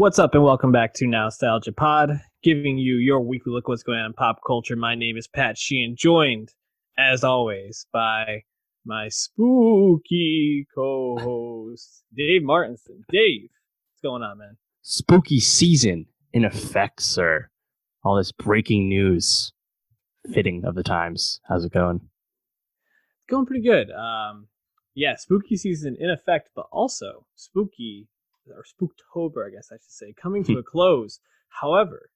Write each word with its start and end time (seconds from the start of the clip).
What's 0.00 0.18
up, 0.18 0.34
and 0.34 0.42
welcome 0.42 0.72
back 0.72 0.94
to 0.94 1.06
Now 1.06 1.24
Nostalgia 1.24 1.72
Pod, 1.72 2.22
giving 2.42 2.78
you 2.78 2.94
your 2.94 3.20
weekly 3.20 3.52
look 3.52 3.68
what's 3.68 3.82
going 3.82 3.98
on 3.98 4.06
in 4.06 4.12
pop 4.14 4.38
culture. 4.46 4.74
My 4.74 4.94
name 4.94 5.18
is 5.18 5.28
Pat 5.28 5.58
Sheehan, 5.58 5.94
joined, 5.94 6.54
as 6.96 7.22
always, 7.22 7.84
by 7.92 8.44
my 8.86 9.08
spooky 9.10 10.66
co-host, 10.74 12.02
Dave 12.16 12.42
Martinson. 12.42 13.04
Dave, 13.10 13.50
what's 13.92 14.00
going 14.02 14.22
on, 14.22 14.38
man? 14.38 14.56
Spooky 14.80 15.38
season 15.38 16.06
in 16.32 16.46
effect, 16.46 17.02
sir. 17.02 17.50
All 18.02 18.16
this 18.16 18.32
breaking 18.32 18.88
news, 18.88 19.52
fitting 20.32 20.64
of 20.64 20.76
the 20.76 20.82
times. 20.82 21.42
How's 21.46 21.66
it 21.66 21.74
going? 21.74 22.00
Going 23.28 23.44
pretty 23.44 23.64
good. 23.64 23.90
Um, 23.90 24.46
yeah, 24.94 25.16
spooky 25.16 25.58
season 25.58 25.94
in 26.00 26.08
effect, 26.08 26.48
but 26.56 26.68
also 26.72 27.26
spooky 27.34 28.08
or 28.48 28.64
Spooktober, 28.64 29.46
I 29.46 29.50
guess 29.50 29.68
I 29.72 29.76
should 29.76 29.90
say, 29.90 30.14
coming 30.20 30.44
to 30.44 30.58
a 30.58 30.62
close. 30.62 31.20
However, 31.48 32.10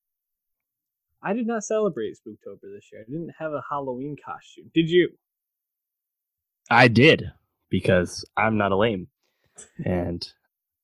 I 1.23 1.33
did 1.33 1.47
not 1.47 1.64
celebrate 1.64 2.14
Spooktober 2.14 2.60
this 2.74 2.88
year. 2.92 3.02
I 3.02 3.10
didn't 3.10 3.34
have 3.38 3.52
a 3.52 3.62
Halloween 3.70 4.16
costume. 4.24 4.70
Did 4.74 4.91
you? 4.91 5.10
I 6.70 6.88
did 6.88 7.24
because 7.70 8.24
I'm 8.37 8.56
not 8.56 8.73
a 8.73 8.77
lame, 8.77 9.09
and 9.84 10.27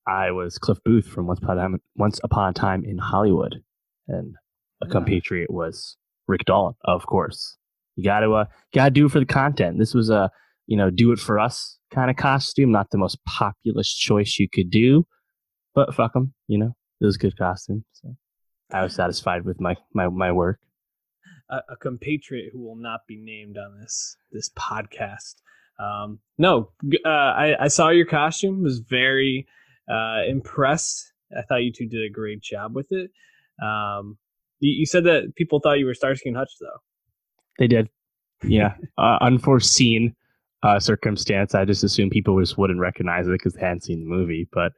I 0.07 0.31
was 0.31 0.59
Cliff 0.59 0.79
Booth 0.85 1.07
from 1.07 1.27
Once 1.27 1.41
Upon 1.43 1.59
a 1.59 1.61
Time, 1.63 1.79
Once 1.97 2.21
Upon 2.25 2.51
a 2.51 2.53
Time 2.53 2.85
in 2.85 2.99
Hollywood, 2.99 3.63
and 4.09 4.35
a 4.83 4.87
Yeah. 4.87 4.93
compatriot 4.93 5.51
was 5.51 5.97
Rick 6.29 6.45
Dalton, 6.47 6.77
of 6.85 7.07
course. 7.07 7.57
You 7.97 8.05
got 8.05 8.21
to 8.21 8.33
uh, 8.33 8.45
got 8.75 8.87
to 8.87 8.91
do 8.91 9.07
it 9.07 9.13
for 9.13 9.21
the 9.21 9.27
content. 9.27 9.79
This 9.79 9.95
was 9.95 10.11
a 10.11 10.31
you 10.67 10.77
know 10.77 10.91
do 10.91 11.13
it 11.13 11.19
for 11.19 11.39
us 11.39 11.79
kind 11.91 12.11
of 12.11 12.17
costume, 12.17 12.71
not 12.71 12.91
the 12.91 12.99
most 12.99 13.19
populous 13.27 13.93
choice 13.93 14.37
you 14.39 14.49
could 14.49 14.71
do, 14.71 15.05
but 15.75 15.95
fuck 15.95 16.13
them, 16.13 16.35
you 16.49 16.59
know, 16.59 16.75
it 17.01 17.05
was 17.05 17.17
a 17.17 17.19
good 17.19 17.37
costume. 17.37 17.85
So 17.93 18.17
I 18.73 18.83
was 18.83 18.95
satisfied 18.95 19.45
with 19.45 19.61
my 19.61 19.77
my 19.95 20.09
my 20.09 20.33
work. 20.33 20.59
a, 21.51 21.61
a 21.71 21.77
compatriot 21.77 22.51
who 22.53 22.61
will 22.63 22.77
not 22.77 23.01
be 23.07 23.17
named 23.17 23.59
on 23.59 23.79
this 23.81 24.17
this 24.33 24.51
podcast. 24.51 25.37
Um, 25.79 26.21
no, 26.39 26.71
uh, 27.05 27.09
I, 27.09 27.65
I 27.65 27.69
saw 27.69 27.89
your 27.89 28.07
costume. 28.07 28.63
Was 28.63 28.81
very 28.81 29.47
uh, 29.91 30.23
impressed. 30.29 31.13
I 31.37 31.43
thought 31.43 31.63
you 31.63 31.73
two 31.73 31.87
did 31.87 32.05
a 32.05 32.11
great 32.13 32.41
job 32.41 32.75
with 32.75 32.91
it. 32.91 33.11
Um, 33.63 34.19
you, 34.59 34.73
you 34.81 34.87
said 34.87 35.05
that 35.05 35.35
people 35.37 35.61
thought 35.61 35.79
you 35.79 35.87
were 35.87 35.95
Starsky 35.95 36.29
and 36.29 36.37
Hutch, 36.37 36.53
though. 36.61 36.79
They 37.59 37.67
did. 37.67 37.89
Yeah. 38.43 38.75
uh, 38.99 39.19
unforeseen 39.21 40.15
uh, 40.63 40.81
circumstance. 40.81 41.55
I 41.55 41.65
just 41.65 41.85
assumed 41.85 42.11
people 42.11 42.39
just 42.41 42.59
wouldn't 42.59 42.81
recognize 42.81 43.27
it 43.27 43.33
because 43.33 43.55
they 43.55 43.61
hadn't 43.61 43.85
seen 43.85 44.01
the 44.01 44.11
movie. 44.11 44.49
But 44.53 44.73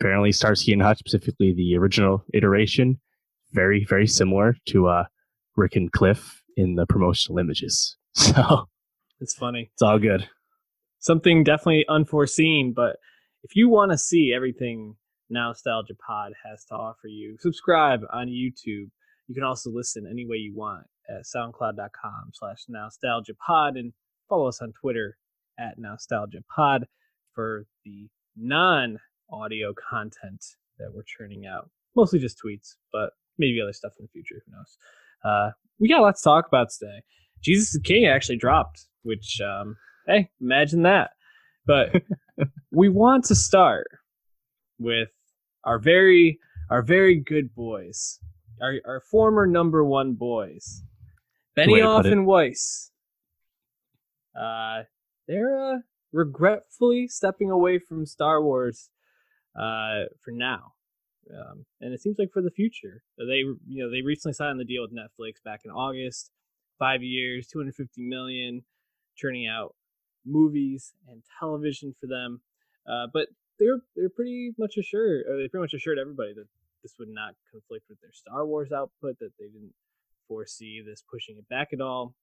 apparently, 0.00 0.32
Starsky 0.32 0.72
and 0.72 0.82
Hutch, 0.82 0.98
specifically 0.98 1.52
the 1.54 1.76
original 1.76 2.24
iteration, 2.34 2.98
very, 3.52 3.84
very 3.84 4.06
similar 4.06 4.56
to 4.66 4.88
uh, 4.88 5.04
Rick 5.56 5.76
and 5.76 5.90
Cliff 5.92 6.42
in 6.56 6.74
the 6.74 6.86
promotional 6.86 7.38
images. 7.38 7.96
So 8.16 8.66
It's 9.20 9.34
funny. 9.34 9.70
it's 9.72 9.82
all 9.82 9.98
good. 10.00 10.28
Something 10.98 11.44
definitely 11.44 11.84
unforeseen, 11.88 12.72
but 12.74 12.96
if 13.44 13.54
you 13.54 13.68
want 13.68 13.92
to 13.92 13.98
see 13.98 14.32
everything 14.34 14.96
Nostalgia 15.30 15.94
Pod 16.06 16.32
has 16.44 16.64
to 16.66 16.74
offer 16.74 17.06
you, 17.06 17.36
subscribe 17.38 18.00
on 18.12 18.26
YouTube. 18.26 18.88
You 19.28 19.34
can 19.34 19.44
also 19.44 19.70
listen 19.70 20.08
any 20.10 20.26
way 20.26 20.36
you 20.38 20.54
want 20.56 20.86
at 21.08 21.22
soundcloud.com 21.24 22.30
slash 22.32 22.64
nostalgia 22.68 23.34
pod 23.46 23.76
and 23.76 23.92
follow 24.28 24.48
us 24.48 24.60
on 24.60 24.72
Twitter 24.80 25.16
at 25.58 25.78
nostalgia 25.78 26.42
pod 26.54 26.86
for 27.32 27.64
the 27.84 28.08
non 28.36 28.98
audio 29.32 29.72
content 29.74 30.44
that 30.78 30.92
we're 30.92 31.04
churning 31.04 31.46
out. 31.46 31.70
Mostly 31.96 32.18
just 32.18 32.38
tweets, 32.44 32.76
but 32.92 33.10
maybe 33.38 33.60
other 33.60 33.72
stuff 33.72 33.92
in 33.98 34.04
the 34.04 34.10
future. 34.10 34.42
Who 34.46 34.52
knows? 34.52 34.76
Uh, 35.24 35.50
we 35.78 35.88
got 35.88 36.00
a 36.00 36.02
lot 36.02 36.16
to 36.16 36.22
talk 36.22 36.46
about 36.46 36.68
today. 36.70 37.02
Jesus 37.42 37.74
is 37.74 37.80
King 37.82 38.06
actually 38.06 38.36
dropped, 38.36 38.86
which, 39.02 39.40
um, 39.40 39.76
hey, 40.06 40.30
imagine 40.40 40.82
that. 40.82 41.10
But 41.66 42.02
we 42.70 42.88
want 42.88 43.24
to 43.26 43.34
start 43.34 43.86
with 44.78 45.08
our 45.64 45.78
very, 45.78 46.38
our 46.70 46.82
very 46.82 47.16
good 47.16 47.54
boys, 47.54 48.18
our, 48.60 48.74
our 48.86 49.00
former 49.10 49.46
number 49.46 49.84
one 49.84 50.14
boys, 50.14 50.82
Benioff 51.56 52.10
and 52.10 52.26
Weiss. 52.26 52.90
Uh, 54.38 54.82
they're 55.26 55.74
uh, 55.74 55.78
regretfully 56.12 57.08
stepping 57.08 57.50
away 57.50 57.78
from 57.78 58.06
Star 58.06 58.42
Wars 58.42 58.90
uh, 59.60 60.08
for 60.24 60.32
now. 60.32 60.72
Um, 61.30 61.66
and 61.80 61.92
it 61.92 62.00
seems 62.00 62.18
like 62.18 62.32
for 62.32 62.42
the 62.42 62.50
future. 62.50 63.02
They, 63.18 63.44
you 63.68 63.84
know, 63.84 63.90
they 63.90 64.02
recently 64.02 64.32
signed 64.32 64.58
the 64.58 64.64
deal 64.64 64.82
with 64.82 64.92
Netflix 64.92 65.34
back 65.44 65.60
in 65.64 65.70
August, 65.70 66.30
five 66.78 67.02
years, 67.02 67.46
250 67.46 68.02
million, 68.02 68.62
churning 69.16 69.46
out 69.46 69.74
movies 70.24 70.92
and 71.08 71.22
television 71.38 71.94
for 72.00 72.06
them. 72.06 72.40
Uh, 72.88 73.06
but 73.12 73.28
they're 73.58 73.80
they're 73.94 74.08
pretty 74.08 74.52
much 74.58 74.76
assured, 74.78 75.26
or 75.28 75.36
they 75.36 75.46
pretty 75.48 75.62
much 75.62 75.74
assured 75.74 75.98
everybody 75.98 76.32
that 76.34 76.46
this 76.82 76.94
would 76.98 77.10
not 77.10 77.34
conflict 77.52 77.84
with 77.88 78.00
their 78.00 78.12
Star 78.12 78.46
Wars 78.46 78.72
output, 78.72 79.18
that 79.20 79.32
they 79.38 79.46
didn't 79.46 79.74
foresee 80.26 80.80
this 80.84 81.04
pushing 81.12 81.36
it 81.36 81.48
back 81.48 81.68
at 81.72 81.80
all. 81.80 82.14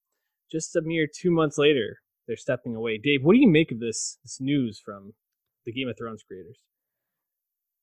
Just 0.51 0.75
a 0.75 0.81
mere 0.81 1.07
two 1.07 1.29
months 1.29 1.57
later, 1.57 1.99
they're 2.25 2.35
stepping 2.35 2.75
away. 2.75 2.97
Dave, 2.97 3.23
what 3.23 3.33
do 3.33 3.39
you 3.39 3.47
make 3.47 3.71
of 3.71 3.79
this 3.79 4.17
this 4.23 4.41
news 4.41 4.81
from 4.83 5.13
the 5.65 5.71
Game 5.71 5.87
of 5.87 5.97
Thrones 5.97 6.23
creators? 6.27 6.59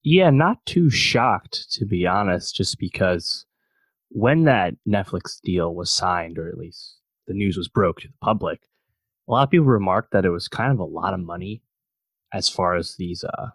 Yeah, 0.04 0.28
not 0.28 0.64
too 0.66 0.90
shocked, 0.90 1.72
to 1.72 1.86
be 1.86 2.06
honest, 2.06 2.54
just 2.54 2.78
because 2.78 3.46
when 4.10 4.44
that 4.44 4.74
Netflix 4.86 5.40
deal 5.42 5.74
was 5.74 5.90
signed, 5.90 6.38
or 6.38 6.46
at 6.46 6.58
least 6.58 6.98
the 7.26 7.32
news 7.32 7.56
was 7.56 7.68
broke 7.68 8.00
to 8.00 8.08
the 8.08 8.14
public, 8.20 8.60
a 9.26 9.32
lot 9.32 9.44
of 9.44 9.50
people 9.50 9.64
remarked 9.64 10.12
that 10.12 10.26
it 10.26 10.30
was 10.30 10.46
kind 10.46 10.70
of 10.70 10.78
a 10.78 10.84
lot 10.84 11.14
of 11.14 11.20
money 11.20 11.62
as 12.34 12.50
far 12.50 12.76
as 12.76 12.96
these 12.96 13.24
uh, 13.24 13.46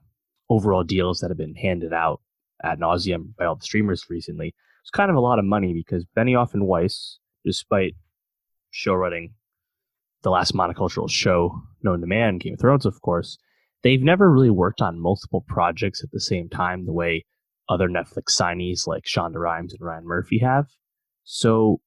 overall 0.50 0.84
deals 0.84 1.20
that 1.20 1.30
have 1.30 1.38
been 1.38 1.54
handed 1.54 1.94
out 1.94 2.20
ad 2.64 2.80
nauseum 2.80 3.36
by 3.38 3.46
all 3.46 3.56
the 3.56 3.64
streamers 3.64 4.10
recently. 4.10 4.56
It's 4.82 4.90
kind 4.90 5.12
of 5.12 5.18
a 5.18 5.22
lot 5.22 5.38
of 5.38 5.46
money 5.46 5.74
because 5.74 6.04
Benioff 6.18 6.56
and 6.56 6.66
Weiss, 6.66 7.20
despite 7.46 7.94
show 8.72 8.96
running 8.96 9.36
the 10.24 10.32
last 10.32 10.56
monocultural 10.56 11.12
show 11.12 11.62
known 11.84 12.02
to 12.02 12.08
man, 12.08 12.40
Game 12.40 12.56
of 12.56 12.60
Thrones, 12.60 12.88
of 12.88 13.02
course, 13.02 13.38
they've 13.84 14.02
never 14.02 14.32
really 14.32 14.50
worked 14.50 14.82
on 14.82 15.00
multiple 15.00 15.44
projects 15.48 16.04
at 16.04 16.12
the 16.12 16.20
same 16.20 16.50
time 16.50 16.86
the 16.86 16.94
way 16.94 17.26
other 17.68 17.88
Netflix 17.88 18.40
signees 18.40 18.88
like 18.88 19.04
Shonda 19.04 19.36
Rhimes 19.36 19.74
and 19.74 19.82
Ryan 19.82 20.06
Murphy 20.06 20.40
have. 20.40 20.68
So 21.24 21.82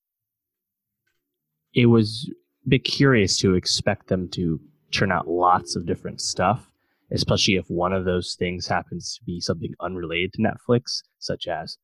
it 1.74 1.86
was 1.86 2.30
a 2.66 2.68
bit 2.68 2.84
curious 2.84 3.36
to 3.38 3.54
expect 3.54 4.08
them 4.08 4.28
to 4.30 4.60
churn 4.90 5.10
out 5.10 5.26
lots 5.26 5.74
of 5.74 5.86
different 5.86 6.20
stuff, 6.20 6.70
especially 7.10 7.56
if 7.56 7.68
one 7.68 7.92
of 7.92 8.04
those 8.04 8.36
things 8.38 8.66
happens 8.66 9.16
to 9.16 9.24
be 9.24 9.40
something 9.40 9.74
unrelated 9.80 10.32
to 10.34 10.42
Netflix, 10.42 11.00
such 11.18 11.46
as 11.46 11.78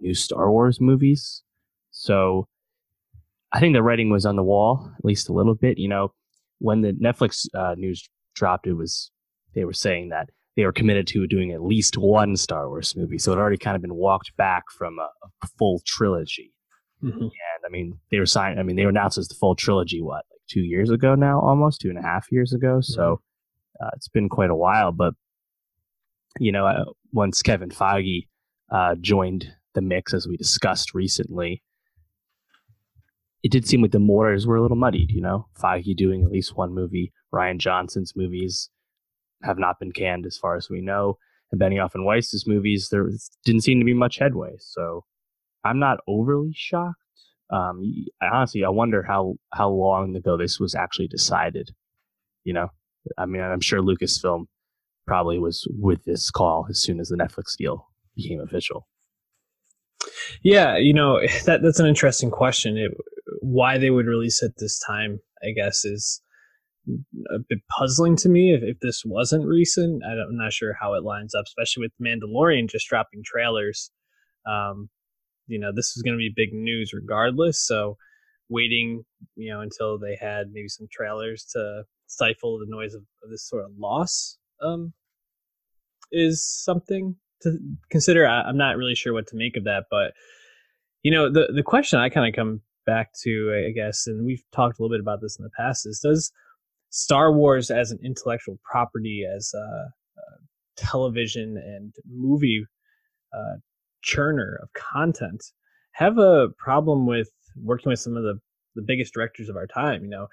new 0.00 0.14
Star 0.14 0.50
Wars 0.50 0.80
movies. 0.80 1.42
So 1.90 2.48
I 3.52 3.60
think 3.60 3.74
the 3.74 3.82
writing 3.82 4.10
was 4.10 4.26
on 4.26 4.34
the 4.34 4.42
wall, 4.42 4.90
at 4.98 5.04
least 5.04 5.28
a 5.28 5.32
little 5.32 5.54
bit. 5.54 5.78
You 5.78 5.88
know, 5.88 6.12
when 6.58 6.80
the 6.80 6.92
Netflix 6.92 7.46
uh, 7.54 7.74
news 7.76 8.08
dropped, 8.34 8.66
it 8.66 8.72
was 8.72 9.12
they 9.54 9.64
were 9.64 9.72
saying 9.72 10.10
that 10.10 10.30
they 10.56 10.64
were 10.64 10.72
committed 10.72 11.06
to 11.08 11.26
doing 11.26 11.52
at 11.52 11.62
least 11.62 11.98
one 11.98 12.36
Star 12.36 12.68
Wars 12.68 12.94
movie. 12.96 13.18
So 13.18 13.32
it 13.32 13.36
had 13.36 13.40
already 13.40 13.58
kind 13.58 13.76
of 13.76 13.82
been 13.82 13.94
walked 13.94 14.36
back 14.36 14.64
from 14.70 14.98
a, 14.98 15.08
a 15.42 15.46
full 15.58 15.82
trilogy. 15.84 16.52
And 17.20 17.66
I 17.66 17.70
mean, 17.70 17.98
they 18.10 18.18
were 18.18 18.26
signed. 18.26 18.60
I 18.60 18.62
mean, 18.62 18.76
they 18.76 18.84
were 18.84 18.90
announced 18.90 19.18
as 19.18 19.28
the 19.28 19.34
full 19.34 19.56
trilogy. 19.56 20.00
What, 20.00 20.24
like 20.30 20.40
two 20.48 20.60
years 20.60 20.90
ago 20.90 21.14
now, 21.14 21.40
almost 21.40 21.80
two 21.80 21.88
and 21.88 21.98
a 21.98 22.02
half 22.02 22.30
years 22.30 22.52
ago. 22.52 22.80
So 22.80 23.20
uh, 23.82 23.90
it's 23.94 24.08
been 24.08 24.28
quite 24.28 24.50
a 24.50 24.56
while. 24.56 24.92
But 24.92 25.14
you 26.38 26.52
know, 26.52 26.66
uh, 26.66 26.84
once 27.12 27.42
Kevin 27.42 27.70
Feige 27.70 28.28
uh, 28.70 28.94
joined 29.00 29.52
the 29.74 29.82
mix, 29.82 30.14
as 30.14 30.28
we 30.28 30.36
discussed 30.36 30.94
recently, 30.94 31.62
it 33.42 33.50
did 33.50 33.66
seem 33.66 33.82
like 33.82 33.90
the 33.90 33.98
waters 33.98 34.46
were 34.46 34.56
a 34.56 34.62
little 34.62 34.76
muddied. 34.76 35.10
You 35.10 35.20
know, 35.20 35.48
Feige 35.60 35.96
doing 35.96 36.22
at 36.22 36.30
least 36.30 36.56
one 36.56 36.72
movie. 36.72 37.12
Rian 37.34 37.58
Johnson's 37.58 38.14
movies 38.14 38.70
have 39.42 39.58
not 39.58 39.78
been 39.78 39.92
canned, 39.92 40.26
as 40.26 40.38
far 40.38 40.56
as 40.56 40.68
we 40.70 40.80
know. 40.80 41.18
And 41.52 41.60
Benioff 41.60 41.94
and 41.94 42.04
Weiss's 42.04 42.46
movies, 42.46 42.88
there 42.90 43.08
didn't 43.44 43.62
seem 43.62 43.78
to 43.78 43.84
be 43.84 43.94
much 43.94 44.18
headway. 44.18 44.54
So 44.58 45.04
I'm 45.64 45.78
not 45.78 45.98
overly 46.06 46.52
shocked. 46.54 46.98
Um, 47.50 48.06
honestly, 48.22 48.64
I 48.64 48.70
wonder 48.70 49.02
how 49.02 49.34
how 49.52 49.68
long 49.68 50.16
ago 50.16 50.36
this 50.36 50.58
was 50.58 50.74
actually 50.74 51.08
decided. 51.08 51.70
You 52.44 52.54
know, 52.54 52.68
I 53.18 53.26
mean, 53.26 53.42
I'm 53.42 53.60
sure 53.60 53.80
Lucasfilm 53.80 54.46
probably 55.06 55.38
was 55.38 55.66
with 55.78 56.04
this 56.04 56.30
call 56.30 56.66
as 56.70 56.80
soon 56.80 57.00
as 57.00 57.08
the 57.08 57.16
Netflix 57.16 57.56
deal 57.56 57.88
became 58.16 58.40
official. 58.40 58.86
Yeah, 60.42 60.76
you 60.76 60.94
know 60.94 61.20
that 61.46 61.62
that's 61.62 61.80
an 61.80 61.86
interesting 61.86 62.30
question. 62.30 62.76
It, 62.76 62.92
why 63.40 63.78
they 63.78 63.90
would 63.90 64.06
release 64.06 64.42
at 64.42 64.56
this 64.56 64.78
time, 64.78 65.20
I 65.42 65.52
guess, 65.52 65.84
is 65.84 66.22
a 67.30 67.38
bit 67.48 67.58
puzzling 67.78 68.16
to 68.16 68.28
me 68.28 68.54
if, 68.54 68.62
if 68.62 68.80
this 68.80 69.02
wasn't 69.04 69.46
recent. 69.46 70.02
I 70.04 70.12
am 70.12 70.36
not 70.36 70.52
sure 70.52 70.74
how 70.78 70.94
it 70.94 71.04
lines 71.04 71.34
up, 71.34 71.44
especially 71.46 71.82
with 71.82 71.92
Mandalorian 72.04 72.68
just 72.68 72.88
dropping 72.88 73.22
trailers. 73.24 73.90
Um, 74.46 74.90
you 75.46 75.58
know, 75.58 75.72
this 75.74 75.96
is 75.96 76.02
going 76.02 76.14
to 76.14 76.18
be 76.18 76.32
big 76.34 76.52
news 76.52 76.92
regardless. 76.92 77.66
So 77.66 77.96
waiting, 78.48 79.04
you 79.36 79.52
know, 79.52 79.60
until 79.60 79.98
they 79.98 80.16
had 80.20 80.48
maybe 80.52 80.68
some 80.68 80.86
trailers 80.92 81.44
to 81.52 81.84
stifle 82.06 82.58
the 82.58 82.66
noise 82.68 82.94
of, 82.94 83.02
of 83.22 83.30
this 83.30 83.48
sort 83.48 83.64
of 83.64 83.70
loss 83.78 84.38
um, 84.62 84.92
is 86.12 86.44
something 86.44 87.16
to 87.42 87.58
consider. 87.90 88.26
I, 88.26 88.42
I'm 88.42 88.58
not 88.58 88.76
really 88.76 88.94
sure 88.94 89.12
what 89.12 89.26
to 89.28 89.36
make 89.36 89.56
of 89.56 89.64
that, 89.64 89.84
but 89.90 90.12
you 91.02 91.10
know, 91.10 91.30
the 91.30 91.52
the 91.54 91.62
question 91.62 91.98
I 91.98 92.08
kind 92.08 92.26
of 92.26 92.34
come 92.34 92.62
back 92.86 93.10
to, 93.22 93.66
I 93.68 93.72
guess, 93.72 94.06
and 94.06 94.24
we've 94.24 94.42
talked 94.52 94.78
a 94.78 94.82
little 94.82 94.94
bit 94.94 95.02
about 95.02 95.20
this 95.20 95.36
in 95.38 95.42
the 95.42 95.50
past, 95.56 95.86
is 95.86 96.00
does 96.00 96.32
Star 96.94 97.32
Wars 97.32 97.72
as 97.72 97.90
an 97.90 97.98
intellectual 98.04 98.56
property, 98.64 99.24
as 99.24 99.52
a, 99.52 99.58
a 99.58 100.22
television 100.76 101.56
and 101.56 101.92
movie 102.08 102.64
uh, 103.36 103.56
churner 104.04 104.62
of 104.62 104.68
content, 104.74 105.42
have 105.94 106.18
a 106.18 106.50
problem 106.56 107.04
with 107.04 107.28
working 107.60 107.90
with 107.90 107.98
some 107.98 108.16
of 108.16 108.22
the 108.22 108.38
the 108.76 108.82
biggest 108.86 109.12
directors 109.12 109.48
of 109.48 109.56
our 109.56 109.66
time? 109.66 110.04
You 110.04 110.10
know, 110.10 110.26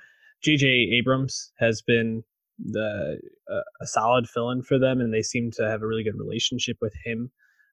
J.J. 0.43 0.67
Abrams 0.93 1.51
has 1.57 1.81
been 1.81 2.21
the 2.59 3.19
uh, 3.51 3.61
a 3.81 3.87
solid 3.87 4.29
fill-in 4.29 4.61
for 4.61 4.77
them, 4.77 5.01
and 5.01 5.11
they 5.11 5.23
seem 5.23 5.49
to 5.53 5.67
have 5.67 5.81
a 5.81 5.87
really 5.87 6.03
good 6.03 6.19
relationship 6.19 6.77
with 6.79 6.93
him. 7.03 7.31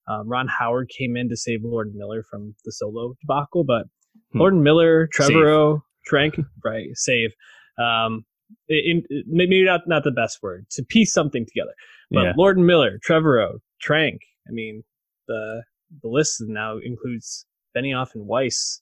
Um, 0.08 0.26
Ron 0.26 0.48
Howard 0.48 0.90
came 0.96 1.14
in 1.14 1.28
to 1.28 1.36
save 1.36 1.60
Lord 1.62 1.92
Miller 1.94 2.22
from 2.30 2.54
the 2.64 2.72
Solo 2.72 3.12
debacle, 3.20 3.64
but 3.64 3.84
hmm. 4.32 4.38
Lord 4.38 4.54
Miller, 4.54 5.10
Trevorrow, 5.14 5.82
Trank, 6.06 6.36
right, 6.64 6.88
save. 6.94 7.32
Um, 7.78 8.24
in, 8.68 9.02
maybe 9.26 9.64
not 9.64 9.82
not 9.86 10.04
the 10.04 10.10
best 10.10 10.42
word 10.42 10.66
to 10.70 10.82
piece 10.82 11.12
something 11.12 11.46
together, 11.46 11.74
but 12.10 12.22
yeah. 12.22 12.32
Lord 12.36 12.58
Miller, 12.58 12.98
Trevorrow, 13.06 13.58
Trank. 13.80 14.20
I 14.48 14.52
mean, 14.52 14.82
the 15.26 15.62
the 16.02 16.08
list 16.08 16.42
now 16.46 16.78
includes 16.78 17.46
Benioff 17.76 18.14
and 18.14 18.26
Weiss. 18.26 18.80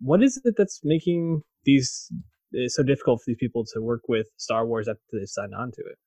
What 0.00 0.22
is 0.22 0.40
it 0.44 0.54
that's 0.56 0.80
making 0.84 1.42
these 1.64 2.10
it's 2.52 2.76
so 2.76 2.82
difficult 2.82 3.20
for 3.20 3.24
these 3.28 3.36
people 3.38 3.64
to 3.72 3.80
work 3.80 4.02
with 4.08 4.28
Star 4.36 4.66
Wars 4.66 4.88
after 4.88 5.00
they 5.12 5.26
signed 5.26 5.54
on 5.54 5.72
to 5.72 5.80
it. 5.82 5.98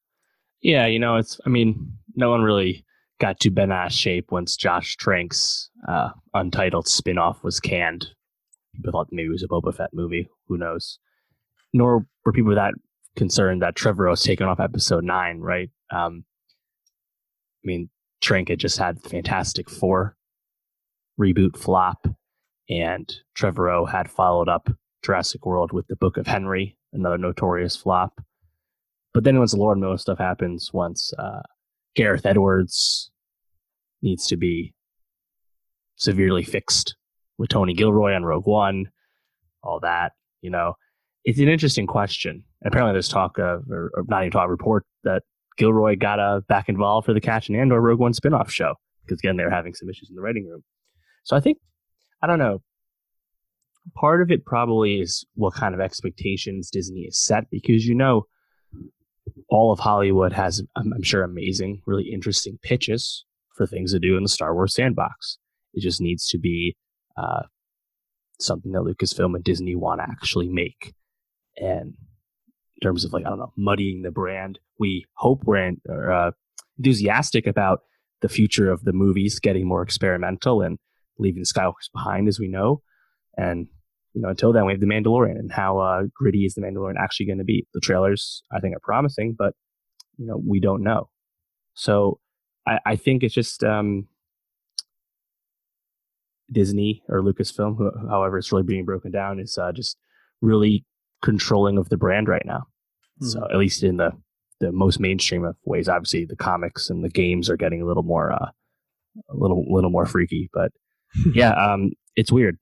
Yeah, 0.62 0.88
you 0.88 1.00
know, 1.00 1.16
it's. 1.16 1.40
I 1.46 1.50
mean, 1.50 1.94
no 2.16 2.30
one 2.30 2.42
really 2.42 2.86
got 3.20 3.40
to 3.42 3.50
Ben 3.50 3.72
ass 3.72 3.94
shape 3.94 4.32
once 4.32 4.58
Josh 4.58 4.98
Trank's 4.98 5.70
uh, 5.88 6.10
untitled 6.34 6.88
spinoff 6.88 7.44
was 7.44 7.60
canned. 7.60 8.08
People 8.76 8.92
thought 8.92 9.08
maybe 9.12 9.28
it 9.28 9.32
was 9.32 9.44
a 9.44 9.48
Boba 9.48 9.76
Fett 9.76 9.94
movie. 9.94 10.30
Who 10.48 10.58
knows? 10.58 11.00
Nor 11.74 12.06
were 12.26 12.34
people 12.34 12.56
that 12.56 12.74
concerned 13.16 13.62
that 13.62 13.76
Trevorrow 13.76 14.12
was 14.12 14.24
taken 14.24 14.48
off 14.48 14.60
episode 14.60 15.04
nine, 15.04 15.40
right? 15.40 15.70
Um, 15.92 16.24
I 17.64 17.66
mean, 17.66 17.90
Trank 18.22 18.50
had 18.50 18.60
just 18.60 18.78
had 18.78 19.02
the 19.02 19.10
Fantastic 19.10 19.70
Four 19.70 20.16
reboot 21.20 21.58
flop, 21.58 22.08
and 22.70 23.14
Trevorrow 23.38 23.90
had 23.90 24.10
followed 24.10 24.48
up 24.50 24.70
Jurassic 25.04 25.46
World 25.46 25.72
with 25.72 25.88
the 25.88 25.96
Book 25.96 26.18
of 26.18 26.28
Henry, 26.28 26.78
another 26.94 27.18
notorious 27.18 27.76
flop. 27.76 28.22
But 29.14 29.24
then 29.24 29.38
once 29.38 29.52
the 29.52 29.58
Lord 29.58 29.78
Miller 29.80 29.98
stuff 29.98 30.20
happens, 30.20 30.72
once 30.74 31.12
uh, 31.18 31.42
Gareth 31.96 32.26
Edwards 32.26 33.12
needs 34.02 34.28
to 34.28 34.38
be 34.38 34.74
severely 35.96 36.44
fixed 36.44 36.96
with 37.38 37.50
Tony 37.50 37.74
Gilroy 37.74 38.14
on 38.14 38.24
Rogue 38.24 38.48
One, 38.48 38.90
all 39.64 39.80
that, 39.82 40.14
you 40.42 40.50
know, 40.50 40.76
it's 41.26 41.40
an 41.40 41.50
interesting 41.50 41.88
question. 41.88 42.44
Apparently, 42.66 42.94
there's 42.94 43.10
talk 43.10 43.38
of, 43.38 43.64
or, 43.70 43.92
or 43.94 44.04
not 44.08 44.24
even 44.24 44.32
talk, 44.32 44.50
report 44.50 44.86
that 45.04 45.24
Gilroy 45.58 45.96
got 45.96 46.20
uh, 46.20 46.42
back 46.48 46.70
involved 46.70 47.06
for 47.06 47.14
the 47.14 47.22
Cassian 47.22 47.56
Andor 47.56 47.82
Rogue 47.82 48.00
One 48.00 48.14
spinoff 48.14 48.50
show 48.50 48.76
because 49.06 49.20
again 49.20 49.38
they 49.38 49.44
were 49.44 49.50
having 49.50 49.74
some 49.74 49.90
issues 49.90 50.10
in 50.10 50.16
the 50.16 50.22
writing 50.22 50.48
room. 50.48 50.64
So 51.24 51.36
I 51.36 51.40
think 51.40 51.58
I 52.22 52.28
don't 52.28 52.40
know 52.40 52.62
part 53.96 54.22
of 54.22 54.32
it 54.32 54.46
probably 54.46 55.00
is 55.00 55.26
what 55.36 55.54
kind 55.54 55.74
of 55.74 55.82
expectations 55.82 56.70
Disney 56.70 57.06
has 57.06 57.18
set 57.18 57.50
because 57.50 57.86
you 57.86 57.96
know 57.96 58.26
all 59.50 59.72
of 59.72 59.80
Hollywood 59.80 60.34
has 60.34 60.62
I'm, 60.76 61.02
sure 61.04 61.24
amazing, 61.24 61.82
really 61.86 62.12
interesting 62.12 62.58
pitches 62.62 63.26
for 63.56 63.66
things 63.66 63.92
to 63.94 64.00
do 64.00 64.18
in 64.18 64.24
the 64.24 64.30
Star 64.30 64.54
Wars 64.54 64.74
sandbox. 64.74 65.38
It 65.74 65.82
just 65.82 66.02
needs 66.02 66.28
to 66.30 66.40
be 66.40 66.76
uh, 67.18 67.44
something 68.40 68.72
that 68.72 68.82
Lucasfilm 68.82 69.36
and 69.36 69.44
Disney 69.44 69.76
want 69.76 70.02
to 70.02 70.08
actually 70.10 70.50
make. 70.50 70.94
And 71.60 71.94
in 72.76 72.82
terms 72.82 73.06
of 73.06 73.14
like 73.14 73.26
I 73.26 73.30
don't 73.30 73.40
know, 73.40 73.54
muddying 73.58 74.02
the 74.02 74.12
brand, 74.12 74.60
we 74.80 75.06
hope 75.16 75.44
we're 75.44 75.58
in, 75.58 75.82
uh, 75.90 76.32
enthusiastic 76.78 77.46
about 77.46 77.82
the 78.22 78.30
future 78.30 78.72
of 78.72 78.84
the 78.84 78.94
movies 78.94 79.40
getting 79.40 79.68
more 79.68 79.82
experimental 79.82 80.62
and 80.62 80.78
leaving 81.18 81.44
Skywalker's 81.44 81.90
behind, 81.94 82.28
as 82.28 82.40
we 82.40 82.48
know. 82.48 82.82
And 83.38 83.68
you 84.14 84.22
know, 84.22 84.30
until 84.30 84.52
then, 84.52 84.66
we 84.66 84.74
have 84.74 84.82
the 84.82 84.88
Mandalorian, 84.88 85.38
and 85.38 85.52
how 85.52 85.80
uh, 85.80 86.04
gritty 86.16 86.46
is 86.46 86.56
the 86.56 86.62
Mandalorian 86.62 86.96
actually 87.00 87.28
going 87.28 87.38
to 87.38 87.44
be? 87.44 87.68
The 87.74 87.80
trailers, 87.80 88.44
I 88.52 88.60
think, 88.60 88.76
are 88.76 88.82
promising, 88.82 89.36
but 89.38 89.54
you 90.18 90.26
know, 90.26 90.42
we 90.46 90.60
don't 90.60 90.84
know. 90.84 91.10
So, 91.76 92.20
I, 92.66 92.80
I 92.86 92.96
think 92.96 93.24
it's 93.24 93.34
just 93.34 93.64
um, 93.64 94.08
Disney 96.52 97.04
or 97.08 97.22
Lucasfilm, 97.22 98.10
however 98.10 98.38
it's 98.38 98.52
really 98.52 98.64
being 98.64 98.86
broken 98.86 99.12
down, 99.12 99.40
is 99.40 99.58
uh, 99.58 99.72
just 99.72 99.98
really 100.42 100.86
controlling 101.22 101.78
of 101.78 101.90
the 101.90 101.98
brand 101.98 102.28
right 102.28 102.46
now. 102.46 102.68
Mm-hmm. 103.22 103.28
So, 103.28 103.48
at 103.52 103.58
least 103.58 103.84
in 103.84 103.98
the 103.98 104.12
the 104.60 104.72
most 104.72 105.00
mainstream 105.00 105.46
of 105.46 105.56
ways, 105.64 105.88
obviously, 105.88 106.26
the 106.26 106.36
comics 106.36 106.90
and 106.90 107.04
the 107.04 107.10
games 107.10 107.50
are 107.50 107.56
getting 107.56 107.82
a 107.82 107.86
little 107.86 108.04
more, 108.04 108.34
uh, 108.34 108.50
a 109.30 109.36
little, 109.36 109.64
little 109.70 109.90
more 109.90 110.06
freaky. 110.06 110.50
But 110.54 110.72
yeah, 111.34 111.52
um, 111.52 111.92
it's 112.16 112.32
weird 112.32 112.58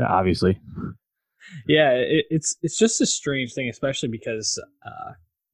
obviously. 0.00 0.58
Yeah, 1.66 1.90
it, 1.90 2.26
it's 2.30 2.56
it's 2.62 2.78
just 2.78 3.00
a 3.00 3.06
strange 3.06 3.52
thing, 3.52 3.68
especially 3.68 4.08
because 4.08 4.62
uh, 4.86 5.12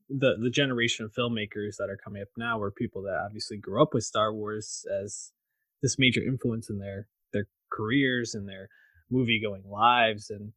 the 0.09 0.37
the 0.41 0.51
generation 0.51 1.05
of 1.05 1.13
filmmakers 1.13 1.77
that 1.79 1.89
are 1.91 1.99
coming 2.03 2.23
up 2.23 2.29
now 2.37 2.61
are 2.61 2.71
people 2.71 3.03
that 3.03 3.21
obviously 3.25 3.57
grew 3.57 3.83
up 3.83 3.95
with 3.95 4.05
Star 4.05 4.33
Wars 4.33 4.85
as 5.03 5.33
this 5.83 5.99
major 5.99 6.21
influence 6.21 6.69
in 6.69 6.79
their 6.79 7.09
their 7.33 7.47
careers 7.73 8.35
and 8.35 8.49
their 8.49 8.69
movie 9.11 9.41
going 9.41 9.63
lives, 9.69 10.31
and 10.31 10.53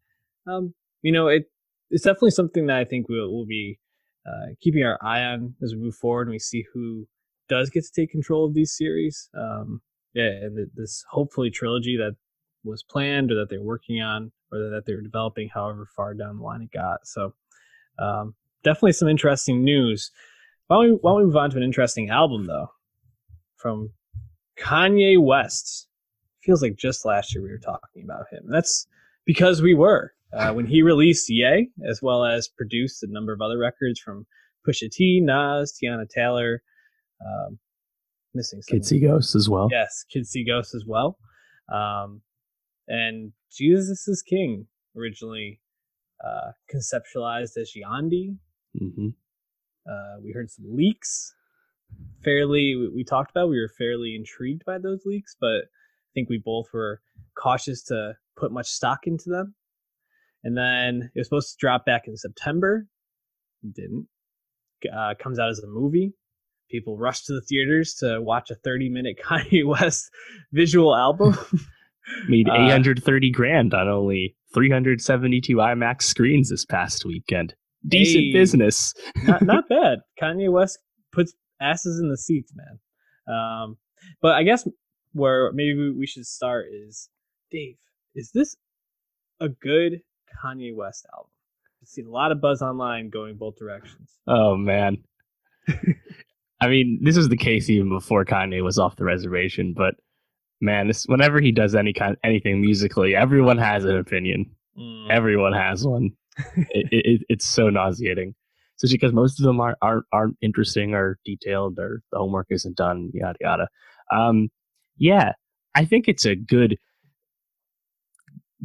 um, 0.47 0.73
you 1.01 1.11
know, 1.11 1.27
it 1.27 1.45
it's 1.91 2.03
definitely 2.03 2.31
something 2.31 2.65
that 2.67 2.77
I 2.77 2.85
think 2.85 3.09
we'll, 3.09 3.31
we'll 3.31 3.45
be 3.45 3.79
uh, 4.25 4.53
keeping 4.61 4.83
our 4.83 4.97
eye 5.01 5.21
on 5.23 5.53
as 5.61 5.73
we 5.73 5.81
move 5.81 5.95
forward 5.95 6.23
and 6.23 6.31
we 6.31 6.39
see 6.39 6.65
who 6.73 7.07
does 7.49 7.69
get 7.69 7.83
to 7.83 7.91
take 7.93 8.11
control 8.11 8.45
of 8.45 8.53
these 8.53 8.75
series. 8.75 9.29
Um, 9.37 9.81
yeah, 10.13 10.23
and 10.23 10.69
this 10.75 11.03
hopefully 11.09 11.49
trilogy 11.49 11.97
that 11.97 12.15
was 12.63 12.83
planned 12.83 13.31
or 13.31 13.35
that 13.35 13.49
they're 13.49 13.61
working 13.61 14.01
on 14.01 14.31
or 14.51 14.69
that 14.69 14.85
they're 14.85 15.01
developing 15.01 15.49
however 15.53 15.87
far 15.95 16.13
down 16.13 16.37
the 16.37 16.43
line 16.43 16.61
it 16.61 16.71
got. 16.71 17.05
So 17.05 17.33
um, 17.99 18.35
definitely 18.63 18.93
some 18.93 19.07
interesting 19.07 19.63
news. 19.63 20.11
Why 20.67 20.77
don't, 20.77 20.85
we, 20.85 20.97
why 21.01 21.11
don't 21.11 21.19
we 21.19 21.25
move 21.25 21.37
on 21.37 21.49
to 21.51 21.57
an 21.57 21.63
interesting 21.63 22.09
album 22.09 22.45
though? 22.45 22.71
From 23.57 23.91
kanye 24.57 25.21
west. 25.21 25.87
Feels 26.43 26.61
like 26.61 26.75
just 26.75 27.05
last 27.05 27.35
year 27.35 27.43
we 27.43 27.51
were 27.51 27.57
talking 27.57 28.03
about 28.03 28.25
him. 28.31 28.45
That's 28.47 28.87
because 29.25 29.61
we 29.61 29.73
were 29.73 30.13
uh, 30.33 30.53
when 30.53 30.65
he 30.65 30.81
released 30.81 31.29
Ye, 31.29 31.69
as 31.87 32.01
well 32.01 32.25
as 32.25 32.47
produced 32.47 33.03
a 33.03 33.07
number 33.07 33.33
of 33.33 33.41
other 33.41 33.57
records 33.57 33.99
from 33.99 34.25
Pusha 34.67 34.89
T, 34.89 35.19
Nas, 35.21 35.73
Teyana 35.73 36.07
Taylor, 36.09 36.61
um, 37.25 37.59
missing 38.33 38.61
Kids 38.67 38.89
See 38.89 38.99
Ghosts 38.99 39.35
as 39.35 39.49
well. 39.49 39.67
Yes, 39.71 40.05
Kids 40.11 40.29
See 40.29 40.45
Ghosts 40.45 40.75
as 40.75 40.85
well. 40.87 41.17
Um, 41.71 42.21
and 42.87 43.31
Jesus 43.51 44.07
is 44.07 44.21
King 44.21 44.67
originally 44.97 45.59
uh, 46.23 46.51
conceptualized 46.73 47.57
as 47.57 47.73
Yandhi. 47.75 48.37
Mm-hmm. 48.81 49.09
Uh, 49.89 50.21
we 50.23 50.31
heard 50.31 50.49
some 50.49 50.65
leaks. 50.69 51.33
Fairly, 52.23 52.75
we, 52.75 52.89
we 52.89 53.03
talked 53.03 53.31
about. 53.31 53.49
We 53.49 53.59
were 53.59 53.71
fairly 53.77 54.15
intrigued 54.15 54.63
by 54.65 54.77
those 54.77 55.01
leaks, 55.05 55.35
but 55.39 55.47
I 55.47 56.11
think 56.13 56.29
we 56.29 56.37
both 56.37 56.67
were 56.73 57.01
cautious 57.37 57.83
to 57.83 58.13
put 58.37 58.51
much 58.51 58.67
stock 58.67 59.07
into 59.07 59.29
them. 59.29 59.55
And 60.43 60.57
then 60.57 61.11
it 61.13 61.19
was 61.19 61.27
supposed 61.27 61.51
to 61.51 61.57
drop 61.59 61.85
back 61.85 62.03
in 62.07 62.17
September. 62.17 62.87
It 63.63 63.73
didn't. 63.73 64.07
Uh, 64.91 65.13
comes 65.21 65.37
out 65.37 65.49
as 65.49 65.59
a 65.59 65.67
movie. 65.67 66.13
People 66.69 66.97
rush 66.97 67.25
to 67.25 67.33
the 67.33 67.41
theaters 67.41 67.93
to 67.95 68.21
watch 68.21 68.49
a 68.49 68.55
30 68.55 68.89
minute 68.89 69.19
Kanye 69.23 69.65
West 69.65 70.09
visual 70.51 70.95
album. 70.95 71.37
made 72.27 72.49
uh, 72.49 72.53
830 72.53 73.31
grand 73.31 73.73
on 73.73 73.87
only 73.87 74.35
372 74.53 75.55
IMAX 75.55 76.03
screens 76.03 76.49
this 76.49 76.65
past 76.65 77.05
weekend. 77.05 77.53
Decent 77.87 78.25
hey, 78.25 78.33
business. 78.33 78.93
not, 79.23 79.41
not 79.41 79.69
bad. 79.69 79.99
Kanye 80.21 80.51
West 80.51 80.79
puts 81.11 81.33
asses 81.61 81.99
in 81.99 82.09
the 82.09 82.17
seats, 82.17 82.53
man. 82.55 83.35
Um, 83.35 83.77
but 84.21 84.33
I 84.33 84.43
guess 84.43 84.67
where 85.13 85.51
maybe 85.53 85.91
we 85.91 86.07
should 86.07 86.25
start 86.25 86.67
is 86.71 87.09
Dave, 87.49 87.75
is 88.15 88.31
this 88.33 88.55
a 89.39 89.49
good 89.49 90.01
Kanye 90.43 90.75
West 90.75 91.05
album? 91.13 91.31
seen 91.83 92.05
a 92.05 92.11
lot 92.11 92.31
of 92.31 92.41
buzz 92.41 92.61
online 92.61 93.09
going 93.09 93.35
both 93.35 93.57
directions. 93.57 94.17
Oh 94.27 94.55
man. 94.55 94.97
I 96.61 96.67
mean, 96.67 96.99
this 97.01 97.17
was 97.17 97.29
the 97.29 97.37
case 97.37 97.69
even 97.69 97.89
before 97.89 98.23
Kanye 98.23 98.63
was 98.63 98.77
off 98.77 98.95
the 98.95 99.03
reservation, 99.03 99.73
but 99.75 99.95
man, 100.59 100.87
this 100.87 101.05
whenever 101.05 101.41
he 101.41 101.51
does 101.51 101.73
any 101.75 101.93
kind 101.93 102.15
anything 102.23 102.61
musically, 102.61 103.15
everyone 103.15 103.57
has 103.57 103.83
an 103.83 103.97
opinion. 103.97 104.51
Mm. 104.77 105.09
Everyone 105.09 105.53
has 105.53 105.85
one. 105.85 106.11
it, 106.55 106.87
it, 106.91 107.21
it's 107.29 107.45
so 107.45 107.69
nauseating, 107.69 108.35
especially 108.77 108.97
because 108.97 109.13
most 109.13 109.39
of 109.39 109.45
them 109.45 109.59
aren't 109.59 109.77
aren't, 109.81 110.05
aren't 110.13 110.37
interesting 110.41 110.93
or 110.93 111.17
detailed, 111.25 111.79
or 111.79 112.03
the 112.11 112.19
homework 112.19 112.47
isn't 112.51 112.77
done. 112.77 113.09
Yada 113.13 113.37
yada. 113.41 113.67
Um, 114.11 114.49
yeah, 114.97 115.33
I 115.73 115.85
think 115.85 116.07
it's 116.07 116.25
a 116.25 116.35
good 116.35 116.77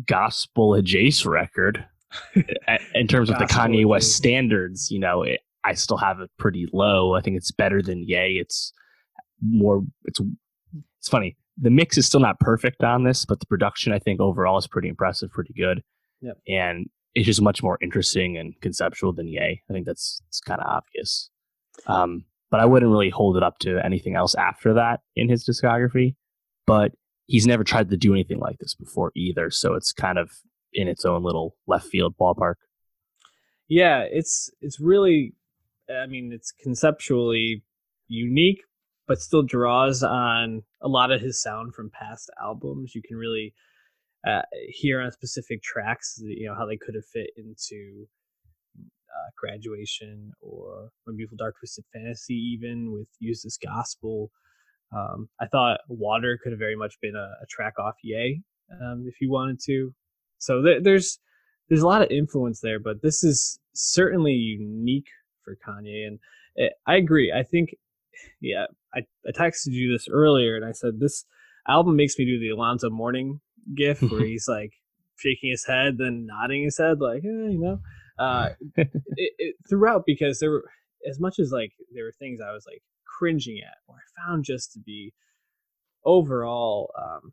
gospel 0.07 0.75
adjacent 0.75 1.33
record 1.33 1.85
in 2.95 3.07
terms 3.09 3.31
of 3.31 3.39
the 3.39 3.47
Kanye 3.47 3.87
West 3.87 4.13
standards. 4.13 4.91
You 4.91 5.01
know, 5.01 5.23
it, 5.23 5.41
I 5.65 5.75
still 5.75 5.97
have 5.97 6.21
it 6.21 6.31
pretty 6.39 6.69
low. 6.73 7.15
I 7.15 7.21
think 7.21 7.37
it's 7.37 7.51
better 7.51 7.83
than 7.83 8.05
Ye. 8.07 8.39
It's 8.41 8.73
more. 9.43 9.83
It's 10.05 10.21
it's 10.99 11.09
funny. 11.09 11.37
The 11.59 11.71
mix 11.71 11.97
is 11.97 12.07
still 12.07 12.21
not 12.21 12.39
perfect 12.41 12.85
on 12.85 13.05
this, 13.05 13.25
but 13.25 13.41
the 13.41 13.47
production 13.47 13.93
I 13.93 13.99
think 13.99 14.21
overall 14.21 14.59
is 14.59 14.67
pretty 14.67 14.89
impressive, 14.89 15.31
pretty 15.31 15.55
good. 15.55 15.83
Yep. 16.21 16.39
And 16.49 16.87
it's 17.15 17.27
just 17.27 17.41
much 17.41 17.63
more 17.63 17.79
interesting 17.81 18.37
and 18.37 18.55
conceptual 18.61 19.13
than 19.13 19.27
Ye. 19.27 19.63
I 19.69 19.73
think 19.73 19.87
that's 19.87 20.21
it's 20.29 20.41
kind 20.41 20.61
of 20.61 20.67
obvious. 20.67 21.31
Um, 21.87 22.25
but 22.51 22.61
I 22.61 22.67
wouldn't 22.67 22.91
really 22.91 23.11
hold 23.11 23.37
it 23.37 23.43
up 23.43 23.59
to 23.61 23.85
anything 23.85 24.15
else 24.15 24.35
after 24.35 24.75
that 24.75 25.01
in 25.17 25.29
his 25.29 25.45
discography. 25.45 26.15
But 26.67 26.93
he's 27.27 27.47
never 27.47 27.65
tried 27.65 27.91
to 27.91 27.97
do 27.97 28.13
anything 28.13 28.39
like 28.39 28.59
this 28.59 28.75
before 28.75 29.13
either, 29.15 29.51
so 29.51 29.75
it's 29.75 29.93
kind 29.93 30.19
of 30.19 30.31
in 30.73 30.89
its 30.89 31.05
own 31.05 31.23
little 31.23 31.57
left 31.67 31.87
field 31.87 32.15
ballpark. 32.21 32.55
Yeah, 33.69 34.05
it's 34.11 34.51
it's 34.61 34.81
really 34.81 35.35
I 35.91 36.07
mean, 36.07 36.33
it's 36.33 36.53
conceptually 36.53 37.63
unique, 38.09 38.63
but 39.07 39.21
still 39.21 39.43
draws 39.43 40.03
on 40.03 40.63
a 40.81 40.89
lot 40.89 41.13
of 41.13 41.21
his 41.21 41.41
sound 41.41 41.75
from 41.75 41.91
past 41.91 42.31
albums. 42.43 42.95
You 42.95 43.03
can 43.03 43.17
really 43.17 43.55
uh, 44.27 44.43
hear 44.69 45.01
on 45.01 45.13
specific 45.13 45.63
tracks, 45.63 46.21
you 46.23 46.49
know, 46.49 46.55
how 46.55 46.67
they 46.67 46.77
could 46.77 46.95
have 46.95 47.07
fit 47.07 47.31
into 47.37 48.07
uh, 48.79 49.31
graduation 49.37 50.33
or 50.41 50.91
when 51.05 51.17
beautiful 51.17 51.37
dark 51.39 51.57
twisted 51.59 51.85
fantasy 51.93 52.35
even 52.35 52.93
with 52.93 53.07
use 53.19 53.43
this 53.43 53.57
gospel 53.57 54.31
um, 54.95 55.29
i 55.41 55.47
thought 55.47 55.81
water 55.89 56.39
could 56.43 56.53
have 56.53 56.59
very 56.59 56.77
much 56.77 56.95
been 57.01 57.17
a, 57.17 57.29
a 57.43 57.47
track 57.49 57.75
off 57.79 57.95
Ye 58.03 58.43
um, 58.71 59.05
if 59.07 59.21
you 59.21 59.31
wanted 59.31 59.61
to. 59.67 59.95
So 60.39 60.63
th- 60.63 60.83
there's 60.83 61.19
there's 61.69 61.83
a 61.83 61.87
lot 61.87 62.03
of 62.03 62.11
influence 62.11 62.61
there 62.61 62.79
but 62.79 63.03
this 63.03 63.25
is 63.25 63.59
certainly 63.75 64.33
unique 64.33 65.09
for 65.45 65.57
kanye 65.67 66.07
and 66.07 66.19
it, 66.55 66.75
i 66.87 66.97
agree. 66.97 67.33
I 67.33 67.43
think 67.43 67.75
yeah 68.41 68.67
I, 68.95 69.01
I 69.27 69.33
texted 69.33 69.73
you 69.73 69.93
this 69.93 70.09
earlier 70.09 70.57
and 70.57 70.65
i 70.65 70.73
said 70.73 71.01
this 71.01 71.25
album 71.69 71.97
makes 71.97 72.19
me 72.19 72.25
do 72.25 72.39
the 72.39 72.51
alonzo 72.51 72.89
Mourning 72.89 73.41
gif 73.75 74.01
where 74.01 74.25
he's 74.25 74.47
like 74.49 74.73
shaking 75.17 75.51
his 75.51 75.67
head 75.67 75.99
then 75.99 76.27
nodding 76.27 76.65
his 76.65 76.79
head 76.79 77.01
like 77.01 77.25
eh, 77.25 77.51
you 77.51 77.59
know? 77.59 77.81
Uh, 78.19 78.51
it, 78.77 78.89
it, 79.17 79.57
throughout 79.69 80.05
because 80.07 80.39
there 80.39 80.51
were 80.51 80.65
as 81.09 81.21
much 81.21 81.39
as 81.39 81.51
like 81.53 81.73
there 81.93 82.05
were 82.05 82.15
things 82.19 82.41
I 82.41 82.53
was 82.53 82.65
like 82.67 82.83
cringing 83.19 83.61
at 83.67 83.79
or 83.87 83.97
I 83.97 84.27
found 84.27 84.45
just 84.45 84.73
to 84.73 84.81
be 84.81 85.13
overall 86.05 86.91
um, 86.99 87.33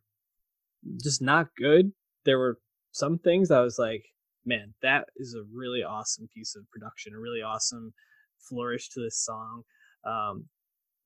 just 1.02 1.22
not 1.22 1.48
good. 1.58 1.92
There 2.25 2.40
were 2.40 2.58
some 2.92 3.18
things 3.20 3.52
I 3.52 3.62
was 3.62 3.78
like, 3.80 4.04
man, 4.46 4.74
that 4.82 5.06
is 5.18 5.36
a 5.36 5.44
really 5.54 5.84
awesome 5.84 6.28
piece 6.34 6.56
of 6.56 6.70
production, 6.72 7.13
a 7.13 7.20
really 7.20 7.42
awesome 7.42 7.94
flourish 8.50 8.90
to 8.90 9.02
this 9.02 9.24
song. 9.24 9.63
Um, 10.06 10.46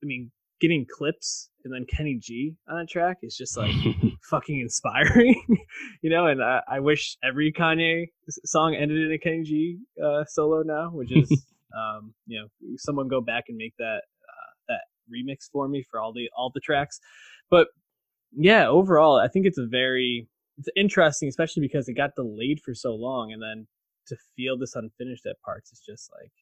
I 0.02 0.06
mean, 0.06 0.30
getting 0.60 0.86
Clipse 0.90 1.50
and 1.64 1.72
then 1.72 1.86
Kenny 1.86 2.18
G 2.20 2.54
on 2.68 2.78
a 2.78 2.86
track 2.86 3.18
is 3.22 3.36
just 3.36 3.56
like 3.56 3.74
fucking 4.30 4.60
inspiring, 4.60 5.40
you 6.02 6.10
know. 6.10 6.26
And 6.26 6.42
I, 6.42 6.60
I, 6.68 6.80
wish 6.80 7.16
every 7.22 7.52
Kanye 7.52 8.06
song 8.44 8.74
ended 8.74 9.06
in 9.06 9.12
a 9.12 9.18
Kenny 9.18 9.42
G 9.42 9.78
uh, 10.04 10.24
solo 10.24 10.62
now, 10.62 10.90
which 10.90 11.12
is, 11.12 11.30
um, 11.78 12.12
you 12.26 12.40
know, 12.40 12.46
someone 12.76 13.08
go 13.08 13.20
back 13.20 13.44
and 13.48 13.56
make 13.56 13.74
that 13.78 14.00
that 14.17 14.17
remix 15.12 15.50
for 15.50 15.68
me 15.68 15.84
for 15.90 16.00
all 16.00 16.12
the 16.12 16.28
all 16.36 16.50
the 16.54 16.60
tracks. 16.60 17.00
But 17.50 17.68
yeah, 18.36 18.68
overall, 18.68 19.16
I 19.16 19.28
think 19.28 19.46
it's 19.46 19.58
a 19.58 19.66
very 19.66 20.28
it's 20.58 20.68
interesting, 20.76 21.28
especially 21.28 21.62
because 21.62 21.88
it 21.88 21.94
got 21.94 22.14
delayed 22.16 22.60
for 22.64 22.74
so 22.74 22.94
long, 22.94 23.32
and 23.32 23.42
then 23.42 23.66
to 24.08 24.16
feel 24.36 24.58
this 24.58 24.74
unfinished 24.74 25.26
at 25.26 25.40
parts 25.42 25.70
is 25.72 25.80
just 25.80 26.10
like, 26.20 26.32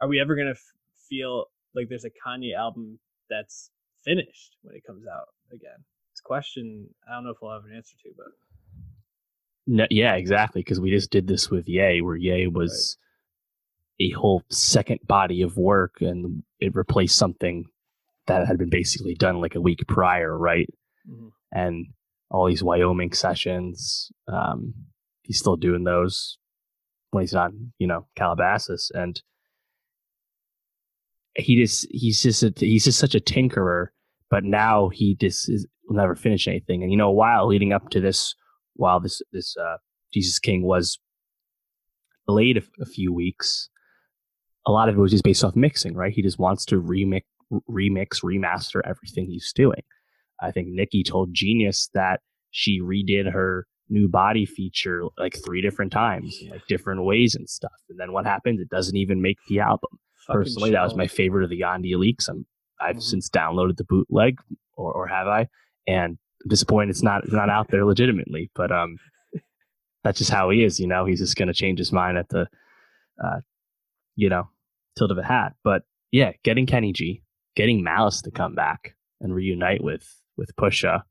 are 0.00 0.08
we 0.08 0.20
ever 0.20 0.34
gonna 0.36 0.50
f- 0.50 0.72
feel 1.08 1.46
like 1.74 1.88
there's 1.88 2.04
a 2.04 2.10
Kanye 2.10 2.54
album 2.56 2.98
that's 3.28 3.70
finished 4.04 4.56
when 4.62 4.74
it 4.74 4.84
comes 4.86 5.06
out 5.06 5.28
again? 5.52 5.84
It's 6.12 6.20
a 6.20 6.24
question 6.24 6.88
I 7.08 7.14
don't 7.14 7.24
know 7.24 7.30
if 7.30 7.38
we'll 7.42 7.52
have 7.52 7.64
an 7.64 7.76
answer 7.76 7.96
to, 8.02 8.10
but 8.16 8.26
no, 9.66 9.86
yeah, 9.90 10.14
exactly. 10.14 10.60
Because 10.60 10.80
we 10.80 10.90
just 10.90 11.10
did 11.10 11.26
this 11.26 11.50
with 11.50 11.68
Ye, 11.68 12.00
where 12.00 12.16
Ye 12.16 12.46
was 12.46 12.98
right. 14.00 14.08
a 14.08 14.18
whole 14.18 14.42
second 14.50 15.00
body 15.06 15.42
of 15.42 15.56
work, 15.56 16.00
and 16.00 16.42
it 16.60 16.74
replaced 16.74 17.16
something 17.16 17.66
that 18.26 18.46
had 18.46 18.58
been 18.58 18.70
basically 18.70 19.14
done 19.14 19.40
like 19.40 19.54
a 19.54 19.60
week 19.60 19.80
prior, 19.88 20.36
right? 20.36 20.68
Mm-hmm. 21.08 21.28
And 21.52 21.86
all 22.30 22.46
these 22.46 22.62
Wyoming 22.62 23.12
sessions, 23.12 24.10
um, 24.28 24.74
he's 25.22 25.38
still 25.38 25.56
doing 25.56 25.84
those 25.84 26.38
when 27.10 27.22
he's 27.22 27.32
not, 27.32 27.52
you 27.78 27.86
know, 27.86 28.06
Calabasas, 28.16 28.90
and 28.94 29.20
he 31.36 31.56
just 31.56 31.86
he's 31.90 32.22
just 32.22 32.42
a, 32.42 32.52
he's 32.56 32.84
just 32.84 32.98
such 32.98 33.14
a 33.14 33.20
tinkerer. 33.20 33.88
But 34.30 34.44
now 34.44 34.88
he 34.88 35.14
just 35.14 35.50
is, 35.50 35.66
will 35.86 35.96
never 35.96 36.14
finish 36.14 36.48
anything. 36.48 36.82
And 36.82 36.90
you 36.90 36.96
know, 36.96 37.10
while 37.10 37.46
leading 37.46 37.72
up 37.72 37.90
to 37.90 38.00
this, 38.00 38.34
while 38.74 38.98
this 38.98 39.20
this 39.32 39.54
uh, 39.56 39.76
Jesus 40.12 40.38
King 40.38 40.62
was 40.62 40.98
delayed 42.26 42.56
a, 42.56 42.62
a 42.82 42.86
few 42.86 43.12
weeks, 43.12 43.68
a 44.66 44.72
lot 44.72 44.88
of 44.88 44.96
it 44.96 45.00
was 45.00 45.10
just 45.10 45.24
based 45.24 45.44
off 45.44 45.54
mixing. 45.54 45.94
Right? 45.94 46.12
He 46.12 46.22
just 46.22 46.38
wants 46.38 46.64
to 46.66 46.80
remix, 46.80 47.22
remix, 47.70 48.22
remaster 48.22 48.80
everything 48.84 49.26
he's 49.26 49.52
doing. 49.52 49.82
I 50.40 50.50
think 50.50 50.68
Nicki 50.68 51.04
told 51.04 51.32
Genius 51.32 51.88
that 51.94 52.20
she 52.50 52.80
redid 52.80 53.30
her 53.32 53.66
new 53.88 54.08
body 54.08 54.46
feature 54.46 55.04
like 55.18 55.36
three 55.44 55.60
different 55.60 55.92
times, 55.92 56.38
yeah. 56.40 56.52
like 56.52 56.66
different 56.66 57.04
ways 57.04 57.34
and 57.34 57.48
stuff. 57.48 57.72
And 57.88 57.98
then 58.00 58.12
what 58.12 58.26
happens? 58.26 58.60
It 58.60 58.68
doesn't 58.68 58.96
even 58.96 59.22
make 59.22 59.38
the 59.48 59.60
album 59.60 59.98
personally, 60.28 60.70
show. 60.70 60.74
that 60.74 60.84
was 60.84 60.96
my 60.96 61.06
favorite 61.06 61.44
of 61.44 61.50
the 61.50 61.60
Yandhi 61.60 61.96
leaks. 61.96 62.28
I'm 62.28 62.46
I've 62.80 62.96
mm-hmm. 62.96 63.00
since 63.00 63.28
downloaded 63.28 63.76
the 63.76 63.84
bootleg, 63.84 64.38
or, 64.76 64.92
or 64.92 65.06
have 65.06 65.28
I? 65.28 65.48
And 65.86 66.18
I'm 66.42 66.48
disappointed 66.48 66.90
it's 66.90 67.02
not 67.02 67.24
it's 67.24 67.32
not 67.32 67.50
out 67.50 67.68
there 67.70 67.84
legitimately. 67.84 68.50
But 68.54 68.72
um, 68.72 68.96
that's 70.02 70.18
just 70.18 70.30
how 70.30 70.50
he 70.50 70.64
is. 70.64 70.80
You 70.80 70.86
know, 70.86 71.04
he's 71.04 71.20
just 71.20 71.36
gonna 71.36 71.54
change 71.54 71.78
his 71.78 71.92
mind 71.92 72.18
at 72.18 72.28
the, 72.28 72.48
uh, 73.22 73.40
you 74.16 74.28
know, 74.28 74.48
tilt 74.96 75.10
of 75.10 75.18
a 75.18 75.24
hat. 75.24 75.54
But 75.62 75.82
yeah, 76.10 76.32
getting 76.42 76.66
Kenny 76.66 76.92
G, 76.92 77.22
getting 77.56 77.82
Malice 77.82 78.22
to 78.22 78.30
come 78.30 78.54
back 78.54 78.94
and 79.20 79.34
reunite 79.34 79.82
with 79.82 80.08
with 80.36 80.54
Pusha. 80.56 81.02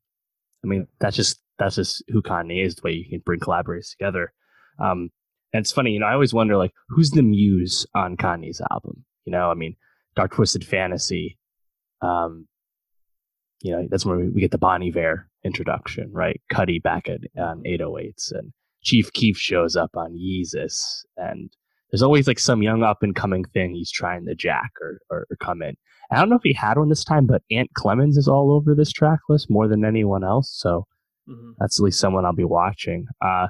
I 0.64 0.68
mean, 0.68 0.88
that's 1.00 1.16
just 1.16 1.42
that's 1.58 1.76
just 1.76 2.04
who 2.10 2.22
Kanye 2.22 2.66
is. 2.66 2.76
The 2.76 2.82
way 2.84 2.92
you 2.94 3.10
can 3.10 3.20
bring 3.20 3.40
collaborators 3.40 3.90
together. 3.90 4.34
Um, 4.80 5.10
and 5.54 5.62
it's 5.62 5.72
funny, 5.72 5.92
you 5.92 6.00
know, 6.00 6.06
I 6.06 6.14
always 6.14 6.34
wonder 6.34 6.58
like 6.58 6.72
who's 6.90 7.12
the 7.12 7.22
muse 7.22 7.86
on 7.94 8.18
Kanye's 8.18 8.62
album? 8.72 9.06
You 9.26 9.32
know, 9.32 9.52
I 9.52 9.54
mean, 9.54 9.76
Dark 10.16 10.34
Twisted 10.34 10.66
Fantasy. 10.66 11.38
Um, 12.02 12.48
you 13.62 13.72
know, 13.72 13.88
that's 13.90 14.06
where 14.06 14.18
we 14.18 14.42
get 14.42 14.52
the 14.52 14.58
Bon 14.58 14.82
Iver 14.82 15.30
introduction, 15.44 16.12
right? 16.12 16.42
Cudi 16.52 16.82
back 16.82 17.08
at 17.08 17.22
on 17.40 17.64
808s 17.64 18.32
and 18.32 18.54
Chief 18.84 19.14
Keef 19.14 19.38
shows 19.38 19.76
up 19.76 19.92
on 19.96 20.18
Yeezus 20.18 21.06
and 21.16 21.52
there's 21.92 22.02
always 22.02 22.28
like 22.28 22.40
some 22.40 22.64
young 22.64 22.84
up 22.84 23.04
and 23.04 23.16
coming 23.16 23.44
thing 23.46 23.74
he's 23.74 23.92
trying 23.92 24.26
to 24.26 24.36
jack 24.36 24.72
or, 24.82 25.00
or, 25.10 25.28
or 25.30 25.38
come 25.38 25.62
in. 25.62 25.76
I 26.12 26.18
don't 26.18 26.30
know 26.30 26.36
if 26.36 26.44
he 26.44 26.54
had 26.54 26.78
one 26.78 26.90
this 26.90 27.04
time, 27.04 27.26
but 27.26 27.42
Ant 27.52 27.74
Clemens 27.74 28.18
is 28.18 28.28
all 28.28 28.52
over 28.52 28.76
this 28.76 28.92
track 28.92 29.20
list 29.30 29.50
more 29.50 29.68
than 29.68 29.86
anyone 29.86 30.24
else. 30.24 30.52
So 30.54 30.86
mm-hmm. 31.28 31.52
that's 31.60 31.80
at 31.80 31.84
least 31.84 32.00
someone 32.00 32.26
I'll 32.26 32.34
be 32.34 32.44
watching. 32.44 33.08
Uh, 33.22 33.48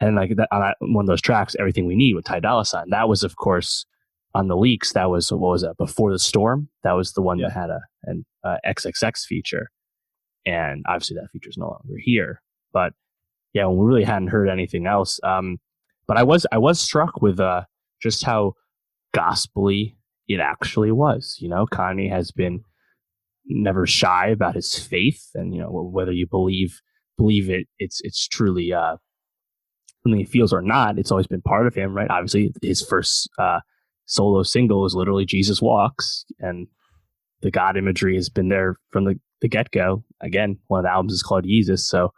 and 0.00 0.16
like 0.16 0.36
that, 0.36 0.48
on 0.52 0.60
that, 0.60 0.76
one 0.80 1.04
of 1.04 1.06
those 1.08 1.20
tracks, 1.20 1.54
"Everything 1.58 1.86
We 1.86 1.94
Need" 1.94 2.14
with 2.14 2.24
Ty 2.24 2.40
Dolla 2.40 2.64
Sign. 2.64 2.90
That 2.90 3.08
was, 3.08 3.22
of 3.22 3.36
course, 3.36 3.86
on 4.34 4.48
the 4.48 4.56
leaks. 4.56 4.92
That 4.92 5.10
was 5.10 5.30
what 5.30 5.40
was 5.40 5.62
it? 5.62 5.76
Before 5.76 6.10
the 6.10 6.18
Storm. 6.18 6.68
That 6.82 6.92
was 6.92 7.12
the 7.12 7.22
one 7.22 7.38
yeah. 7.38 7.48
that 7.48 7.54
had 7.54 7.70
a 7.70 7.80
an 8.04 8.24
uh, 8.42 8.56
XXX 8.66 9.20
feature, 9.20 9.70
and 10.44 10.84
obviously 10.88 11.16
that 11.16 11.28
feature 11.32 11.50
is 11.50 11.56
no 11.56 11.66
longer 11.66 12.00
here. 12.00 12.42
But 12.72 12.94
yeah, 13.52 13.68
we 13.68 13.84
really 13.84 14.04
hadn't 14.04 14.28
heard 14.28 14.48
anything 14.48 14.86
else. 14.86 15.20
Um, 15.22 15.58
but 16.06 16.16
I 16.16 16.22
was 16.22 16.46
I 16.52 16.58
was 16.58 16.80
struck 16.80 17.20
with 17.22 17.40
uh, 17.40 17.62
just 18.02 18.24
how 18.24 18.54
gospelly 19.14 19.96
it 20.28 20.40
actually 20.40 20.92
was. 20.92 21.36
You 21.40 21.48
know, 21.48 21.66
Kanye 21.66 22.10
has 22.10 22.30
been 22.30 22.64
never 23.46 23.86
shy 23.86 24.28
about 24.28 24.54
his 24.54 24.78
faith, 24.78 25.30
and 25.34 25.54
you 25.54 25.60
know 25.60 25.70
whether 25.70 26.12
you 26.12 26.26
believe 26.26 26.80
believe 27.16 27.50
it, 27.50 27.66
it's 27.78 28.00
it's 28.02 28.26
truly 28.26 28.72
uh, 28.72 28.96
something 30.02 30.18
he 30.18 30.24
feels 30.24 30.52
or 30.52 30.62
not, 30.62 30.98
it's 30.98 31.10
always 31.10 31.26
been 31.26 31.42
part 31.42 31.66
of 31.66 31.74
him, 31.74 31.94
right? 31.94 32.10
Obviously, 32.10 32.52
his 32.62 32.82
first 32.82 33.28
uh, 33.38 33.60
solo 34.06 34.42
single 34.42 34.84
is 34.84 34.94
literally 34.94 35.24
Jesus 35.24 35.62
Walks, 35.62 36.24
and 36.40 36.66
the 37.42 37.50
God 37.50 37.76
imagery 37.76 38.16
has 38.16 38.28
been 38.28 38.48
there 38.48 38.76
from 38.90 39.04
the, 39.04 39.18
the 39.40 39.48
get 39.48 39.70
go. 39.70 40.04
Again, 40.20 40.58
one 40.66 40.80
of 40.80 40.84
the 40.84 40.90
albums 40.90 41.12
is 41.12 41.22
called 41.22 41.44
Yeezus, 41.44 41.80
so 41.80 42.12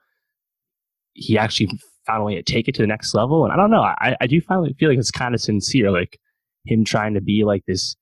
he 1.13 1.39
actually 1.39 1.79
found 2.07 2.23
a 2.23 2.25
way 2.25 2.35
to 2.35 2.43
take 2.43 2.69
it 2.69 2.75
to 2.77 2.83
the 2.83 2.87
next 2.87 3.15
level. 3.15 3.45
And 3.45 3.53
I 3.53 3.57
don't 3.57 3.71
know, 3.71 3.83
I, 3.83 4.17
I 4.21 4.27
do 4.27 4.41
finally 4.41 4.75
feel 4.79 4.89
like 4.89 4.99
it's 4.99 5.11
kind 5.11 5.35
of 5.35 5.41
sincere, 5.41 5.91
like 5.91 6.19
him 6.65 6.85
trying 6.85 7.15
to 7.15 7.21
be 7.21 7.45
like 7.45 7.65
this 7.67 7.97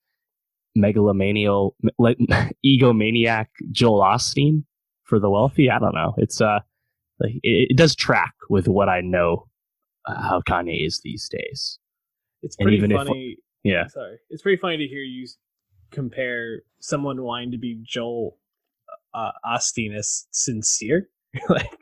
megalomaniac, 0.75 1.73
like 1.99 2.19
egomaniac 2.67 3.47
Joel 3.71 4.01
Osteen 4.01 4.65
for 5.05 5.19
the 5.19 5.31
wealthy. 5.31 5.71
I 5.71 5.79
don't 5.79 5.95
know. 5.95 6.15
It's 6.19 6.41
uh, 6.41 6.61
like 7.21 7.35
it, 7.43 7.71
it 7.71 7.77
does 7.77 7.95
track 7.95 8.35
with 8.49 8.69
what 8.69 8.89
I 8.89 9.01
know 9.01 9.47
uh, 10.07 10.21
how 10.21 10.43
Kanye 10.49 10.87
is 10.87 11.01
these 11.03 11.29
days. 11.29 11.79
It's 12.43 12.57
pretty 12.57 12.81
funny. 12.81 13.37
If, 13.39 13.39
yeah, 13.65 13.87
sorry, 13.87 14.19
it's 14.31 14.43
pretty 14.43 14.61
funny 14.61 14.79
to 14.79 14.87
hear 14.87 15.03
you 15.03 15.27
compare 15.93 16.63
someone 16.81 17.23
wanting 17.23 17.53
to 17.53 17.59
be 17.59 17.81
Joel 17.85 18.39
uh, 19.15 19.31
Osteen 19.47 19.97
as 19.97 20.27
sincere. 20.33 21.09
like, 21.49 21.82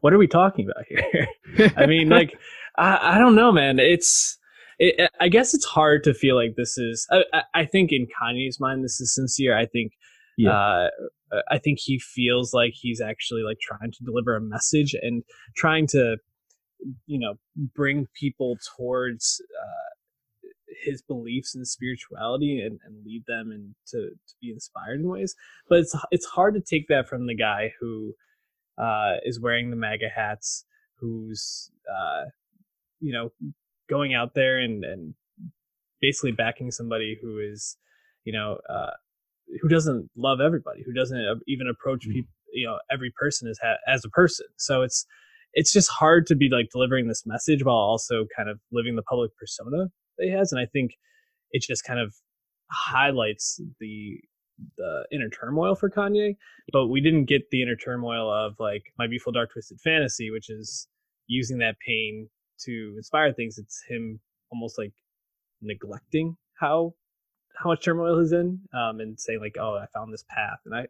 what 0.00 0.12
are 0.12 0.18
we 0.18 0.26
talking 0.26 0.68
about 0.70 0.84
here? 0.88 1.72
I 1.76 1.86
mean, 1.86 2.08
like, 2.08 2.38
I, 2.76 3.16
I 3.16 3.18
don't 3.18 3.34
know, 3.34 3.52
man. 3.52 3.78
It's 3.78 4.38
it, 4.78 5.10
I 5.20 5.28
guess 5.28 5.54
it's 5.54 5.64
hard 5.64 6.04
to 6.04 6.14
feel 6.14 6.36
like 6.36 6.54
this 6.56 6.78
is. 6.78 7.06
I, 7.10 7.42
I 7.54 7.64
think 7.64 7.92
in 7.92 8.06
Kanye's 8.06 8.58
mind, 8.58 8.84
this 8.84 9.00
is 9.00 9.14
sincere. 9.14 9.56
I 9.56 9.66
think, 9.66 9.92
yeah. 10.36 10.50
Uh, 10.50 10.88
I 11.50 11.58
think 11.58 11.78
he 11.80 11.98
feels 11.98 12.52
like 12.52 12.72
he's 12.74 13.00
actually 13.00 13.42
like 13.42 13.58
trying 13.60 13.90
to 13.90 14.04
deliver 14.04 14.36
a 14.36 14.40
message 14.40 14.94
and 15.00 15.22
trying 15.56 15.86
to, 15.88 16.16
you 17.06 17.18
know, 17.18 17.34
bring 17.74 18.06
people 18.18 18.58
towards 18.76 19.40
uh, 19.58 19.92
his 20.84 21.02
beliefs 21.02 21.54
and 21.54 21.66
spirituality 21.66 22.60
and, 22.60 22.78
and 22.84 23.04
lead 23.04 23.24
them 23.26 23.50
and 23.50 23.74
to, 23.88 24.10
to 24.10 24.34
be 24.40 24.50
inspired 24.50 25.00
in 25.00 25.08
ways. 25.08 25.34
But 25.68 25.80
it's 25.80 25.94
it's 26.10 26.26
hard 26.26 26.54
to 26.54 26.60
take 26.60 26.88
that 26.88 27.08
from 27.08 27.26
the 27.26 27.34
guy 27.34 27.72
who 27.80 28.14
uh, 28.78 29.14
is 29.24 29.40
wearing 29.40 29.70
the 29.70 29.76
MAGA 29.76 30.08
hats, 30.14 30.64
who's 30.98 31.70
uh, 31.90 32.24
you 33.00 33.12
know 33.12 33.30
going 33.88 34.14
out 34.14 34.34
there 34.34 34.58
and 34.58 34.84
and 34.84 35.14
basically 36.00 36.32
backing 36.32 36.70
somebody 36.70 37.18
who 37.20 37.38
is 37.38 37.76
you 38.24 38.32
know 38.32 38.58
uh, 38.70 38.92
who 39.60 39.68
doesn't 39.68 40.10
love 40.16 40.40
everybody 40.40 40.82
who 40.84 40.92
doesn't 40.92 41.42
even 41.46 41.68
approach 41.68 42.02
mm-hmm. 42.02 42.14
people 42.14 42.32
you 42.52 42.66
know 42.66 42.78
every 42.90 43.12
person 43.18 43.48
as 43.48 43.58
ha- 43.62 43.78
as 43.86 44.04
a 44.04 44.08
person 44.10 44.46
so 44.56 44.82
it's 44.82 45.06
it's 45.54 45.72
just 45.72 45.90
hard 45.90 46.26
to 46.26 46.34
be 46.34 46.48
like 46.50 46.68
delivering 46.72 47.08
this 47.08 47.24
message 47.26 47.64
while 47.64 47.76
also 47.76 48.26
kind 48.36 48.48
of 48.48 48.58
living 48.70 48.96
the 48.96 49.02
public 49.02 49.30
persona 49.36 49.88
that 50.18 50.24
he 50.24 50.30
has 50.30 50.52
and 50.52 50.60
i 50.60 50.66
think 50.66 50.92
it 51.50 51.62
just 51.62 51.84
kind 51.84 52.00
of 52.00 52.14
highlights 52.70 53.60
the 53.80 54.18
the 54.76 55.04
inner 55.12 55.28
turmoil 55.28 55.74
for 55.74 55.90
kanye 55.90 56.36
but 56.72 56.88
we 56.88 57.00
didn't 57.00 57.24
get 57.24 57.42
the 57.50 57.62
inner 57.62 57.76
turmoil 57.76 58.30
of 58.32 58.54
like 58.58 58.84
my 58.98 59.06
beautiful 59.06 59.32
dark 59.32 59.52
twisted 59.52 59.80
fantasy 59.80 60.30
which 60.30 60.50
is 60.50 60.88
using 61.26 61.58
that 61.58 61.76
pain 61.84 62.28
to 62.64 62.94
inspire 62.96 63.32
things, 63.32 63.58
it's 63.58 63.82
him 63.88 64.20
almost 64.50 64.78
like 64.78 64.92
neglecting 65.60 66.36
how 66.58 66.94
how 67.56 67.70
much 67.70 67.84
turmoil 67.84 68.18
he's 68.20 68.32
in, 68.32 68.60
um, 68.72 69.00
and 69.00 69.18
saying 69.18 69.40
like, 69.40 69.56
"Oh, 69.58 69.76
I 69.76 69.86
found 69.94 70.12
this 70.12 70.24
path," 70.28 70.58
and 70.64 70.74
I. 70.74 70.86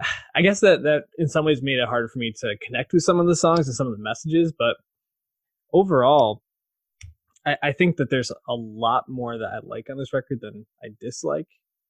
I 0.34 0.42
guess 0.42 0.60
that 0.60 0.82
that 0.82 1.04
in 1.18 1.28
some 1.28 1.44
ways 1.44 1.62
made 1.62 1.78
it 1.78 1.88
harder 1.88 2.08
for 2.08 2.18
me 2.18 2.32
to 2.40 2.56
connect 2.60 2.92
with 2.92 3.04
some 3.04 3.20
of 3.20 3.26
the 3.26 3.36
songs 3.36 3.68
and 3.68 3.76
some 3.76 3.86
of 3.86 3.96
the 3.96 4.02
messages, 4.02 4.52
but 4.58 4.76
overall, 5.72 6.42
I, 7.46 7.56
I 7.62 7.72
think 7.72 7.96
that 7.96 8.10
there's 8.10 8.32
a 8.48 8.54
lot 8.54 9.08
more 9.08 9.38
that 9.38 9.46
I 9.52 9.60
like 9.62 9.88
on 9.90 9.96
this 9.96 10.12
record 10.12 10.40
than 10.40 10.66
I 10.82 10.88
dislike. 11.00 11.46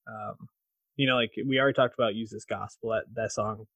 Um, 0.07 0.49
you 0.97 1.07
know, 1.07 1.17
like 1.17 1.33
we 1.47 1.59
already 1.59 1.75
talked 1.75 1.95
about 1.95 2.15
"Use 2.15 2.31
This 2.31 2.45
Gospel." 2.45 2.91
That 2.91 3.05
that 3.15 3.33
song 3.33 3.67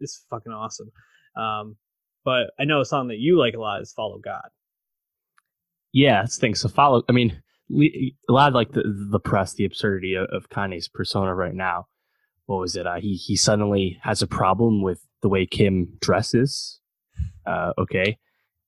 is 0.00 0.24
fucking 0.30 0.52
awesome. 0.52 0.90
Um, 1.36 1.76
but 2.24 2.50
I 2.58 2.64
know 2.64 2.80
a 2.80 2.84
song 2.84 3.08
that 3.08 3.18
you 3.18 3.38
like 3.38 3.54
a 3.54 3.60
lot 3.60 3.82
is 3.82 3.92
"Follow 3.92 4.18
God." 4.18 4.48
Yeah, 5.92 6.24
thanks. 6.26 6.60
So 6.60 6.68
follow. 6.68 7.02
I 7.08 7.12
mean, 7.12 7.42
we, 7.68 8.16
a 8.28 8.32
lot 8.32 8.48
of 8.48 8.54
like 8.54 8.72
the 8.72 8.82
the 9.10 9.20
press, 9.20 9.54
the 9.54 9.64
absurdity 9.64 10.14
of, 10.14 10.26
of 10.32 10.48
Kanye's 10.48 10.88
persona 10.88 11.34
right 11.34 11.54
now. 11.54 11.86
What 12.46 12.60
was 12.60 12.76
it? 12.76 12.86
Uh, 12.86 12.96
he 12.96 13.14
he 13.14 13.36
suddenly 13.36 13.98
has 14.02 14.22
a 14.22 14.26
problem 14.26 14.82
with 14.82 15.00
the 15.22 15.28
way 15.28 15.46
Kim 15.46 15.96
dresses. 16.00 16.80
Uh, 17.46 17.72
okay, 17.78 18.18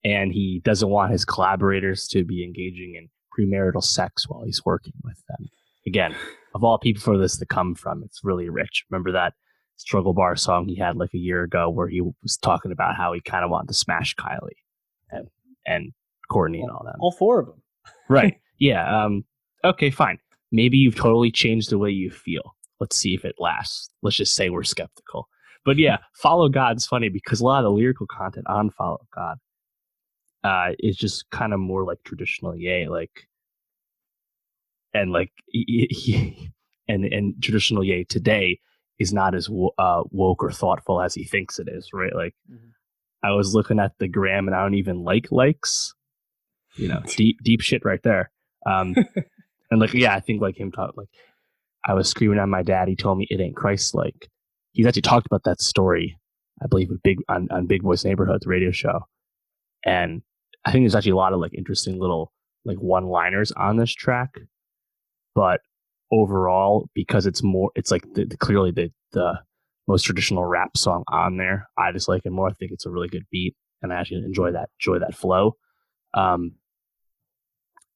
and 0.04 0.32
he 0.32 0.60
doesn't 0.64 0.90
want 0.90 1.12
his 1.12 1.24
collaborators 1.24 2.06
to 2.08 2.24
be 2.24 2.44
engaging 2.44 2.94
in 2.96 3.08
premarital 3.36 3.82
sex 3.82 4.28
while 4.28 4.44
he's 4.44 4.64
working 4.64 4.92
with 5.02 5.20
them. 5.28 5.48
Again, 5.86 6.14
of 6.54 6.64
all 6.64 6.78
people 6.78 7.02
for 7.02 7.18
this 7.18 7.36
to 7.38 7.46
come 7.46 7.74
from, 7.74 8.02
it's 8.04 8.20
really 8.24 8.48
rich. 8.48 8.84
Remember 8.90 9.12
that 9.12 9.34
struggle 9.76 10.14
bar 10.14 10.36
song 10.36 10.68
he 10.68 10.76
had 10.76 10.96
like 10.96 11.12
a 11.14 11.18
year 11.18 11.42
ago 11.42 11.68
where 11.68 11.88
he 11.88 12.00
was 12.00 12.36
talking 12.36 12.72
about 12.72 12.96
how 12.96 13.12
he 13.12 13.20
kind 13.20 13.44
of 13.44 13.50
wanted 13.50 13.68
to 13.68 13.74
smash 13.74 14.14
Kylie 14.14 14.50
and 15.10 15.28
and 15.66 15.92
Kourtney 16.30 16.60
and 16.60 16.70
all 16.70 16.82
that. 16.84 16.96
All 17.00 17.12
four 17.12 17.40
of 17.40 17.46
them. 17.46 17.62
right. 18.08 18.36
Yeah. 18.58 19.04
Um, 19.04 19.24
okay, 19.64 19.90
fine. 19.90 20.18
Maybe 20.52 20.78
you've 20.78 20.94
totally 20.94 21.30
changed 21.30 21.70
the 21.70 21.78
way 21.78 21.90
you 21.90 22.10
feel. 22.10 22.54
Let's 22.80 22.96
see 22.96 23.14
if 23.14 23.24
it 23.24 23.34
lasts. 23.38 23.90
Let's 24.02 24.16
just 24.16 24.34
say 24.34 24.50
we're 24.50 24.62
skeptical. 24.62 25.28
But 25.64 25.78
yeah, 25.78 25.98
Follow 26.14 26.48
God's 26.48 26.86
funny 26.86 27.08
because 27.08 27.40
a 27.40 27.44
lot 27.44 27.58
of 27.58 27.64
the 27.64 27.70
lyrical 27.70 28.06
content 28.06 28.46
on 28.48 28.70
Follow 28.70 29.06
God 29.14 29.38
uh, 30.44 30.72
is 30.78 30.96
just 30.96 31.28
kind 31.30 31.52
of 31.52 31.60
more 31.60 31.84
like 31.84 31.98
traditional 32.04 32.56
yay. 32.56 32.86
like 32.86 33.26
and 34.94 35.12
like 35.12 35.32
and 36.88 37.04
and 37.04 37.42
traditional 37.42 37.84
yay 37.84 38.04
today 38.04 38.58
is 38.98 39.12
not 39.12 39.34
as 39.34 39.48
uh, 39.78 40.02
woke 40.10 40.42
or 40.42 40.50
thoughtful 40.50 41.00
as 41.00 41.14
he 41.14 41.24
thinks 41.24 41.58
it 41.58 41.68
is, 41.68 41.88
right? 41.92 42.14
Like, 42.14 42.34
mm-hmm. 42.50 42.68
I 43.24 43.32
was 43.32 43.54
looking 43.54 43.80
at 43.80 43.92
the 43.98 44.08
gram 44.08 44.46
and 44.46 44.54
I 44.54 44.62
don't 44.62 44.74
even 44.74 45.02
like 45.02 45.32
likes, 45.32 45.94
you 46.76 46.88
know, 46.88 47.02
deep 47.16 47.38
deep 47.42 47.60
shit 47.60 47.84
right 47.84 48.02
there. 48.02 48.30
Um, 48.66 48.94
and 49.70 49.80
like, 49.80 49.94
yeah, 49.94 50.14
I 50.14 50.20
think 50.20 50.40
like 50.40 50.58
him 50.58 50.72
talk 50.72 50.96
like 50.96 51.08
I 51.84 51.94
was 51.94 52.08
screaming 52.08 52.38
at 52.38 52.48
my 52.48 52.62
dad. 52.62 52.88
He 52.88 52.96
told 52.96 53.18
me 53.18 53.26
it 53.30 53.40
ain't 53.40 53.56
Christ 53.56 53.94
like. 53.94 54.28
He's 54.72 54.86
actually 54.86 55.02
talked 55.02 55.26
about 55.26 55.44
that 55.44 55.60
story, 55.60 56.18
I 56.62 56.66
believe, 56.66 56.90
with 56.90 57.02
big 57.02 57.18
on, 57.28 57.48
on 57.50 57.66
Big 57.66 57.82
Boy's 57.82 58.04
Neighborhood, 58.04 58.42
the 58.42 58.48
radio 58.48 58.72
show, 58.72 59.06
and 59.84 60.22
I 60.64 60.72
think 60.72 60.82
there's 60.84 60.96
actually 60.96 61.12
a 61.12 61.16
lot 61.16 61.32
of 61.32 61.40
like 61.40 61.54
interesting 61.54 62.00
little 62.00 62.32
like 62.64 62.78
one 62.78 63.06
liners 63.06 63.52
on 63.52 63.76
this 63.76 63.92
track, 63.92 64.36
but 65.34 65.60
overall 66.12 66.88
because 66.94 67.26
it's 67.26 67.42
more 67.42 67.70
it's 67.74 67.90
like 67.90 68.04
the, 68.14 68.24
the, 68.24 68.36
clearly 68.36 68.70
the 68.70 68.90
the 69.12 69.38
most 69.86 70.02
traditional 70.02 70.44
rap 70.44 70.76
song 70.76 71.02
on 71.08 71.36
there 71.36 71.68
i 71.78 71.92
just 71.92 72.08
like 72.08 72.24
it 72.24 72.30
more. 72.30 72.48
I 72.48 72.52
think 72.52 72.72
it's 72.72 72.86
a 72.86 72.90
really 72.90 73.08
good 73.08 73.26
beat 73.30 73.54
and 73.82 73.92
i 73.92 73.96
actually 73.96 74.24
enjoy 74.24 74.52
that 74.52 74.70
enjoy 74.80 74.98
that 74.98 75.14
flow. 75.14 75.56
Um 76.14 76.52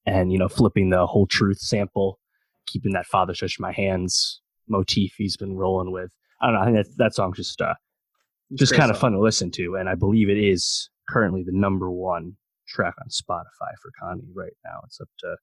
and 0.07 0.33
you 0.33 0.39
know 0.39 0.49
flipping 0.49 0.91
the 0.91 1.07
whole 1.07 1.27
truth 1.27 1.59
sample 1.59 2.19
keeping 2.67 2.93
that 2.93 3.07
father 3.07 3.35
stretch 3.35 3.61
my 3.61 3.73
hands 3.73 4.41
motif 4.69 5.15
he's 5.17 5.37
been 5.37 5.57
rolling 5.57 5.93
with 5.93 6.11
i 6.41 6.47
don't 6.47 6.55
know 6.55 6.61
i 6.61 6.65
think 6.65 6.77
that 6.77 6.97
that 6.97 7.15
song's 7.15 7.37
just 7.37 7.61
uh 7.61 7.75
just 8.55 8.75
kind 8.75 8.91
of 8.91 8.99
fun 8.99 9.13
to 9.13 9.21
listen 9.21 9.51
to 9.51 9.77
and 9.77 9.89
i 9.89 9.95
believe 9.95 10.29
it 10.29 10.39
is 10.39 10.89
currently 11.09 11.43
the 11.43 11.53
number 11.53 11.91
one 11.91 12.37
track 12.67 12.95
on 13.01 13.09
spotify 13.09 13.73
for 13.81 13.91
kanye 14.01 14.29
right 14.35 14.53
now. 14.65 14.81
It's 14.85 15.01
up 15.01 15.09
to 15.21 15.37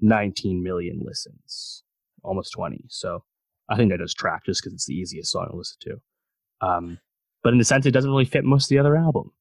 19 0.00 0.62
million 0.62 1.00
listens 1.02 1.82
almost 2.22 2.52
20. 2.52 2.84
So 2.88 3.24
I 3.68 3.76
think 3.76 3.90
that 3.90 3.98
does 3.98 4.14
track 4.14 4.44
just 4.44 4.62
because 4.62 4.74
it's 4.74 4.86
the 4.86 4.94
easiest 4.94 5.32
song 5.32 5.48
to 5.50 5.56
listen 5.56 5.78
to. 5.82 6.66
Um, 6.66 6.98
but 7.42 7.52
in 7.52 7.60
a 7.60 7.64
sense, 7.64 7.86
it 7.86 7.92
doesn't 7.92 8.10
really 8.10 8.24
fit 8.24 8.44
most 8.44 8.64
of 8.64 8.68
the 8.70 8.78
other 8.78 8.96
album. 8.96 9.32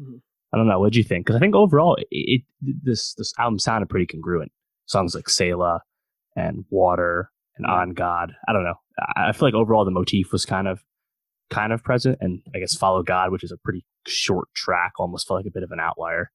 Mm-hmm. 0.00 0.16
I 0.52 0.58
don't 0.58 0.68
know. 0.68 0.78
What 0.78 0.92
do 0.92 0.98
you 0.98 1.04
think? 1.04 1.26
Because 1.26 1.36
I 1.36 1.40
think 1.40 1.54
overall, 1.54 1.96
it, 1.96 2.06
it, 2.10 2.42
this 2.60 3.14
this 3.14 3.32
album 3.38 3.58
sounded 3.58 3.88
pretty 3.88 4.06
congruent. 4.06 4.52
Songs 4.86 5.14
like 5.14 5.28
Selah 5.28 5.80
and 6.36 6.64
Water 6.70 7.30
and 7.56 7.66
On 7.66 7.94
God. 7.94 8.34
I 8.46 8.52
don't 8.52 8.64
know. 8.64 8.74
I, 9.16 9.28
I 9.28 9.32
feel 9.32 9.48
like 9.48 9.54
overall 9.54 9.84
the 9.84 9.90
motif 9.90 10.30
was 10.30 10.44
kind 10.44 10.68
of 10.68 10.82
kind 11.50 11.72
of 11.72 11.82
present, 11.82 12.18
and 12.20 12.42
I 12.54 12.58
guess 12.58 12.76
Follow 12.76 13.02
God, 13.02 13.32
which 13.32 13.44
is 13.44 13.52
a 13.52 13.56
pretty 13.56 13.84
short 14.06 14.48
track, 14.54 14.92
almost 14.98 15.26
felt 15.26 15.38
like 15.38 15.46
a 15.46 15.52
bit 15.52 15.62
of 15.62 15.70
an 15.70 15.80
outlier. 15.80 16.30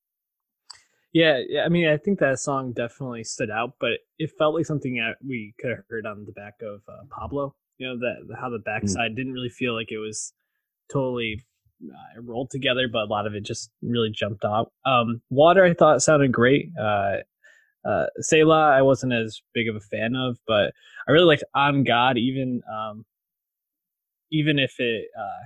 Yeah, 1.18 1.42
yeah. 1.50 1.64
I 1.64 1.70
mean, 1.70 1.88
I 1.88 1.98
think 1.98 2.20
that 2.20 2.38
song 2.38 2.74
definitely 2.74 3.24
stood 3.24 3.50
out, 3.50 3.74
but 3.80 3.94
it 4.20 4.30
felt 4.38 4.54
like 4.54 4.68
something 4.68 4.98
that 4.98 5.16
we 5.28 5.56
could 5.60 5.72
have 5.72 5.84
heard 5.90 6.06
on 6.06 6.26
the 6.26 6.32
back 6.32 6.54
of 6.62 6.82
uh, 6.88 7.06
Pablo. 7.10 7.56
You 7.80 7.88
know, 7.88 7.98
that 7.98 8.36
how 8.40 8.52
the 8.52 8.60
backside 8.60 9.14
mm. 9.14 9.16
didn't 9.16 9.34
really 9.34 9.50
feel 9.50 9.74
like 9.74 9.92
it 9.92 9.98
was 9.98 10.32
totally 10.94 11.44
uh, 11.84 12.22
rolled 12.22 12.52
together, 12.52 12.88
but 12.88 13.02
a 13.02 13.06
lot 13.06 13.26
of 13.26 13.34
it 13.34 13.44
just 13.44 13.72
really 13.82 14.12
jumped 14.12 14.46
out. 14.46 14.72
Um, 14.86 15.24
Water, 15.32 15.66
I 15.66 15.74
thought 15.74 16.04
sounded 16.04 16.32
great. 16.32 16.70
Uh, 16.80 17.18
uh, 17.84 18.06
Selah, 18.20 18.76
I 18.76 18.84
wasn't 18.84 19.14
as 19.14 19.42
big 19.56 19.68
of 19.68 19.76
a 19.76 19.80
fan 19.80 20.16
of, 20.16 20.38
but 20.46 20.72
I 21.08 21.12
really 21.12 21.26
liked 21.26 21.46
On 21.56 21.84
God, 21.84 22.20
even 22.20 22.62
um, 22.72 23.06
even 24.32 24.60
if 24.60 24.76
it 24.78 25.08
uh, 25.20 25.46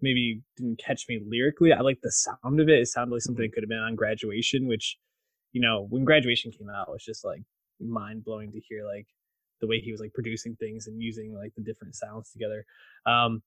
maybe 0.00 0.40
didn't 0.56 0.78
catch 0.78 1.04
me 1.10 1.20
lyrically. 1.26 1.74
I 1.74 1.80
like 1.80 2.00
the 2.02 2.10
sound 2.10 2.58
of 2.58 2.70
it. 2.70 2.80
It 2.80 2.88
sounded 2.88 3.12
like 3.12 3.22
something 3.22 3.42
that 3.42 3.52
could 3.52 3.62
have 3.62 3.68
been 3.68 3.78
on 3.78 3.96
graduation, 3.96 4.66
which, 4.66 4.96
you 5.52 5.60
know, 5.60 5.86
when 5.90 6.04
graduation 6.04 6.52
came 6.52 6.68
out, 6.68 6.88
it 6.88 6.92
was 6.92 7.04
just 7.04 7.24
like 7.24 7.42
mind 7.80 8.24
blowing 8.24 8.52
to 8.52 8.60
hear 8.60 8.84
like 8.84 9.06
the 9.60 9.66
way 9.66 9.80
he 9.80 9.92
was 9.92 10.00
like 10.00 10.12
producing 10.12 10.56
things 10.56 10.86
and 10.86 11.02
using 11.02 11.34
like 11.34 11.54
the 11.54 11.62
different 11.62 11.94
sounds 11.94 12.30
together. 12.30 12.64
Um, 13.06 13.42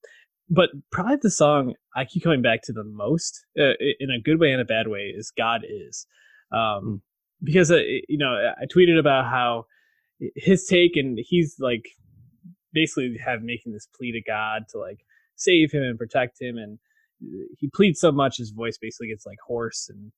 but 0.48 0.70
probably 0.92 1.16
the 1.22 1.30
song 1.30 1.74
I 1.96 2.04
keep 2.04 2.22
coming 2.22 2.42
back 2.42 2.62
to 2.64 2.72
the 2.72 2.84
most, 2.84 3.44
uh, 3.58 3.72
in 4.00 4.10
a 4.10 4.20
good 4.20 4.38
way 4.38 4.52
and 4.52 4.60
a 4.60 4.64
bad 4.64 4.88
way, 4.88 5.12
is 5.16 5.32
"God 5.36 5.62
Is," 5.68 6.06
um, 6.52 6.58
mm. 6.58 7.00
because 7.42 7.70
uh, 7.70 7.78
you 8.08 8.18
know 8.18 8.52
I 8.60 8.66
tweeted 8.66 8.98
about 8.98 9.24
how 9.24 9.66
his 10.36 10.66
take 10.66 10.96
and 10.96 11.18
he's 11.20 11.56
like 11.58 11.88
basically 12.72 13.16
have 13.24 13.42
making 13.42 13.72
this 13.72 13.88
plea 13.96 14.12
to 14.12 14.20
God 14.22 14.64
to 14.70 14.78
like 14.78 15.00
save 15.36 15.72
him 15.72 15.82
and 15.82 15.98
protect 15.98 16.40
him, 16.40 16.58
and 16.58 16.78
he 17.56 17.70
pleads 17.70 18.00
so 18.00 18.12
much 18.12 18.36
his 18.36 18.50
voice 18.50 18.76
basically 18.76 19.08
gets 19.08 19.24
like 19.24 19.38
hoarse 19.46 19.88
and 19.88 20.12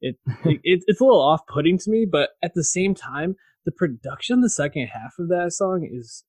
it, 0.00 0.16
it 0.44 0.60
it's 0.86 1.00
a 1.00 1.04
little 1.04 1.20
off 1.20 1.46
putting 1.46 1.78
to 1.78 1.90
me, 1.90 2.06
but 2.10 2.30
at 2.42 2.54
the 2.54 2.64
same 2.64 2.94
time, 2.94 3.36
the 3.64 3.72
production 3.72 4.40
the 4.40 4.50
second 4.50 4.86
half 4.88 5.14
of 5.18 5.28
that 5.28 5.52
song 5.52 5.88
is 5.90 6.24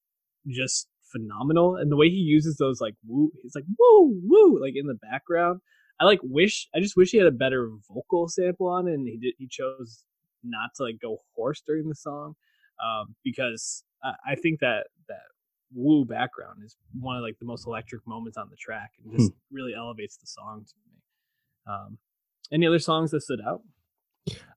just 0.47 0.87
phenomenal, 1.11 1.75
and 1.75 1.91
the 1.91 1.97
way 1.97 2.09
he 2.09 2.15
uses 2.15 2.57
those 2.57 2.81
like 2.81 2.95
woo, 3.07 3.31
he's 3.41 3.55
like 3.55 3.65
woo 3.77 4.19
woo 4.23 4.61
like 4.61 4.73
in 4.75 4.87
the 4.87 4.95
background. 4.95 5.61
I 5.99 6.05
like 6.05 6.19
wish 6.23 6.67
I 6.75 6.79
just 6.79 6.95
wish 6.95 7.11
he 7.11 7.17
had 7.17 7.27
a 7.27 7.31
better 7.31 7.69
vocal 7.93 8.27
sample 8.27 8.67
on 8.67 8.87
it, 8.87 8.93
and 8.93 9.07
he 9.07 9.17
did 9.17 9.33
he 9.37 9.47
chose 9.47 10.03
not 10.43 10.69
to 10.75 10.83
like 10.83 10.99
go 11.01 11.17
hoarse 11.35 11.61
during 11.65 11.89
the 11.89 11.95
song 11.95 12.35
um, 12.83 13.15
because 13.23 13.83
I, 14.03 14.13
I 14.31 14.35
think 14.35 14.59
that 14.61 14.87
that 15.07 15.27
woo 15.73 16.05
background 16.05 16.59
is 16.63 16.75
one 16.99 17.17
of 17.17 17.21
like 17.21 17.37
the 17.39 17.45
most 17.45 17.67
electric 17.67 18.05
moments 18.07 18.37
on 18.37 18.49
the 18.49 18.55
track 18.55 18.91
and 19.03 19.17
just 19.17 19.31
hmm. 19.31 19.55
really 19.55 19.73
elevates 19.75 20.17
the 20.17 20.27
song 20.27 20.65
to 20.67 20.73
me. 20.85 21.01
Um, 21.67 21.97
any 22.51 22.67
other 22.67 22.79
songs 22.79 23.11
that 23.11 23.21
stood 23.21 23.39
out? 23.47 23.61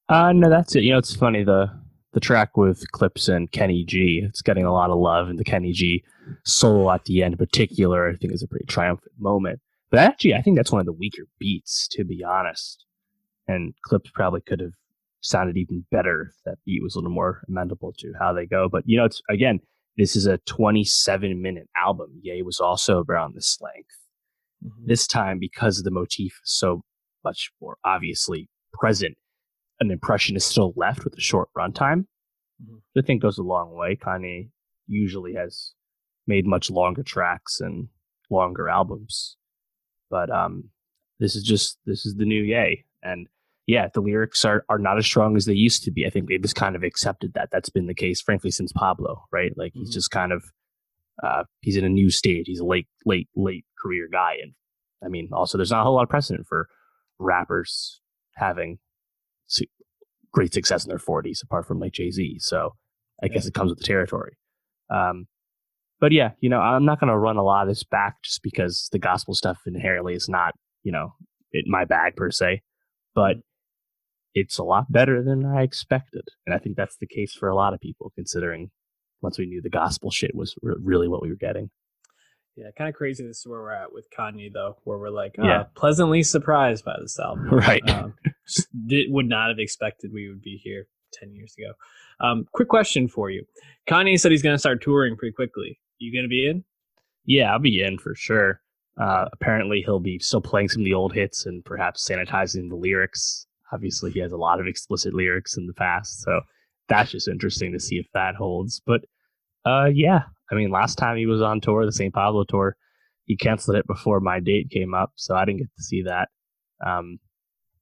Uh, 0.09 0.33
no, 0.33 0.49
that's 0.51 0.75
it. 0.75 0.83
You 0.83 0.93
know, 0.93 0.99
it's 0.99 1.15
funny 1.15 1.45
the 1.45 1.71
the 2.13 2.21
track 2.21 2.57
with 2.57 2.91
Clipse 2.93 3.29
and 3.29 3.51
Kenny 3.53 3.85
G. 3.85 4.21
It's 4.23 4.43
getting 4.43 4.65
a 4.65 4.73
lot 4.73 4.91
of 4.91 4.99
love, 4.99 5.29
and 5.29 5.39
the 5.39 5.45
Kenny 5.45 5.73
G 5.73 6.05
solo 6.45 6.91
at 6.91 7.05
the 7.05 7.23
end, 7.23 7.35
in 7.35 7.39
particular, 7.39 8.09
I 8.09 8.17
think 8.17 8.33
is 8.33 8.43
a 8.43 8.49
pretty 8.49 8.67
triumphant 8.67 9.13
moment. 9.19 9.61
But 9.91 10.01
actually, 10.01 10.35
I 10.35 10.43
think 10.43 10.57
that's 10.57 10.73
one 10.73 10.81
of 10.81 10.87
the 10.87 10.93
weaker 10.93 11.25
beats, 11.39 11.89
to 11.93 12.05
be 12.05 12.23
honest. 12.25 12.85
And 13.49 13.75
Clipse 13.85 14.11
probably 14.13 14.41
could 14.41 14.61
have 14.61 14.73
sounded 15.21 15.57
even 15.57 15.85
better 15.91 16.31
if 16.31 16.35
that 16.45 16.59
beat 16.65 16.83
was 16.83 16.95
a 16.95 16.99
little 16.99 17.11
more 17.11 17.43
amenable 17.49 17.93
to 17.99 18.13
how 18.19 18.33
they 18.33 18.47
go. 18.47 18.69
But 18.69 18.85
you 18.87 18.97
know, 18.97 19.05
it's 19.05 19.23
again, 19.31 19.61
this 19.97 20.17
is 20.17 20.27
a 20.27 20.39
27 20.39 21.41
minute 21.41 21.69
album. 21.77 22.21
Ye 22.23 22.43
was 22.43 22.61
also 22.61 23.05
around 23.09 23.35
this 23.35 23.59
length. 23.61 23.97
Mm-hmm. 24.65 24.87
This 24.87 25.07
time, 25.07 25.39
because 25.39 25.79
of 25.79 25.85
the 25.85 25.91
motif 25.91 26.41
is 26.45 26.53
so 26.53 26.83
much 27.25 27.51
more 27.61 27.77
obviously 27.85 28.49
present, 28.73 29.17
an 29.81 29.91
impression 29.91 30.37
is 30.37 30.45
still 30.45 30.73
left 30.77 31.05
with 31.05 31.15
a 31.17 31.21
short 31.21 31.49
runtime. 31.57 32.07
Mm-hmm. 32.63 32.99
I 32.99 33.03
think 33.03 33.23
goes 33.23 33.39
a 33.39 33.43
long 33.43 33.75
way. 33.75 33.97
Kanye 33.97 34.51
usually 34.87 35.35
has 35.35 35.73
made 36.27 36.47
much 36.47 36.71
longer 36.71 37.03
tracks 37.03 37.61
and 37.61 37.89
longer 38.31 38.69
albums, 38.69 39.37
but 40.11 40.31
um, 40.31 40.71
this 41.19 41.37
is 41.37 41.43
just 41.43 41.79
this 41.87 42.07
is 42.07 42.17
the 42.17 42.25
new 42.25 42.43
Ye, 42.43 42.85
and 43.03 43.27
yeah, 43.67 43.89
the 43.93 44.01
lyrics 44.01 44.45
are, 44.45 44.65
are 44.69 44.79
not 44.79 44.99
as 44.99 45.07
strong 45.07 45.37
as 45.37 45.47
they 45.47 45.53
used 45.53 45.85
to 45.85 45.91
be. 45.91 46.07
I 46.07 46.11
think 46.11 46.29
they've 46.29 46.43
just 46.43 46.57
kind 46.57 46.75
of 46.75 46.83
accepted 46.83 47.35
that. 47.35 47.51
That's 47.53 47.71
been 47.71 47.87
the 47.87 47.95
case, 47.95 48.21
frankly, 48.21 48.51
since 48.51 48.73
Pablo, 48.73 49.25
right? 49.33 49.53
Like 49.57 49.73
he's 49.75 49.89
mm-hmm. 49.89 49.93
just 49.93 50.11
kind 50.11 50.33
of 50.33 50.45
uh, 51.23 51.45
he's 51.61 51.77
in 51.77 51.85
a 51.85 51.89
new 51.89 52.11
stage. 52.11 52.45
He's 52.47 52.61
a 52.61 52.65
late, 52.65 52.89
late, 53.07 53.29
late 53.37 53.65
career 53.81 54.09
guy, 54.11 54.37
and 54.43 54.53
I 55.05 55.09
mean, 55.09 55.29
also 55.33 55.59
there's 55.59 55.71
not 55.71 55.83
a 55.83 55.85
whole 55.85 55.95
lot 55.95 56.05
of 56.05 56.09
precedent 56.09 56.47
for 56.47 56.69
rappers 57.23 58.01
having 58.37 58.79
great 60.33 60.53
success 60.53 60.85
in 60.85 60.89
their 60.89 60.99
40s, 60.99 61.43
apart 61.43 61.67
from 61.67 61.79
like 61.79 61.93
Jay 61.93 62.11
Z. 62.11 62.39
So 62.41 62.75
I 63.23 63.27
yeah. 63.27 63.35
guess 63.35 63.47
it 63.47 63.55
comes 63.55 63.71
with 63.71 63.79
the 63.79 63.85
territory. 63.85 64.37
Um, 64.91 65.27
but 66.01 66.11
yeah, 66.11 66.31
you 66.41 66.49
know, 66.49 66.59
I'm 66.59 66.85
not 66.85 66.99
going 66.99 67.13
to 67.13 67.19
run 67.19 67.37
a 67.37 67.45
lot 67.45 67.63
of 67.63 67.69
this 67.69 67.85
back 67.85 68.17
just 68.25 68.43
because 68.43 68.89
the 68.91 68.99
gospel 68.99 69.35
stuff 69.35 69.59
inherently 69.67 70.15
is 70.15 70.29
not, 70.29 70.55
you 70.83 70.91
know, 70.91 71.15
it, 71.53 71.67
my 71.69 71.85
bag 71.85 72.17
per 72.17 72.31
se. 72.31 72.63
But 73.15 73.37
it's 74.35 74.59
a 74.59 74.65
lot 74.65 74.91
better 74.91 75.23
than 75.23 75.45
I 75.45 75.63
expected. 75.63 76.23
And 76.47 76.55
I 76.55 76.59
think 76.59 76.77
that's 76.77 76.97
the 76.97 77.07
case 77.07 77.35
for 77.35 77.49
a 77.49 77.55
lot 77.55 77.75
of 77.75 77.81
people, 77.81 78.11
considering 78.15 78.71
once 79.21 79.39
we 79.39 79.47
knew 79.47 79.61
the 79.63 79.71
gospel 79.71 80.11
shit 80.11 80.35
was 80.35 80.55
re- 80.63 80.75
really 80.83 81.07
what 81.07 81.23
we 81.23 81.29
were 81.29 81.37
getting. 81.37 81.71
Yeah, 82.57 82.71
kind 82.77 82.89
of 82.89 82.95
crazy. 82.95 83.27
This 83.27 83.39
is 83.39 83.47
where 83.47 83.61
we're 83.61 83.73
at 83.73 83.93
with 83.93 84.09
Kanye, 84.11 84.53
though, 84.53 84.77
where 84.85 84.99
we're 84.99 85.11
like, 85.11 85.37
oh, 85.39 85.45
yeah, 85.45 85.65
pleasantly 85.75 86.23
surprised 86.23 86.85
by 86.85 86.97
this 87.01 87.19
album. 87.19 87.49
Right. 87.53 87.89
Um, 87.89 88.15
did, 88.87 89.11
would 89.11 89.29
not 89.29 89.49
have 89.49 89.59
expected 89.59 90.13
we 90.13 90.29
would 90.29 90.43
be 90.43 90.61
here 90.63 90.87
10 91.15 91.35
years 91.35 91.55
ago. 91.57 91.73
Um, 92.21 92.47
quick 92.53 92.69
question 92.69 93.09
for 93.09 93.31
you 93.31 93.45
Kanye 93.89 94.21
said 94.21 94.31
he's 94.31 94.43
going 94.43 94.55
to 94.55 94.59
start 94.59 94.83
touring 94.83 95.17
pretty 95.17 95.33
quickly. 95.33 95.79
You 95.99 96.13
going 96.13 96.25
to 96.25 96.29
be 96.29 96.47
in? 96.47 96.65
Yeah, 97.25 97.53
I'll 97.53 97.59
be 97.59 97.83
in 97.83 97.99
for 97.99 98.15
sure. 98.15 98.61
Uh, 99.01 99.27
apparently, 99.33 99.81
he'll 99.81 100.01
be 100.01 100.19
still 100.19 100.43
playing 100.43 100.69
some 100.69 100.83
of 100.83 100.85
the 100.85 100.95
old 100.95 101.15
hits 101.15 101.47
and 101.47 101.65
perhaps 101.65 102.07
sanitizing 102.07 102.69
the 102.69 102.77
lyrics 102.77 103.47
obviously 103.73 104.11
he 104.11 104.21
has 104.21 104.33
a 104.33 104.37
lot 104.37 104.61
of 104.61 104.67
explicit 104.67 105.15
lyrics 105.15 105.57
in 105.57 105.67
the 105.67 105.73
past, 105.73 106.23
so 106.23 106.43
that's 106.89 107.11
just 107.11 107.29
interesting 107.29 107.73
to 107.73 107.81
see 107.81 107.97
if 107.97 108.07
that 108.13 108.35
holds. 108.35 108.81
But 108.85 109.03
uh, 109.65 109.89
yeah, 109.93 110.23
I 110.51 110.55
mean, 110.55 110.71
last 110.71 110.97
time 110.97 111.17
he 111.17 111.27
was 111.27 111.41
on 111.41 111.61
tour, 111.61 111.87
the 111.87 111.93
St. 111.93 112.13
Pablo 112.13 112.45
tour, 112.45 112.77
he 113.25 113.37
canceled 113.37 113.77
it 113.77 113.87
before 113.87 114.21
my 114.21 114.41
date 114.41 114.71
came 114.71 114.95
up, 114.95 115.13
so 115.15 115.35
I 115.35 115.45
didn't 115.45 115.61
get 115.61 115.71
to 115.77 115.83
see 115.83 116.03
that. 116.03 116.29
Um, 116.85 117.19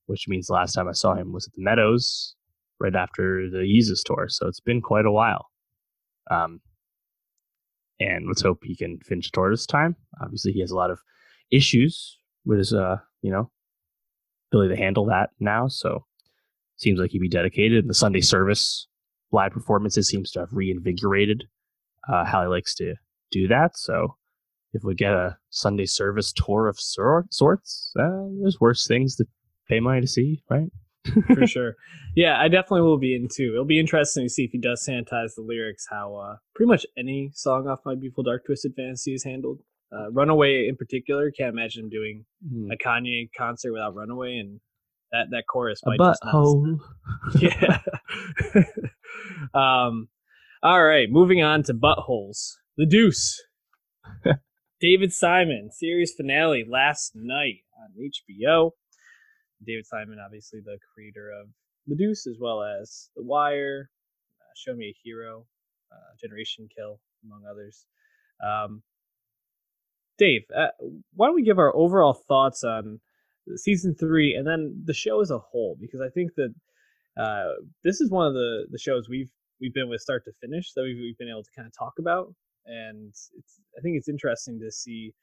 which 0.07 0.27
means 0.29 0.49
the 0.49 0.55
last 0.55 0.73
time 0.73 0.89
I 0.89 0.93
saw 0.93 1.15
him 1.15 1.33
was 1.33 1.47
at 1.47 1.55
the 1.55 1.63
Meadows 1.63 2.35
right 2.81 2.95
after 2.95 3.49
the 3.51 3.59
Yeezus 3.59 4.03
tour, 4.05 4.27
so 4.29 4.49
it's 4.49 4.61
been 4.61 4.83
quite 4.83 5.07
a 5.07 5.13
while. 5.13 5.47
Um, 6.31 6.61
and 8.01 8.27
let's 8.27 8.43
hope 8.43 8.59
he 8.63 8.75
can 8.77 8.99
finish 9.01 9.31
tour 9.31 9.51
this 9.51 9.67
time. 9.67 9.95
Obviously, 10.23 10.53
he 10.53 10.61
has 10.61 10.71
a 10.71 10.77
lot 10.77 10.91
of 10.91 10.99
issues 11.51 12.19
with 12.45 12.59
his, 12.59 12.73
uh, 12.73 12.97
you 13.23 13.31
know, 13.31 13.51
ability 14.51 14.75
to 14.75 14.81
handle 14.81 15.07
that 15.07 15.31
now. 15.39 15.69
So 15.69 16.05
seems 16.77 16.99
like 16.99 17.11
he'd 17.11 17.21
be 17.21 17.29
dedicated. 17.29 17.85
And 17.85 17.91
the 17.91 17.95
Sunday 17.95 18.21
service 18.21 18.89
live 19.33 19.53
performances 19.53 20.09
seems 20.09 20.31
to 20.33 20.41
have 20.41 20.53
reinvigorated 20.53 21.45
uh, 22.09 22.25
how 22.25 22.43
he 22.43 22.49
likes 22.49 22.75
to 22.77 22.95
do 23.31 23.49
that. 23.49 23.77
So 23.77 24.17
if 24.73 24.85
we 24.85 24.95
get 24.95 25.13
a 25.13 25.37
Sunday 25.51 25.87
service 25.87 26.33
tour 26.33 26.69
of 26.69 26.79
sorts, 26.79 27.93
uh, 27.99 28.27
there's 28.41 28.61
worse 28.61 28.87
things 28.87 29.17
to 29.17 29.27
pay 29.69 29.81
money 29.81 30.01
to 30.01 30.07
see, 30.07 30.43
right? 30.51 30.71
For 31.35 31.47
sure. 31.47 31.77
Yeah, 32.15 32.41
I 32.41 32.49
definitely 32.49 32.83
will 32.83 32.99
be 32.99 33.15
into. 33.15 33.53
It'll 33.53 33.65
be 33.65 33.81
interesting 33.81 34.27
to 34.27 34.29
see 34.29 34.45
if 34.45 34.53
he 34.53 34.59
does 34.59 34.85
sanitize 34.87 35.35
the 35.35 35.43
lyrics, 35.43 35.87
how 35.91 36.15
uh, 36.17 36.37
pretty 36.55 36.69
much 36.69 36.87
any 36.97 37.31
song 37.35 37.69
off 37.69 37.81
My 37.85 37.95
Beautiful 37.95 38.25
Dark 38.25 38.45
Twisted 38.45 38.75
Fantasy 38.77 39.15
is 39.15 39.25
handled. 39.25 39.61
Uh, 39.93 40.11
Runaway 40.13 40.69
in 40.69 40.77
particular, 40.77 41.31
can't 41.33 41.53
imagine 41.53 41.85
him 41.85 41.91
doing 41.91 42.25
mm. 42.47 42.73
a 42.73 42.77
Kanye 42.77 43.29
concert 43.37 43.73
without 43.73 43.95
Runaway, 43.95 44.37
and 44.37 44.61
that 45.11 45.27
that 45.31 45.45
chorus 45.49 45.81
might 45.85 45.99
a 45.99 46.17
butthole. 46.25 46.79
yeah. 47.41 47.79
um. 49.55 50.09
All 50.63 50.85
right, 50.85 51.11
moving 51.11 51.43
on 51.43 51.63
to 51.63 51.73
buttholes. 51.73 52.57
The 52.77 52.85
Deuce. 52.85 53.43
David 54.81 55.11
Simon 55.11 55.71
series 55.73 56.13
finale 56.15 56.67
last 56.69 57.13
night 57.15 57.63
on 57.81 57.89
HBO. 57.97 58.73
David 59.67 59.87
Simon, 59.87 60.19
obviously 60.23 60.61
the 60.63 60.77
creator 60.93 61.31
of 61.31 61.49
The 61.87 61.97
Deuce, 61.97 62.27
as 62.27 62.37
well 62.39 62.63
as 62.63 63.09
The 63.17 63.23
Wire, 63.23 63.89
uh, 64.39 64.53
Show 64.55 64.75
Me 64.75 64.89
a 64.89 64.97
Hero, 65.03 65.47
uh, 65.91 66.15
Generation 66.21 66.69
Kill, 66.77 67.01
among 67.25 67.45
others. 67.51 67.87
Um, 68.47 68.83
Dave, 70.19 70.43
uh, 70.55 70.69
why 71.15 71.29
don't 71.29 71.37
we 71.37 71.43
give 71.43 71.59
our 71.59 71.75
overall 71.75 72.13
thoughts 72.13 72.65
on 72.65 73.01
season 73.57 73.95
three 73.95 74.35
and 74.35 74.47
then 74.47 74.83
the 74.85 74.93
show 74.93 75.23
as 75.23 75.31
a 75.31 75.39
whole? 75.39 75.79
Because 75.81 76.03
I 76.03 76.11
think 76.11 76.33
that 76.35 76.55
uh, 77.17 77.53
this 77.83 78.03
is 78.03 78.11
one 78.11 78.27
of 78.27 78.35
the 78.35 78.67
the 78.71 78.79
shows 78.79 79.09
we've 79.09 79.31
we've 79.61 79.75
been 79.75 79.89
with 79.89 80.01
start 80.01 80.25
to 80.25 80.33
finish 80.41 80.73
that 80.75 80.83
we've, 80.83 80.97
we've 80.97 81.19
been 81.19 81.29
able 81.29 81.43
to 81.43 81.51
kind 81.55 81.67
of 81.67 81.73
talk 81.77 81.95
about, 81.99 82.35
and 82.67 83.09
it's 83.09 83.61
I 83.79 83.81
think 83.83 83.97
it's 83.97 84.09
interesting 84.09 84.59
to 84.61 84.71
see 84.71 85.15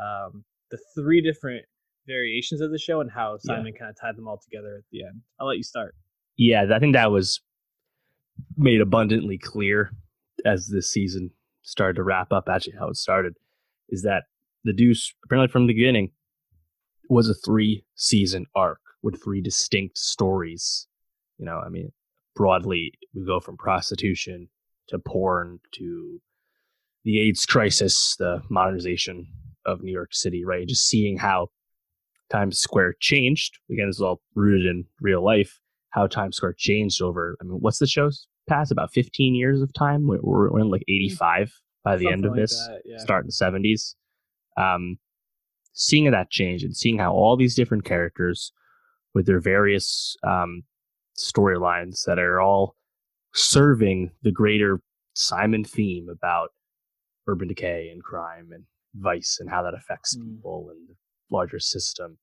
um, 0.00 0.44
the 0.70 0.78
three 0.94 1.20
different 1.20 1.64
variations 2.06 2.60
of 2.60 2.70
the 2.70 2.78
show 2.78 3.00
and 3.00 3.10
how 3.10 3.36
Simon 3.38 3.72
yeah. 3.72 3.78
kind 3.78 3.90
of 3.90 3.96
tied 4.00 4.16
them 4.16 4.28
all 4.28 4.38
together 4.42 4.76
at 4.78 4.84
the 4.90 5.04
end. 5.04 5.20
I'll 5.40 5.46
let 5.46 5.56
you 5.56 5.62
start. 5.62 5.94
Yeah, 6.36 6.64
I 6.72 6.78
think 6.78 6.94
that 6.94 7.10
was 7.10 7.40
made 8.56 8.80
abundantly 8.80 9.38
clear 9.38 9.90
as 10.44 10.68
this 10.68 10.90
season 10.90 11.30
started 11.62 11.96
to 11.96 12.02
wrap 12.02 12.32
up. 12.32 12.48
Actually, 12.48 12.74
how 12.78 12.88
it 12.88 12.96
started 12.96 13.34
is 13.88 14.02
that 14.02 14.24
the 14.64 14.72
Deuce, 14.72 15.12
apparently 15.24 15.50
from 15.50 15.66
the 15.66 15.74
beginning, 15.74 16.12
was 17.08 17.28
a 17.28 17.34
three 17.34 17.84
season 17.94 18.46
arc 18.54 18.80
with 19.02 19.22
three 19.22 19.40
distinct 19.40 19.98
stories. 19.98 20.86
You 21.38 21.46
know, 21.46 21.60
I 21.64 21.68
mean, 21.68 21.92
broadly, 22.38 22.92
we 23.14 23.26
go 23.26 23.40
from 23.40 23.56
prostitution 23.56 24.48
to 24.88 24.98
porn 25.00 25.58
to 25.74 26.20
the 27.04 27.20
AIDS 27.20 27.44
crisis, 27.44 28.14
the 28.16 28.40
modernization 28.48 29.26
of 29.66 29.82
New 29.82 29.92
York 29.92 30.14
City, 30.14 30.44
right? 30.44 30.66
Just 30.66 30.88
seeing 30.88 31.18
how 31.18 31.48
Times 32.30 32.60
Square 32.60 32.94
changed. 33.00 33.58
Again, 33.70 33.88
this 33.88 33.96
is 33.96 34.02
all 34.02 34.22
rooted 34.36 34.66
in 34.66 34.84
real 35.00 35.22
life. 35.22 35.58
How 35.90 36.06
Times 36.06 36.36
Square 36.36 36.54
changed 36.58 37.02
over. 37.02 37.36
I 37.40 37.44
mean, 37.44 37.58
what's 37.58 37.80
the 37.80 37.88
show's 37.88 38.28
past? 38.48 38.70
About 38.70 38.92
15 38.92 39.34
years 39.34 39.60
of 39.60 39.72
time. 39.74 40.06
We're, 40.06 40.20
we're 40.22 40.60
in 40.60 40.70
like 40.70 40.84
hmm. 40.86 40.94
85 40.94 41.52
by 41.82 41.96
the 41.96 42.04
Something 42.04 42.12
end 42.12 42.24
of 42.24 42.32
like 42.32 42.40
this, 42.40 42.68
that, 42.68 42.82
yeah. 42.84 42.98
start 42.98 43.24
in 43.24 43.28
the 43.28 43.32
70s. 43.32 43.94
Um, 44.56 44.98
seeing 45.72 46.08
that 46.08 46.30
change 46.30 46.62
and 46.62 46.76
seeing 46.76 46.98
how 46.98 47.12
all 47.12 47.36
these 47.36 47.56
different 47.56 47.84
characters 47.84 48.52
with 49.12 49.26
their 49.26 49.40
various 49.40 50.16
um, 50.24 50.62
storylines 51.18 52.04
that 52.06 52.18
are 52.18 52.40
all 52.40 52.74
serving 53.34 54.10
the 54.22 54.32
greater 54.32 54.80
Simon 55.14 55.64
theme 55.64 56.08
about 56.08 56.50
urban 57.26 57.48
decay 57.48 57.90
and 57.92 58.02
crime 58.02 58.50
and 58.52 58.64
vice 58.94 59.38
and 59.40 59.50
how 59.50 59.62
that 59.62 59.74
affects 59.74 60.16
mm. 60.16 60.22
people 60.28 60.68
and 60.70 60.88
the 60.88 60.94
larger 61.30 61.58
system. 61.58 62.18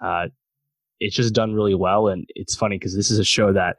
Uh, 0.00 0.26
it's 1.00 1.16
just 1.16 1.34
done 1.34 1.54
really 1.54 1.74
well, 1.74 2.08
and 2.08 2.26
it's 2.34 2.54
funny 2.54 2.78
because 2.78 2.94
this 2.94 3.10
is 3.10 3.18
a 3.18 3.24
show 3.24 3.52
that 3.52 3.76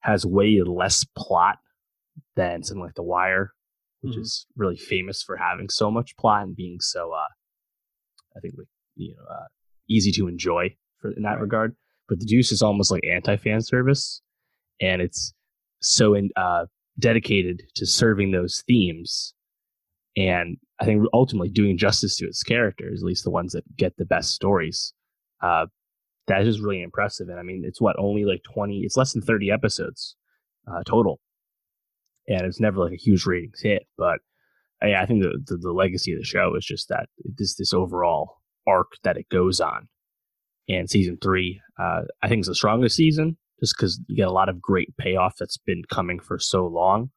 has 0.00 0.24
way 0.24 0.60
less 0.64 1.04
plot 1.16 1.58
than 2.36 2.62
something 2.62 2.82
like 2.82 2.94
The 2.94 3.02
Wire, 3.02 3.52
which 4.00 4.16
mm. 4.16 4.20
is 4.20 4.46
really 4.56 4.76
famous 4.76 5.22
for 5.22 5.36
having 5.36 5.68
so 5.68 5.90
much 5.90 6.16
plot 6.16 6.44
and 6.44 6.56
being 6.56 6.80
so, 6.80 7.12
uh, 7.12 7.28
I 8.36 8.40
think, 8.40 8.54
you 8.96 9.14
know, 9.14 9.22
uh, 9.30 9.46
easy 9.88 10.10
to 10.12 10.28
enjoy 10.28 10.74
for, 11.00 11.10
in 11.12 11.22
that 11.22 11.34
right. 11.34 11.40
regard. 11.40 11.76
But 12.08 12.20
The 12.20 12.26
Deuce 12.26 12.52
is 12.52 12.62
almost 12.62 12.90
like 12.90 13.04
anti 13.04 13.36
fan 13.36 13.60
service, 13.60 14.22
and 14.80 15.02
it's 15.02 15.34
so 15.80 16.14
in, 16.14 16.30
uh, 16.36 16.66
dedicated 16.98 17.62
to 17.76 17.86
serving 17.86 18.32
those 18.32 18.62
themes 18.66 19.34
and 20.18 20.56
I 20.80 20.84
think 20.84 21.06
ultimately 21.12 21.48
doing 21.48 21.78
justice 21.78 22.16
to 22.16 22.26
its 22.26 22.42
characters, 22.42 23.02
at 23.02 23.06
least 23.06 23.24
the 23.24 23.30
ones 23.30 23.52
that 23.52 23.64
get 23.76 23.96
the 23.96 24.04
best 24.04 24.32
stories. 24.32 24.92
Uh, 25.40 25.66
that 26.26 26.46
is 26.46 26.60
really 26.60 26.82
impressive. 26.82 27.28
And 27.28 27.38
I 27.38 27.42
mean, 27.42 27.62
it's 27.64 27.80
what 27.80 27.96
only 27.98 28.24
like 28.24 28.42
twenty, 28.42 28.80
it's 28.80 28.96
less 28.96 29.12
than 29.12 29.22
thirty 29.22 29.50
episodes 29.50 30.16
uh, 30.70 30.82
total, 30.84 31.20
and 32.26 32.42
it's 32.42 32.60
never 32.60 32.80
like 32.80 32.92
a 32.92 32.96
huge 32.96 33.26
ratings 33.26 33.60
hit. 33.60 33.86
But 33.96 34.18
uh, 34.82 34.88
yeah, 34.88 35.02
I 35.02 35.06
think 35.06 35.22
the, 35.22 35.38
the, 35.46 35.56
the 35.56 35.72
legacy 35.72 36.12
of 36.12 36.18
the 36.18 36.24
show 36.24 36.54
is 36.56 36.64
just 36.64 36.88
that 36.88 37.08
this 37.24 37.54
this 37.54 37.72
overall 37.72 38.38
arc 38.66 38.88
that 39.04 39.16
it 39.16 39.28
goes 39.28 39.60
on. 39.60 39.88
And 40.68 40.88
season 40.88 41.18
three, 41.22 41.60
uh, 41.78 42.02
I 42.22 42.28
think 42.28 42.40
is 42.40 42.46
the 42.46 42.54
strongest 42.54 42.96
season, 42.96 43.36
just 43.60 43.74
because 43.76 44.00
you 44.06 44.16
get 44.16 44.28
a 44.28 44.32
lot 44.32 44.48
of 44.48 44.60
great 44.60 44.94
payoff 44.98 45.36
that's 45.38 45.56
been 45.56 45.82
coming 45.90 46.20
for 46.20 46.38
so 46.38 46.66
long 46.66 47.10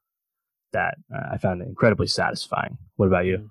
that 0.73 0.95
uh, 1.13 1.33
I 1.33 1.37
found 1.37 1.61
it 1.61 1.67
incredibly 1.67 2.07
satisfying. 2.07 2.77
What 2.95 3.07
about 3.07 3.25
you? 3.25 3.49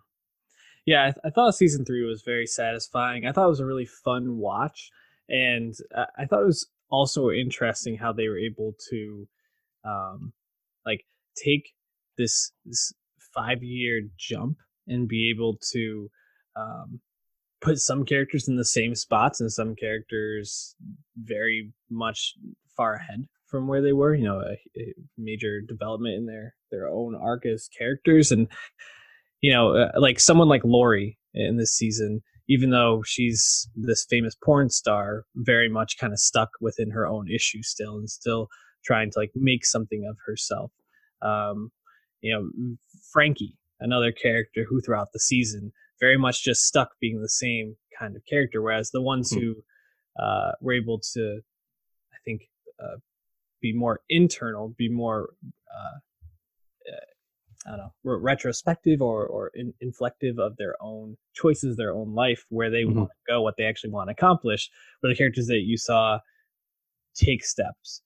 Yeah, 0.86 1.02
I, 1.02 1.06
th- 1.06 1.20
I, 1.24 1.30
thought 1.30 1.54
season 1.54 1.84
three 1.84 2.04
was 2.04 2.22
very 2.22 2.46
satisfying. 2.46 3.26
I 3.26 3.32
thought 3.32 3.44
it 3.44 3.50
was 3.50 3.60
a 3.60 3.66
really 3.66 3.84
fun 3.84 4.38
watch, 4.38 4.90
and 5.28 5.74
uh, 5.94 6.06
I 6.18 6.24
thought 6.24 6.42
it 6.42 6.46
was 6.46 6.68
also 6.90 7.30
interesting 7.30 7.96
how 7.96 8.12
they 8.12 8.28
were 8.28 8.38
able 8.38 8.74
to, 8.90 9.28
um, 9.84 10.32
like 10.86 11.04
take 11.36 11.74
this 12.16 12.52
this 12.64 12.92
five 13.34 13.62
year 13.62 14.02
jump 14.16 14.58
and 14.88 15.06
be 15.06 15.30
able 15.30 15.58
to 15.72 16.10
um, 16.56 17.00
put 17.60 17.78
some 17.78 18.04
characters 18.04 18.48
in 18.48 18.56
the 18.56 18.64
same 18.64 18.94
spots 18.94 19.40
and 19.40 19.52
some 19.52 19.74
characters 19.74 20.74
very 21.16 21.72
much 21.90 22.34
far 22.76 22.94
ahead 22.94 23.26
from 23.46 23.68
where 23.68 23.82
they 23.82 23.92
were. 23.92 24.14
You 24.14 24.24
know, 24.24 24.40
a, 24.40 24.80
a 24.80 24.94
major 25.18 25.60
development 25.60 26.14
in 26.14 26.26
their 26.26 26.54
their 26.70 26.88
own 26.88 27.14
arc 27.14 27.46
as 27.46 27.68
characters, 27.76 28.32
and 28.32 28.48
you 29.40 29.52
know, 29.52 29.76
uh, 29.76 29.90
like 29.96 30.20
someone 30.20 30.48
like 30.48 30.64
Laurie 30.64 31.18
in 31.34 31.56
this 31.56 31.74
season, 31.74 32.22
even 32.48 32.70
though 32.70 33.02
she's 33.04 33.68
this 33.74 34.06
famous 34.08 34.34
porn 34.42 34.70
star, 34.70 35.24
very 35.36 35.68
much 35.68 35.98
kind 35.98 36.12
of 36.12 36.18
stuck 36.18 36.50
within 36.60 36.90
her 36.90 37.06
own 37.06 37.28
issue 37.30 37.62
still, 37.62 37.96
and 37.98 38.10
still 38.10 38.48
trying 38.84 39.10
to 39.10 39.18
like 39.18 39.30
make 39.34 39.64
something 39.64 40.06
of 40.08 40.16
herself. 40.26 40.72
Um, 41.22 41.70
you 42.22 42.32
know, 42.32 42.76
Frankie, 43.12 43.56
another 43.80 44.12
character 44.12 44.64
who 44.68 44.80
throughout 44.80 45.08
the 45.12 45.20
season 45.20 45.72
very 46.00 46.18
much 46.18 46.42
just 46.42 46.64
stuck 46.64 46.90
being 47.00 47.20
the 47.20 47.28
same 47.28 47.76
kind 47.98 48.16
of 48.16 48.22
character, 48.24 48.62
whereas 48.62 48.90
the 48.90 49.02
ones 49.02 49.32
mm-hmm. 49.32 49.40
who 49.40 50.22
uh, 50.22 50.52
were 50.60 50.72
able 50.72 51.00
to, 51.14 51.40
I 52.12 52.16
think, 52.24 52.42
uh, 52.82 52.96
be 53.60 53.72
more 53.74 54.00
internal, 54.08 54.74
be 54.76 54.88
more, 54.88 55.34
uh, 55.70 55.98
uh, 56.90 57.66
I 57.66 57.70
don't 57.70 57.78
know, 57.78 57.92
retrospective 58.02 59.02
or 59.02 59.26
or 59.26 59.50
in, 59.54 59.74
inflective 59.82 60.38
of 60.38 60.56
their 60.56 60.76
own 60.80 61.16
choices, 61.34 61.76
their 61.76 61.92
own 61.92 62.14
life, 62.14 62.46
where 62.48 62.70
they 62.70 62.82
mm-hmm. 62.84 63.00
want 63.00 63.10
to 63.10 63.32
go, 63.32 63.42
what 63.42 63.56
they 63.58 63.64
actually 63.64 63.90
want 63.90 64.08
to 64.08 64.12
accomplish. 64.12 64.70
But 65.02 65.08
the 65.08 65.16
characters 65.16 65.46
that 65.48 65.62
you 65.64 65.76
saw 65.76 66.20
take 67.14 67.44
steps, 67.44 68.02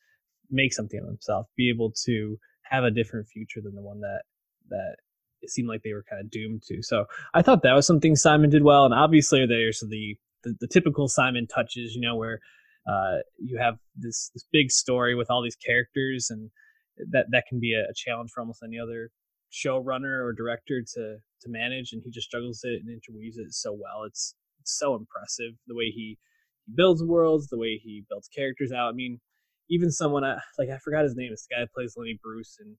make 0.51 0.73
something 0.73 0.99
of 0.99 1.07
themselves, 1.07 1.49
be 1.57 1.69
able 1.71 1.93
to 2.05 2.39
have 2.63 2.85
a 2.85 2.91
different 2.91 3.29
future 3.29 3.61
than 3.63 3.75
the 3.75 3.83
one 3.83 4.01
that 4.01 4.23
that 4.71 4.97
it 5.45 5.51
seemed 5.51 5.69
like 5.69 5.83
they 5.83 5.93
were 5.93 6.05
kind 6.09 6.21
of 6.21 6.31
doomed 6.31 6.63
to. 6.65 6.83
So 6.83 7.05
I 7.35 7.43
thought 7.43 7.63
that 7.63 7.75
was 7.75 7.87
something 7.87 8.17
Simon 8.17 8.51
did 8.51 8.65
well, 8.65 8.85
and 8.85 8.95
obviously 8.95 9.47
there's 9.47 9.81
the 9.89 10.17
the, 10.43 10.55
the 10.61 10.69
typical 10.69 11.09
Simon 11.09 11.47
touches, 11.47 11.95
you 11.95 12.01
know, 12.01 12.17
where 12.17 12.41
uh, 12.89 13.19
you 13.39 13.59
have 13.59 13.77
this 13.97 14.31
this 14.35 14.47
big 14.53 14.71
story 14.71 15.15
with 15.15 15.31
all 15.31 15.43
these 15.43 15.57
characters, 15.57 16.29
and 16.31 16.51
that 17.11 17.27
that 17.31 17.45
can 17.49 17.61
be 17.61 17.75
a, 17.75 17.91
a 17.91 17.95
challenge 17.95 18.31
for 18.33 18.41
almost 18.41 18.63
any 18.65 18.79
other 18.79 19.11
showrunner 19.53 20.25
or 20.25 20.33
director 20.33 20.83
to 20.95 21.17
to 21.43 21.49
manage. 21.49 21.93
And 21.93 22.03
he 22.05 22.11
just 22.11 22.31
juggles 22.31 22.61
it 22.65 22.81
and 22.85 22.89
interweaves 22.89 23.39
it 23.39 23.53
so 23.53 23.73
well. 23.73 24.05
It's 24.07 24.35
it's 24.61 24.79
so 24.79 24.95
impressive 24.95 25.53
the 25.67 25.75
way 25.75 25.87
he 25.87 26.19
he 26.67 26.73
builds 26.75 27.03
worlds, 27.03 27.49
the 27.49 27.59
way 27.59 27.81
he 27.83 28.05
builds 28.09 28.29
characters 28.29 28.73
out. 28.73 28.89
I 28.89 28.93
mean, 28.93 29.21
even 29.71 29.91
someone 29.91 30.25
I, 30.25 30.39
like 30.59 30.71
I 30.71 30.79
forgot 30.79 31.05
his 31.05 31.17
name. 31.17 31.31
It's 31.33 31.47
the 31.47 31.55
guy 31.55 31.61
that 31.61 31.73
plays 31.73 31.95
Lenny 31.97 32.19
Bruce 32.23 32.59
and 32.61 32.77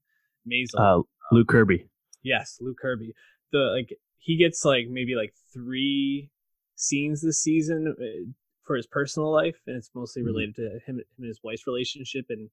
Maisel. 0.47 0.99
Uh, 0.99 1.03
Luke 1.31 1.47
Kirby. 1.47 1.87
Yes, 2.25 2.57
Luke 2.59 2.79
Kirby. 2.81 3.13
The 3.51 3.59
like 3.59 3.97
he 4.17 4.35
gets 4.35 4.65
like 4.65 4.87
maybe 4.89 5.13
like 5.15 5.33
three 5.53 6.31
scenes 6.75 7.21
this 7.21 7.41
season 7.41 7.95
uh, 7.97 8.31
for 8.63 8.75
his 8.75 8.87
personal 8.87 9.31
life, 9.31 9.55
and 9.67 9.77
it's 9.77 9.91
mostly 9.93 10.23
mm-hmm. 10.23 10.27
related 10.27 10.55
to 10.55 10.61
him, 10.61 10.81
him 10.87 11.01
and 11.19 11.27
his 11.27 11.39
wife's 11.43 11.67
relationship 11.67 12.25
and 12.29 12.49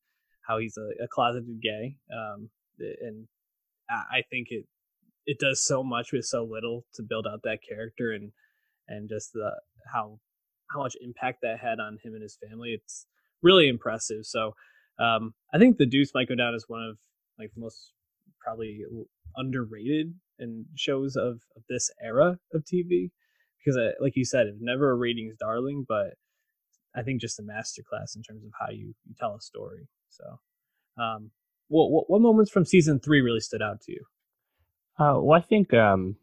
how 0.46 0.58
he's 0.58 0.76
a, 0.76 1.02
a 1.02 1.08
closeted 1.08 1.61
gay. 1.62 1.96
Um, 2.12 2.50
and 2.78 3.26
I 3.88 4.22
think 4.30 4.48
it 4.50 4.66
it 5.24 5.38
does 5.38 5.64
so 5.64 5.82
much 5.82 6.12
with 6.12 6.26
so 6.26 6.44
little 6.44 6.85
to 6.94 7.02
build 7.02 7.26
out 7.26 7.42
that 7.44 7.61
character 7.66 8.12
and 8.12 8.32
and 8.88 9.08
just 9.08 9.32
the 9.32 9.52
how 9.90 10.18
how 10.70 10.80
much 10.80 10.96
impact 11.00 11.38
that 11.42 11.61
had 11.61 11.80
on 11.80 11.98
him 12.04 12.12
and 12.12 12.22
his 12.22 12.37
family. 12.46 12.72
It's 12.72 13.06
really 13.40 13.68
impressive. 13.68 14.26
So 14.26 14.54
um, 14.98 15.32
I 15.52 15.58
think 15.58 15.78
the 15.78 15.87
Deuce 15.87 16.12
might 16.14 16.28
go 16.28 16.35
down 16.35 16.54
as 16.54 16.64
one 16.68 16.82
of 16.82 16.98
like 17.38 17.52
the 17.54 17.61
most 17.61 17.92
probably 18.38 18.82
underrated 19.37 20.14
and 20.38 20.66
shows 20.77 21.16
of, 21.16 21.40
of 21.57 21.62
this 21.68 21.90
era 22.03 22.38
of 22.53 22.64
TV 22.64 23.11
because, 23.59 23.79
I, 23.79 23.90
like 24.03 24.16
you 24.16 24.25
said, 24.25 24.47
it's 24.47 24.61
never 24.61 24.90
a 24.90 24.95
ratings 24.95 25.37
darling, 25.38 25.85
but 25.88 26.14
I 26.95 27.03
think 27.03 27.21
just 27.21 27.38
a 27.38 27.42
masterclass 27.42 28.16
in 28.16 28.23
terms 28.23 28.45
of 28.45 28.51
how 28.59 28.71
you, 28.71 28.95
you 29.07 29.14
tell 29.18 29.35
a 29.35 29.40
story. 29.40 29.88
So, 30.09 30.25
um, 31.03 31.31
what, 31.68 31.90
what, 31.90 32.11
what 32.11 32.21
moments 32.21 32.51
from 32.51 32.64
season 32.64 33.01
three 33.01 33.21
really 33.21 33.40
stood 33.40 33.62
out 33.62 33.81
to 33.83 33.92
you? 33.92 34.05
Uh, 34.99 35.18
well, 35.21 35.38
I 35.38 35.42
think 35.42 35.73
um, 35.73 36.16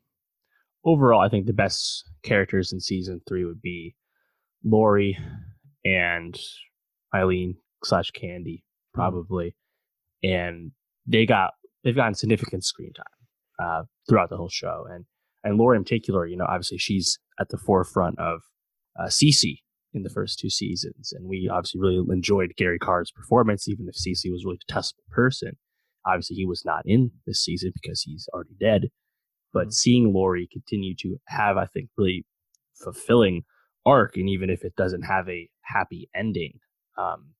overall, 0.86 1.22
I 1.22 1.30
think 1.30 1.46
the 1.46 1.54
best 1.54 2.04
characters 2.24 2.72
in 2.72 2.80
season 2.80 3.22
three 3.28 3.46
would 3.46 3.62
be 3.62 3.96
Laurie 4.64 5.18
and 5.84 6.40
Eileen 7.14 7.56
slash 7.84 8.12
Candy, 8.12 8.64
hmm. 8.94 9.00
probably, 9.00 9.56
mm-hmm. 10.24 10.36
and 10.36 10.72
they 11.08 11.26
got 11.26 11.54
they've 11.84 11.96
gotten 11.96 12.16
significant 12.16 12.64
screen 12.64 12.92
time 12.94 13.66
uh, 13.66 13.84
throughout 14.08 14.30
the 14.30 14.38
whole 14.38 14.50
show, 14.50 14.86
and 14.90 15.06
and 15.44 15.58
Laurie 15.58 15.78
in 15.78 15.84
particular, 15.84 16.26
you 16.26 16.38
know, 16.38 16.46
obviously 16.46 16.78
she's 16.78 17.18
at 17.40 17.50
the 17.50 17.58
forefront 17.58 18.20
of 18.20 18.42
uh, 19.00 19.08
Cece 19.08 19.60
in 19.94 20.04
the 20.04 20.10
first 20.10 20.40
two 20.40 20.50
seasons. 20.50 21.14
And 21.14 21.28
we 21.28 21.50
obviously 21.52 21.82
really 21.82 22.04
enjoyed 22.12 22.54
Gary 22.58 22.80
Carr's 22.80 23.12
performance, 23.12 23.68
even 23.68 23.88
if 23.88 23.96
Cece 23.96 24.32
was 24.32 24.44
really 24.44 24.44
a 24.44 24.48
really 24.48 24.60
detestable 24.68 25.04
person. 25.10 25.52
Obviously, 26.06 26.36
he 26.36 26.46
was 26.46 26.64
not 26.66 26.84
in 26.86 27.12
this 27.26 27.44
season 27.44 27.72
because 27.82 28.02
he's 28.02 28.28
already 28.34 28.56
dead. 28.60 28.90
But 29.54 29.64
mm-hmm. 29.64 29.72
seeing 29.72 30.14
Laurie 30.14 30.50
continue 30.52 30.96
to 31.00 31.18
have, 31.28 31.58
I 31.58 31.66
think, 31.66 31.90
really 31.98 32.26
fulfilling 32.84 33.44
arc, 33.86 34.16
and 34.16 34.30
even 34.30 34.50
if 34.50 34.64
it 34.64 34.76
doesn't 34.76 35.04
have 35.04 35.28
a 35.30 35.50
happy 35.62 36.10
ending, 36.16 36.60
um, 36.98 37.34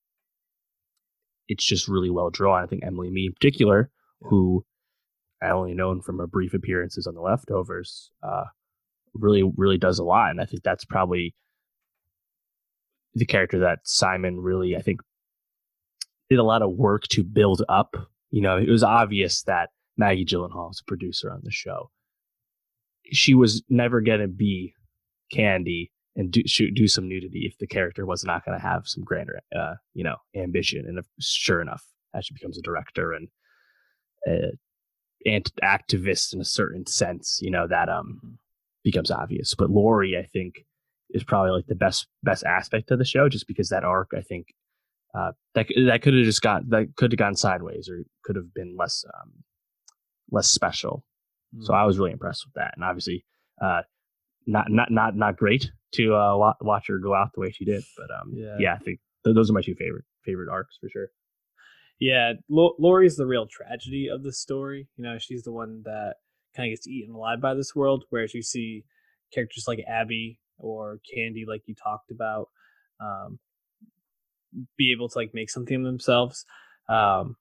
it's 1.48 1.66
just 1.66 1.88
really 1.88 2.10
well 2.10 2.30
drawn. 2.30 2.64
I 2.64 2.68
think 2.68 2.84
Emily 2.86 3.10
Meade 3.10 3.32
in 3.32 3.34
particular. 3.34 3.90
Who 4.22 4.66
I 5.42 5.50
only 5.50 5.74
known 5.74 6.02
from 6.02 6.18
her 6.20 6.28
brief 6.28 6.54
appearances 6.54 7.08
on 7.08 7.16
the 7.16 7.22
leftovers, 7.22 8.12
uh, 8.24 8.46
really 9.14 9.44
really 9.58 9.78
does 9.78 10.00
a 10.00 10.04
lot, 10.04 10.32
and 10.32 10.42
I 10.42 10.46
think 10.46 10.64
that's 10.64 10.86
probably 10.86 11.36
the 13.16 13.26
character 13.26 13.60
that 13.60 13.80
Simon 13.84 14.40
really 14.40 14.76
I 14.76 14.82
think 14.82 15.02
did 16.30 16.40
a 16.40 16.44
lot 16.44 16.62
of 16.62 16.72
work 16.72 17.04
to 17.10 17.24
build 17.24 17.64
up. 17.70 17.96
You 18.30 18.42
know, 18.42 18.58
it 18.58 18.70
was 18.70 18.84
obvious 18.84 19.44
that 19.44 19.70
Maggie 19.98 20.26
Gyllenhaal 20.26 20.68
was 20.70 20.82
a 20.82 20.88
producer 20.88 21.32
on 21.32 21.42
the 21.44 21.52
show. 21.52 21.90
she 23.12 23.34
was 23.34 23.64
never 23.70 24.02
gonna 24.02 24.28
be 24.28 24.74
Candy 25.32 25.92
and 26.16 26.32
do 26.32 26.42
shoot, 26.46 26.74
do 26.76 26.88
some 26.88 27.08
nudity 27.08 27.46
if 27.46 27.58
the 27.60 27.68
character 27.68 28.06
was 28.06 28.24
not 28.24 28.44
going 28.46 28.58
to 28.58 28.62
have 28.62 28.88
some 28.88 29.04
grander, 29.04 29.40
uh, 29.58 29.76
you 29.94 30.04
know, 30.04 30.18
ambition. 30.36 30.86
And 30.88 31.00
if, 31.00 31.06
sure 31.20 31.62
enough, 31.62 31.84
as 32.14 32.26
she 32.26 32.34
becomes 32.34 32.58
a 32.58 32.62
director 32.62 33.14
and 33.14 33.30
uh, 34.28 34.52
an 35.26 35.44
activist 35.64 36.34
in 36.34 36.42
a 36.42 36.46
certain 36.46 36.86
sense, 36.86 37.40
you 37.42 37.52
know, 37.52 37.68
that 37.68 37.90
um 37.90 38.20
mm-hmm. 38.24 38.36
becomes 38.84 39.12
obvious. 39.12 39.56
But 39.56 39.70
Laurie, 39.70 40.18
I 40.18 40.26
think, 40.26 40.66
is 41.10 41.24
probably 41.24 41.52
like 41.52 41.68
the 41.68 41.76
best 41.76 42.08
best 42.24 42.44
aspect 42.44 42.92
of 42.92 43.00
the 43.00 43.06
show, 43.06 43.30
just 43.30 43.48
because 43.48 43.70
that 43.70 43.84
arc, 43.84 44.12
I 44.16 44.22
think, 44.22 44.48
uh, 45.18 45.32
that 45.56 45.68
that 45.88 46.02
could 46.02 46.14
have 46.14 46.26
just 46.26 46.42
got 46.42 46.70
that 46.70 46.96
could 46.96 47.12
have 47.12 47.20
gone 47.20 47.36
sideways 47.36 47.90
or 47.90 48.04
could 48.24 48.36
have 48.36 48.54
been 48.54 48.76
less 48.78 49.04
um 49.22 49.44
less 50.32 50.50
special. 50.50 51.04
Mm-hmm. 51.56 51.66
So 51.66 51.74
I 51.74 51.86
was 51.86 51.98
really 51.98 52.12
impressed 52.12 52.46
with 52.46 52.54
that, 52.56 52.74
and 52.76 52.84
obviously, 52.84 53.26
uh, 53.62 53.82
not 54.46 54.70
not 54.70 54.92
not 54.92 55.16
not 55.16 55.38
great 55.38 55.72
to 55.96 56.14
uh, 56.14 56.54
watch 56.62 56.88
her 56.88 57.00
go 57.00 57.16
out 57.16 57.34
the 57.34 57.42
way 57.42 57.52
she 57.52 57.66
did. 57.66 57.84
But 57.98 58.10
um, 58.12 58.32
yeah, 58.34 58.56
yeah 58.60 58.74
I 58.74 58.78
think 58.78 59.00
th- 59.24 59.36
those 59.36 59.50
are 59.50 59.54
my 59.54 59.62
two 59.62 59.76
favorite 59.76 60.06
favorite 60.24 60.50
arcs 60.50 60.78
for 60.80 60.90
sure. 60.90 61.10
Yeah, 62.00 62.34
L- 62.52 62.76
Laurie's 62.80 63.18
the 63.18 63.26
real 63.26 63.46
tragedy 63.48 64.08
of 64.08 64.24
the 64.24 64.32
story. 64.32 64.88
You 64.96 65.04
know, 65.04 65.18
she's 65.20 65.44
the 65.44 65.52
one 65.52 65.82
that 65.84 66.16
kind 66.56 66.72
of 66.72 66.76
gets 66.76 66.88
eaten 66.88 67.14
alive 67.14 67.42
by 67.42 67.54
this 67.54 67.76
world, 67.76 68.06
whereas 68.10 68.34
you 68.34 68.42
see 68.42 68.86
characters 69.34 69.66
like 69.68 69.84
Abby 69.88 70.40
or 70.58 71.00
Candy, 71.14 71.46
like 71.48 71.62
you 71.66 71.76
talked 71.76 72.12
about, 72.12 72.50
um, 73.00 73.40
be 74.78 74.92
able 74.92 75.10
to 75.10 75.18
like 75.18 75.34
make 75.34 75.50
something 75.50 75.76
of 75.76 75.84
themselves. 75.84 76.46
Um, 76.88 77.36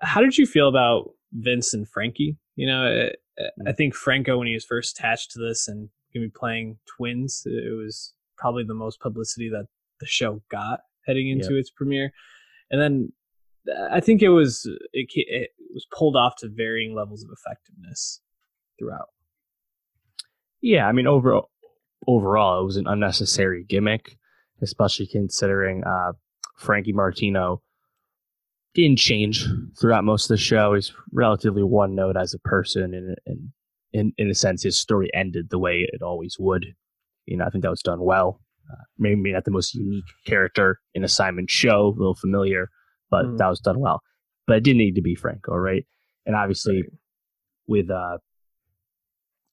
how 0.00 0.20
did 0.20 0.38
you 0.38 0.46
feel 0.46 0.68
about 0.68 1.10
Vince 1.32 1.74
and 1.74 1.88
Frankie? 1.88 2.36
You 2.56 2.66
know, 2.68 3.10
I, 3.38 3.44
I 3.66 3.72
mm. 3.72 3.76
think 3.76 3.94
Franco 3.94 4.38
when 4.38 4.46
he 4.46 4.54
was 4.54 4.64
first 4.64 4.98
attached 4.98 5.32
to 5.32 5.40
this 5.40 5.66
and 5.66 5.88
to 6.12 6.20
be 6.20 6.28
playing 6.28 6.78
twins. 6.86 7.42
It 7.46 7.74
was 7.74 8.12
probably 8.36 8.64
the 8.64 8.74
most 8.74 9.00
publicity 9.00 9.48
that 9.48 9.66
the 10.00 10.06
show 10.06 10.42
got 10.50 10.80
heading 11.06 11.30
into 11.30 11.54
yep. 11.54 11.60
its 11.60 11.70
premiere, 11.70 12.12
and 12.70 12.80
then 12.80 13.12
I 13.90 14.00
think 14.00 14.22
it 14.22 14.30
was 14.30 14.68
it, 14.92 15.08
it 15.14 15.50
was 15.72 15.86
pulled 15.96 16.16
off 16.16 16.34
to 16.38 16.48
varying 16.48 16.94
levels 16.94 17.22
of 17.24 17.30
effectiveness 17.32 18.20
throughout. 18.78 19.08
Yeah, 20.60 20.86
I 20.86 20.92
mean 20.92 21.06
overall, 21.06 21.50
overall 22.06 22.60
it 22.62 22.64
was 22.64 22.76
an 22.76 22.86
unnecessary 22.86 23.64
gimmick, 23.68 24.16
especially 24.62 25.06
considering 25.06 25.84
uh, 25.84 26.12
Frankie 26.56 26.92
Martino 26.92 27.62
didn't 28.74 28.98
change 28.98 29.46
throughout 29.78 30.04
most 30.04 30.24
of 30.24 30.34
the 30.34 30.38
show. 30.38 30.74
He's 30.74 30.92
relatively 31.12 31.62
one 31.62 31.94
note 31.94 32.16
as 32.16 32.34
a 32.34 32.38
person, 32.38 33.16
and, 33.26 33.52
in 33.92 34.12
in 34.16 34.30
a 34.30 34.34
sense, 34.34 34.62
his 34.62 34.78
story 34.78 35.10
ended 35.14 35.50
the 35.50 35.58
way 35.58 35.86
it 35.92 36.02
always 36.02 36.36
would. 36.38 36.66
You 37.26 37.36
know, 37.36 37.44
I 37.44 37.50
think 37.50 37.62
that 37.62 37.70
was 37.70 37.82
done 37.82 38.02
well. 38.02 38.40
Uh, 38.72 38.82
maybe 38.98 39.32
not 39.32 39.44
the 39.44 39.50
most 39.50 39.74
unique 39.74 40.04
character 40.26 40.80
in 40.94 41.04
a 41.04 41.08
Simon 41.08 41.46
show, 41.48 41.88
a 41.88 41.98
little 41.98 42.14
familiar, 42.14 42.70
but 43.12 43.26
mm. 43.26 43.38
that 43.38 43.48
was 43.48 43.60
done 43.60 43.78
well. 43.78 44.00
But 44.48 44.56
it 44.56 44.64
didn't 44.64 44.78
need 44.78 44.96
to 44.96 45.02
be 45.02 45.14
Franco, 45.14 45.54
right? 45.54 45.86
And 46.26 46.34
obviously, 46.34 46.82
right. 46.82 46.90
with 47.68 47.90
uh, 47.90 48.18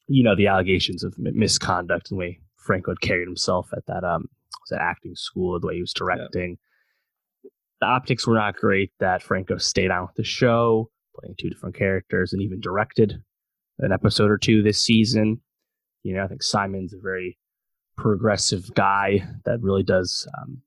you 0.07 0.23
know, 0.23 0.35
the 0.35 0.47
allegations 0.47 1.03
of 1.03 1.13
misconduct 1.17 2.09
and 2.09 2.17
the 2.17 2.19
way 2.19 2.39
Franco 2.57 2.91
had 2.91 3.01
carried 3.01 3.27
himself 3.27 3.69
at 3.77 3.85
that 3.85 4.03
um 4.03 4.23
was 4.23 4.69
that 4.71 4.81
acting 4.81 5.15
school, 5.15 5.59
the 5.59 5.67
way 5.67 5.75
he 5.75 5.81
was 5.81 5.93
directing. 5.93 6.57
Yeah. 7.43 7.49
The 7.81 7.87
optics 7.87 8.25
were 8.25 8.35
not 8.35 8.55
great. 8.55 8.91
That 8.99 9.21
Franco 9.21 9.57
stayed 9.57 9.91
on 9.91 10.01
with 10.03 10.15
the 10.15 10.23
show, 10.23 10.89
playing 11.17 11.35
two 11.37 11.49
different 11.49 11.75
characters, 11.75 12.33
and 12.33 12.41
even 12.41 12.59
directed 12.59 13.21
an 13.77 13.91
episode 13.91 14.31
or 14.31 14.37
two 14.37 14.63
this 14.63 14.83
season. 14.83 15.41
You 16.03 16.15
know, 16.15 16.23
I 16.23 16.27
think 16.27 16.43
Simon's 16.43 16.93
a 16.93 16.99
very 17.01 17.37
progressive 17.97 18.73
guy 18.73 19.25
that 19.45 19.61
really 19.61 19.83
does, 19.83 20.27
um, 20.37 20.61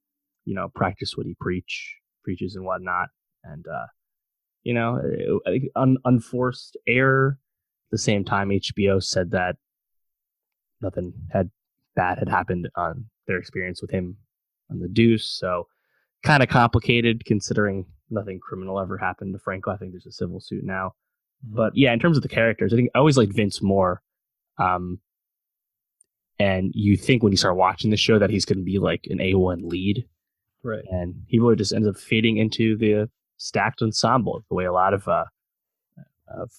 you 0.44 0.54
know, 0.54 0.68
practice 0.74 1.16
what 1.16 1.26
he 1.26 1.34
preach 1.40 1.96
preaches 2.22 2.56
and 2.56 2.64
whatnot. 2.64 3.08
And 3.44 3.66
uh, 3.66 3.86
you 4.62 4.74
know, 4.74 5.40
un- 5.76 5.98
unforced 6.04 6.76
error. 6.86 7.38
At 7.88 7.90
the 7.90 7.98
same 7.98 8.24
time, 8.24 8.48
HBO 8.48 9.02
said 9.02 9.32
that 9.32 9.56
nothing 10.80 11.12
had 11.30 11.50
bad 11.94 12.18
had 12.18 12.28
happened 12.28 12.68
on 12.74 13.06
their 13.26 13.36
experience 13.36 13.82
with 13.82 13.90
him 13.90 14.16
on 14.70 14.78
the 14.78 14.88
Deuce. 14.88 15.28
So 15.30 15.66
kind 16.22 16.42
of 16.42 16.48
complicated 16.48 17.24
considering 17.24 17.86
nothing 18.10 18.38
criminal 18.40 18.80
ever 18.80 18.96
happened 18.96 19.34
to 19.34 19.38
Franco. 19.38 19.70
I 19.70 19.76
think 19.76 19.92
there's 19.92 20.06
a 20.06 20.12
civil 20.12 20.40
suit 20.40 20.64
now. 20.64 20.92
But 21.42 21.76
yeah, 21.76 21.92
in 21.92 21.98
terms 21.98 22.16
of 22.16 22.22
the 22.22 22.28
characters, 22.28 22.72
I 22.72 22.76
think 22.76 22.90
I 22.94 22.98
always 22.98 23.16
liked 23.16 23.34
Vince 23.34 23.62
more. 23.62 24.00
Um, 24.58 25.00
and 26.38 26.72
you 26.74 26.96
think 26.96 27.22
when 27.22 27.32
you 27.32 27.36
start 27.36 27.56
watching 27.56 27.90
the 27.90 27.96
show 27.96 28.18
that 28.18 28.30
he's 28.30 28.44
going 28.44 28.58
to 28.58 28.64
be 28.64 28.78
like 28.78 29.06
an 29.10 29.18
A1 29.18 29.64
lead. 29.64 30.06
Right. 30.64 30.84
And 30.90 31.14
he 31.26 31.38
really 31.38 31.56
just 31.56 31.72
ends 31.72 31.88
up 31.88 31.96
fading 31.96 32.36
into 32.36 32.76
the 32.76 33.08
stacked 33.36 33.82
ensemble 33.82 34.44
the 34.48 34.54
way 34.54 34.64
a 34.64 34.72
lot 34.72 34.94
of, 34.94 35.08
uh, 35.08 35.24
of 36.28 36.50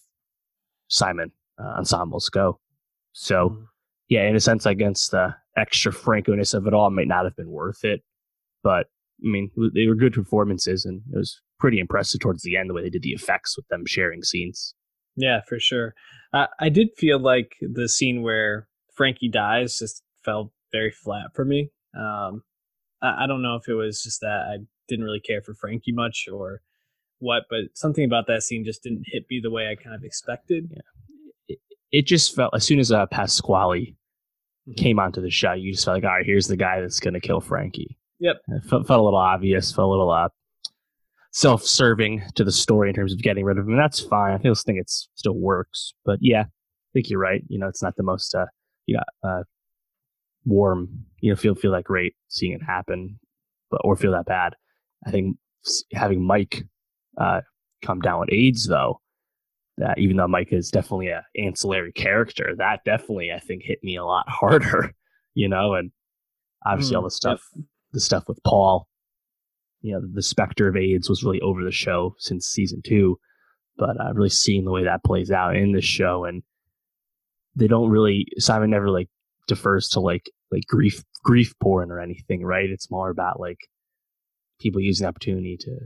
Simon 0.90 1.32
uh, 1.58 1.78
ensembles 1.78 2.30
go. 2.30 2.60
So, 3.14 3.50
mm-hmm. 3.50 3.64
yeah, 4.10 4.28
in 4.28 4.36
a 4.36 4.40
sense, 4.40 4.66
against 4.66 5.12
the 5.12 5.36
extra 5.56 5.94
Franco-ness 5.94 6.54
of 6.54 6.68
it 6.68 6.74
all 6.74 6.88
it 6.88 6.92
might 6.92 7.08
not 7.08 7.26
have 7.26 7.36
been 7.36 7.52
worth 7.52 7.86
it. 7.86 8.02
But, 8.64 8.88
I 9.24 9.30
mean, 9.30 9.52
they 9.74 9.88
were 9.88 9.96
good 9.96 10.14
performances 10.14 10.86
and 10.86 11.02
it 11.14 11.18
was 11.18 11.42
pretty 11.60 11.80
impressive 11.80 12.20
towards 12.20 12.44
the 12.44 12.58
end 12.58 12.70
the 12.70 12.74
way 12.74 12.82
they 12.82 12.90
did 12.90 13.04
the 13.04 13.12
effects 13.12 13.56
with 13.56 13.68
them 13.70 13.86
sharing 13.86 14.24
scenes. 14.24 14.76
Yeah, 15.16 15.42
for 15.48 15.60
sure. 15.60 15.94
Uh, 16.34 16.48
I 16.60 16.70
did 16.70 16.90
feel 16.98 17.20
like 17.20 17.56
the 17.62 17.88
scene 17.88 18.22
where 18.24 18.68
Frankie 18.94 19.30
dies 19.30 19.78
just 19.78 20.04
felt 20.26 20.52
very 20.72 20.92
flat 20.92 21.28
for 21.34 21.46
me. 21.46 21.70
Um, 21.98 22.44
I, 23.04 23.26
I 23.26 23.28
don't 23.28 23.44
know 23.44 23.56
if 23.56 23.68
it 23.68 23.76
was 23.76 24.02
just 24.02 24.22
that 24.22 24.48
I 24.50 24.58
didn't 24.88 25.06
really 25.06 25.20
care 25.20 25.42
for 25.42 25.54
Frankie 25.54 25.92
much 25.92 26.28
or 26.32 26.62
what, 27.20 27.44
but 27.50 27.66
something 27.74 28.04
about 28.04 28.28
that 28.28 28.44
scene 28.44 28.66
just 28.66 28.82
didn't 28.84 29.04
hit 29.06 29.26
me 29.30 29.40
the 29.44 29.52
way 29.52 29.68
I 29.68 29.76
kind 29.76 29.96
of 29.96 30.04
expected. 30.04 30.70
Yeah. 30.72 30.82
It, 31.50 31.60
it 31.92 32.08
just 32.08 32.36
felt 32.36 32.56
as 32.56 32.64
soon 32.64 32.80
as 32.80 32.92
uh, 32.92 33.06
Pasquale 33.06 33.96
mm-hmm. 34.68 34.74
came 34.74 35.00
onto 35.00 35.22
the 35.22 35.30
show, 35.30 35.54
you 35.54 35.72
just 35.72 35.86
felt 35.86 35.98
like, 35.98 36.04
all 36.04 36.18
right, 36.18 36.26
here's 36.26 36.48
the 36.48 36.58
guy 36.58 36.82
that's 36.82 37.00
going 37.00 37.14
to 37.14 37.20
kill 37.20 37.42
Frankie. 37.42 37.98
Yep. 38.20 38.38
It 38.48 38.64
felt, 38.66 38.88
felt 38.88 39.00
a 39.00 39.04
little 39.04 39.20
obvious, 39.20 39.72
felt 39.72 39.88
a 39.88 39.90
little 39.90 40.12
uh, 40.12 40.30
self-serving 41.32 42.24
to 42.36 42.44
the 42.44 42.52
story 42.52 42.90
in 42.90 42.96
terms 42.96 43.14
of 43.14 43.22
getting 43.22 43.44
rid 43.44 43.58
of 43.58 43.68
him. 43.68 43.76
That's 43.76 44.00
fine. 44.00 44.34
I 44.34 44.40
still 44.40 44.56
think 44.56 44.80
it 44.80 44.90
still 44.90 45.36
works. 45.36 45.94
But 46.06 46.20
yeah, 46.22 46.42
I 46.44 46.90
think 46.94 47.10
you're 47.10 47.20
right. 47.20 47.44
You 47.48 47.60
know, 47.60 47.68
it's 47.68 47.82
not 47.82 47.96
the 47.96 48.04
most 48.04 48.36
uh, 48.36 48.46
you 48.86 48.98
know, 48.98 49.30
uh, 49.30 49.44
warm. 50.46 51.06
You 51.24 51.32
know, 51.32 51.36
feel 51.36 51.56
feel 51.56 51.72
that 51.72 51.86
great 51.86 52.16
seeing 52.28 52.54
it 52.54 52.62
happen, 52.62 53.20
but 53.72 53.82
or 53.84 53.96
feel 53.96 54.12
that 54.12 54.26
bad. 54.26 54.56
I 55.06 55.12
think 55.12 55.38
having 55.94 56.26
Mike 56.26 56.64
uh, 57.18 57.42
come 57.82 58.00
down 58.00 58.20
with 58.20 58.32
AIDS 58.32 58.68
though, 58.68 59.00
that 59.78 59.98
even 59.98 60.18
though 60.18 60.28
Mike 60.28 60.52
is 60.52 60.70
definitely 60.70 61.08
a 61.08 61.26
ancillary 61.38 61.94
character, 61.94 62.54
that 62.58 62.82
definitely 62.86 63.32
I 63.32 63.40
think 63.40 63.64
hit 63.64 63.80
me 63.84 63.96
a 63.96 64.06
lot 64.06 64.26
harder. 64.30 64.94
You 65.34 65.48
know, 65.48 65.74
and 65.74 65.92
obviously 66.66 66.94
mm, 66.94 66.98
all 66.98 67.04
the 67.04 67.12
stuff, 67.12 67.42
yep. 67.56 67.66
the 67.94 68.00
stuff 68.00 68.28
with 68.28 68.40
Paul 68.44 68.88
you 69.84 69.92
know 69.92 70.02
the 70.12 70.24
specter 70.24 70.68
of 70.68 70.76
AIDS 70.76 71.10
was 71.10 71.24
really 71.24 71.42
over 71.42 71.64
the 71.64 71.72
show 71.72 72.16
since 72.18 72.48
season 72.48 72.82
two, 72.84 73.20
but 73.78 74.00
uh, 74.00 74.14
really 74.14 74.30
seeing 74.30 74.66
the 74.66 74.72
way 74.72 74.84
that 74.84 75.04
plays 75.04 75.30
out 75.30 75.56
in 75.56 75.74
the 75.74 75.82
show, 75.82 76.24
and 76.24 76.42
they 77.56 77.68
don't 77.68 77.90
really 77.90 78.26
Simon 78.40 78.72
never 78.72 78.90
like 78.90 79.10
defers 79.48 79.90
to 79.90 80.00
like 80.00 80.32
like 80.54 80.68
grief 80.68 81.04
grief 81.24 81.54
porn 81.60 81.92
or 81.92 82.00
anything, 82.00 82.44
right? 82.46 82.70
It's 82.70 82.92
more 82.92 83.10
about 83.10 83.40
like 83.40 83.60
people 84.60 84.82
using 84.82 85.06
the 85.06 85.10
opportunity 85.10 85.58
to 85.62 85.78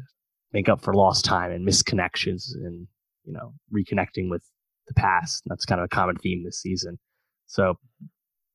make 0.53 0.69
up 0.69 0.81
for 0.81 0.93
lost 0.93 1.25
time 1.25 1.51
and 1.51 1.67
misconnections 1.67 2.53
and 2.55 2.87
you 3.23 3.33
know 3.33 3.53
reconnecting 3.73 4.29
with 4.29 4.43
the 4.87 4.93
past. 4.93 5.43
That's 5.45 5.65
kind 5.65 5.81
of 5.81 5.85
a 5.85 5.95
common 5.95 6.17
theme 6.17 6.43
this 6.43 6.61
season. 6.61 6.99
So 7.47 7.75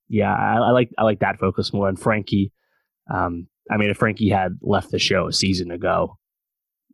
yeah, 0.08 0.34
I, 0.34 0.56
I 0.56 0.70
like 0.70 0.90
I 0.98 1.04
like 1.04 1.20
that 1.20 1.38
focus 1.38 1.72
more. 1.72 1.88
And 1.88 1.98
Frankie, 1.98 2.52
um, 3.12 3.48
I 3.70 3.76
mean, 3.76 3.90
if 3.90 3.96
Frankie 3.96 4.28
had 4.28 4.58
left 4.60 4.90
the 4.90 4.98
show 4.98 5.26
a 5.26 5.32
season 5.32 5.70
ago, 5.70 6.18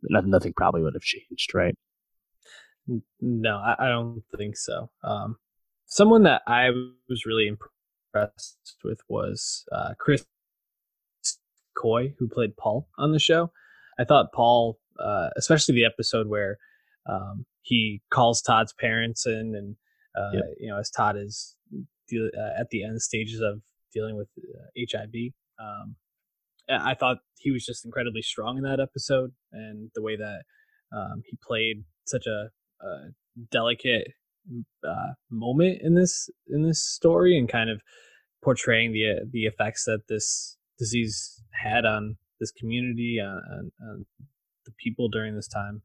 nothing, 0.03 0.31
nothing 0.31 0.53
probably 0.55 0.81
would 0.81 0.93
have 0.93 1.01
changed, 1.01 1.53
right? 1.53 1.75
No, 3.19 3.57
I, 3.57 3.75
I 3.77 3.87
don't 3.89 4.23
think 4.35 4.57
so. 4.57 4.89
Um, 5.03 5.35
someone 5.85 6.23
that 6.23 6.41
I 6.47 6.69
was 7.09 7.25
really 7.25 7.47
impressed 7.47 7.73
with 8.83 9.01
was 9.07 9.65
uh, 9.71 9.93
Chris 9.99 10.25
Coy, 11.77 12.13
who 12.19 12.27
played 12.27 12.57
Paul 12.57 12.87
on 12.97 13.11
the 13.11 13.19
show. 13.19 13.51
I 13.99 14.03
thought 14.03 14.33
Paul, 14.33 14.79
uh, 14.99 15.29
especially 15.37 15.75
the 15.75 15.85
episode 15.85 16.27
where 16.27 16.57
um, 17.05 17.45
he 17.61 18.01
calls 18.11 18.41
Todd's 18.41 18.73
parents 18.73 19.25
in, 19.25 19.53
and 19.55 19.75
uh, 20.15 20.31
yep. 20.33 20.43
you 20.59 20.69
know, 20.69 20.79
as 20.79 20.89
Todd 20.89 21.17
is 21.17 21.55
deal- 22.07 22.31
uh, 22.37 22.59
at 22.59 22.69
the 22.69 22.83
end 22.83 23.01
stages 23.01 23.41
of 23.41 23.61
dealing 23.93 24.15
with 24.15 24.27
HIV. 24.77 25.13
Uh, 25.59 25.63
um, 25.63 25.95
I 26.69 26.93
thought 26.93 27.17
he 27.37 27.51
was 27.51 27.65
just 27.65 27.83
incredibly 27.85 28.21
strong 28.21 28.57
in 28.57 28.63
that 28.63 28.79
episode, 28.79 29.31
and 29.51 29.89
the 29.95 30.01
way 30.01 30.15
that 30.15 30.43
um, 30.95 31.23
he 31.25 31.37
played 31.43 31.83
such 32.05 32.25
a, 32.27 32.49
a, 32.85 33.09
delicate 33.51 34.07
uh, 34.87 35.13
moment 35.29 35.81
in 35.81 35.95
this 35.95 36.29
in 36.47 36.63
this 36.63 36.83
story 36.83 37.37
and 37.37 37.49
kind 37.49 37.69
of 37.69 37.81
portraying 38.43 38.91
the 38.91 39.27
the 39.31 39.45
effects 39.45 39.85
that 39.85 40.07
this 40.07 40.57
disease 40.77 41.41
had 41.51 41.85
on 41.85 42.17
this 42.39 42.51
community 42.51 43.19
uh, 43.21 43.27
on, 43.27 43.71
on 43.81 44.05
the 44.65 44.71
people 44.77 45.09
during 45.09 45.35
this 45.35 45.47
time. 45.47 45.81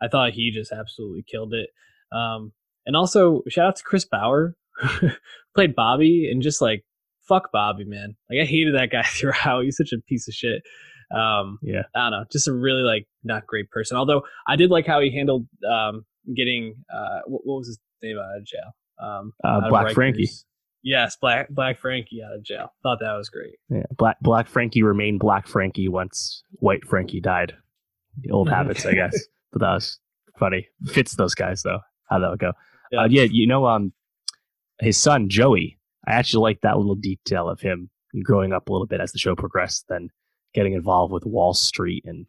I 0.00 0.08
thought 0.08 0.32
he 0.32 0.50
just 0.50 0.72
absolutely 0.72 1.24
killed 1.28 1.52
it. 1.54 1.70
Um, 2.16 2.52
and 2.86 2.96
also 2.96 3.42
shout 3.48 3.66
out 3.66 3.76
to 3.76 3.84
Chris 3.84 4.04
Bauer, 4.04 4.56
played 5.54 5.74
Bobby, 5.74 6.30
and 6.30 6.42
just 6.42 6.62
like 6.62 6.84
fuck 7.28 7.52
Bobby, 7.52 7.84
man. 7.84 8.16
Like 8.30 8.40
I 8.40 8.44
hated 8.44 8.74
that 8.74 8.90
guy 8.90 9.02
throughout. 9.06 9.64
He's 9.64 9.76
such 9.76 9.92
a 9.92 10.00
piece 10.08 10.28
of 10.28 10.34
shit. 10.34 10.62
Um, 11.14 11.58
yeah, 11.62 11.82
I 11.94 12.10
don't 12.10 12.10
know, 12.10 12.24
just 12.30 12.48
a 12.48 12.52
really 12.52 12.82
like 12.82 13.06
not 13.24 13.46
great 13.46 13.70
person. 13.70 13.96
Although 13.96 14.22
I 14.46 14.56
did 14.56 14.70
like 14.70 14.86
how 14.86 15.00
he 15.00 15.10
handled 15.10 15.46
um, 15.68 16.04
getting 16.36 16.74
uh, 16.92 17.20
what, 17.26 17.42
what, 17.44 17.58
was 17.58 17.68
his 17.68 17.78
name 18.02 18.18
out 18.18 18.38
of 18.38 18.44
jail? 18.44 18.74
Um, 19.00 19.32
uh, 19.44 19.68
Black 19.68 19.92
Frankie. 19.94 20.30
Yes, 20.82 21.16
Black 21.20 21.48
Black 21.50 21.78
Frankie 21.80 22.22
out 22.22 22.34
of 22.34 22.42
jail. 22.42 22.72
Thought 22.82 22.98
that 23.00 23.12
was 23.14 23.28
great. 23.28 23.56
Yeah, 23.68 23.82
Black 23.96 24.16
Black 24.20 24.48
Frankie 24.48 24.82
remained 24.82 25.20
Black 25.20 25.46
Frankie 25.46 25.88
once 25.88 26.42
White 26.60 26.84
Frankie 26.86 27.20
died. 27.20 27.54
The 28.20 28.30
old 28.30 28.48
habits, 28.48 28.86
I 28.86 28.94
guess. 28.94 29.16
But 29.50 29.62
that 29.62 29.72
was 29.72 29.98
funny. 30.38 30.68
Fits 30.88 31.16
those 31.16 31.34
guys 31.34 31.62
though. 31.62 31.78
How 32.10 32.18
that 32.18 32.28
would 32.28 32.38
go. 32.38 32.52
Yeah. 32.92 33.00
Uh, 33.00 33.08
yeah, 33.08 33.22
you 33.22 33.46
know, 33.46 33.66
um, 33.66 33.94
his 34.78 34.98
son 35.00 35.30
Joey. 35.30 35.78
I 36.06 36.12
actually 36.12 36.42
like 36.42 36.60
that 36.60 36.76
little 36.76 36.94
detail 36.94 37.48
of 37.48 37.60
him 37.62 37.88
growing 38.22 38.52
up 38.52 38.68
a 38.68 38.72
little 38.72 38.86
bit 38.86 39.00
as 39.00 39.12
the 39.12 39.18
show 39.18 39.34
progressed, 39.34 39.86
then 39.88 40.10
getting 40.54 40.74
involved 40.74 41.14
with 41.14 41.24
Wall 41.24 41.54
Street 41.54 42.04
and 42.06 42.26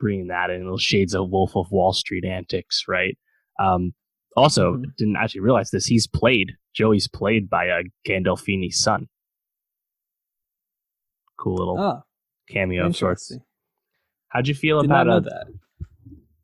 bringing 0.00 0.28
that 0.28 0.50
in 0.50 0.62
little 0.62 0.78
shades 0.78 1.14
of 1.14 1.30
Wolf 1.30 1.54
of 1.54 1.70
Wall 1.70 1.92
Street 1.92 2.24
antics, 2.24 2.84
right? 2.88 3.16
Um, 3.60 3.92
also, 4.36 4.74
mm-hmm. 4.74 4.90
didn't 4.96 5.16
actually 5.16 5.40
realize 5.40 5.70
this. 5.70 5.86
He's 5.86 6.06
played 6.06 6.52
Joey's 6.74 7.06
played 7.08 7.48
by 7.48 7.66
a 7.66 7.78
uh, 7.78 7.82
Gandolfini's 8.06 8.78
son. 8.78 9.08
Cool 11.38 11.56
little 11.56 11.80
oh, 11.80 12.02
cameo 12.48 12.86
of 12.86 12.96
sorts. 12.96 13.36
How'd 14.28 14.48
you 14.48 14.54
feel 14.54 14.80
Did 14.80 14.90
about 14.90 15.08
uh, 15.08 15.20
that? 15.20 15.46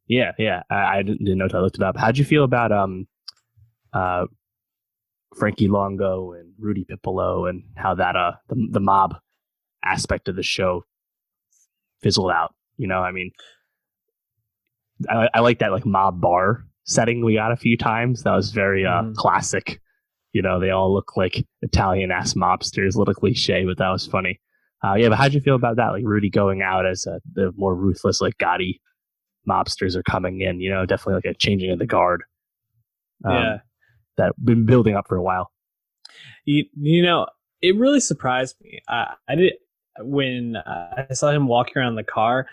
Yeah, 0.07 0.33
yeah. 0.39 0.63
I, 0.71 0.99
I, 0.99 1.03
didn't, 1.03 1.21
know 1.37 1.45
until 1.45 1.61
I 1.61 1.63
looked 1.63 1.77
it 1.77 1.83
up. 1.83 1.97
How'd 1.97 2.19
you 2.19 2.25
feel 2.25 2.45
about 2.45 2.73
um, 2.73 3.07
uh, 3.93 4.27
Frankie 5.37 5.69
Longo 5.69 6.33
and 6.33 6.53
Rudy 6.59 6.85
Pipolo 6.85 7.49
and 7.49 7.65
how 7.77 7.95
that 7.95 8.17
uh 8.17 8.33
the, 8.49 8.69
the 8.71 8.81
mob 8.81 9.17
aspect 9.85 10.29
of 10.29 10.37
the 10.37 10.43
show 10.43 10.85
fizzled 12.03 12.31
out? 12.31 12.55
You 12.77 12.87
know, 12.87 12.99
I 12.99 13.13
mean, 13.13 13.31
I, 15.09 15.29
I 15.35 15.41
like 15.41 15.61
that 15.61 15.73
like 15.73 15.87
mob 15.87 16.21
bar 16.21 16.65
setting 16.91 17.25
we 17.25 17.35
got 17.35 17.53
a 17.53 17.57
few 17.57 17.77
times. 17.77 18.25
That 18.25 18.35
was 18.35 18.51
very 18.51 18.85
uh, 18.85 19.03
mm. 19.03 19.15
classic. 19.15 19.81
You 20.33 20.43
know, 20.43 20.61
they 20.61 20.71
all 20.71 20.93
look 20.93 21.17
like 21.17 21.47
Italian 21.63 22.11
ass 22.11 22.35
mobsters. 22.35 22.95
A 22.95 22.99
little 22.99 23.15
cliche, 23.15 23.65
but 23.65 23.79
that 23.79 23.89
was 23.91 24.07
funny. 24.07 24.41
Uh, 24.85 24.95
yeah, 24.95 25.09
but 25.09 25.17
how'd 25.17 25.35
you 25.35 25.41
feel 25.41 25.55
about 25.55 25.77
that? 25.77 25.89
Like 25.89 26.03
Rudy 26.05 26.31
going 26.31 26.63
out 26.63 26.87
as 26.87 27.07
a, 27.07 27.21
the 27.35 27.53
more 27.57 27.75
ruthless, 27.75 28.21
like 28.21 28.37
Gotti 28.39 28.81
mobsters 29.49 29.95
are 29.95 30.03
coming 30.03 30.41
in. 30.41 30.61
You 30.61 30.71
know, 30.71 30.85
definitely 30.85 31.15
like 31.15 31.37
a 31.37 31.39
changing 31.39 31.71
of 31.71 31.79
the 31.79 31.87
guard. 31.87 32.23
Um, 33.25 33.35
yeah, 33.35 33.57
that 34.17 34.33
been 34.43 34.67
building 34.67 34.97
up 34.97 35.07
for 35.09 35.17
a 35.17 35.23
while. 35.23 35.53
You, 36.45 36.65
you 36.77 37.03
know, 37.03 37.27
it 37.61 37.77
really 37.77 38.01
surprised 38.01 38.57
me. 38.63 38.81
I, 38.89 39.15
I 39.29 39.35
did 39.37 39.53
when 40.01 40.57
I 40.57 41.07
saw 41.13 41.31
him 41.31 41.47
walking 41.47 41.75
around 41.77 41.97
the 41.97 42.05
car, 42.05 42.47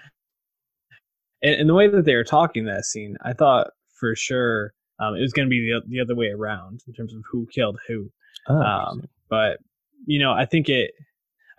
and, 1.41 1.55
and 1.55 1.69
the 1.69 1.73
way 1.73 1.87
that 1.87 2.05
they 2.05 2.15
were 2.15 2.23
talking 2.23 2.65
that 2.65 2.85
scene, 2.85 3.17
I 3.23 3.33
thought 3.33 3.67
for 3.99 4.15
sure 4.15 4.73
um, 4.99 5.15
it 5.15 5.21
was 5.21 5.33
going 5.33 5.47
to 5.47 5.49
be 5.49 5.71
the, 5.71 5.81
the 5.87 5.99
other 5.99 6.15
way 6.15 6.27
around 6.27 6.81
in 6.87 6.93
terms 6.93 7.13
of 7.13 7.21
who 7.29 7.47
killed 7.53 7.77
who. 7.87 8.11
Oh, 8.47 8.55
um, 8.55 9.03
but 9.29 9.59
you 10.05 10.19
know, 10.19 10.31
I 10.31 10.45
think 10.45 10.69
it, 10.69 10.91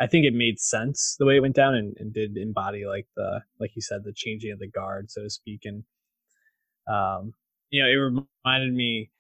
I 0.00 0.06
think 0.06 0.24
it 0.24 0.34
made 0.34 0.60
sense 0.60 1.16
the 1.18 1.26
way 1.26 1.36
it 1.36 1.40
went 1.40 1.56
down 1.56 1.74
and, 1.74 1.96
and, 1.98 2.12
did 2.12 2.36
embody 2.36 2.86
like 2.86 3.06
the, 3.16 3.42
like 3.58 3.72
you 3.74 3.82
said, 3.82 4.04
the 4.04 4.12
changing 4.12 4.52
of 4.52 4.60
the 4.60 4.68
guard, 4.68 5.10
so 5.10 5.22
to 5.22 5.30
speak. 5.30 5.62
And, 5.64 5.82
um, 6.88 7.34
you 7.70 7.82
know, 7.82 7.88
it 7.88 8.22
reminded 8.44 8.74
me, 8.74 9.10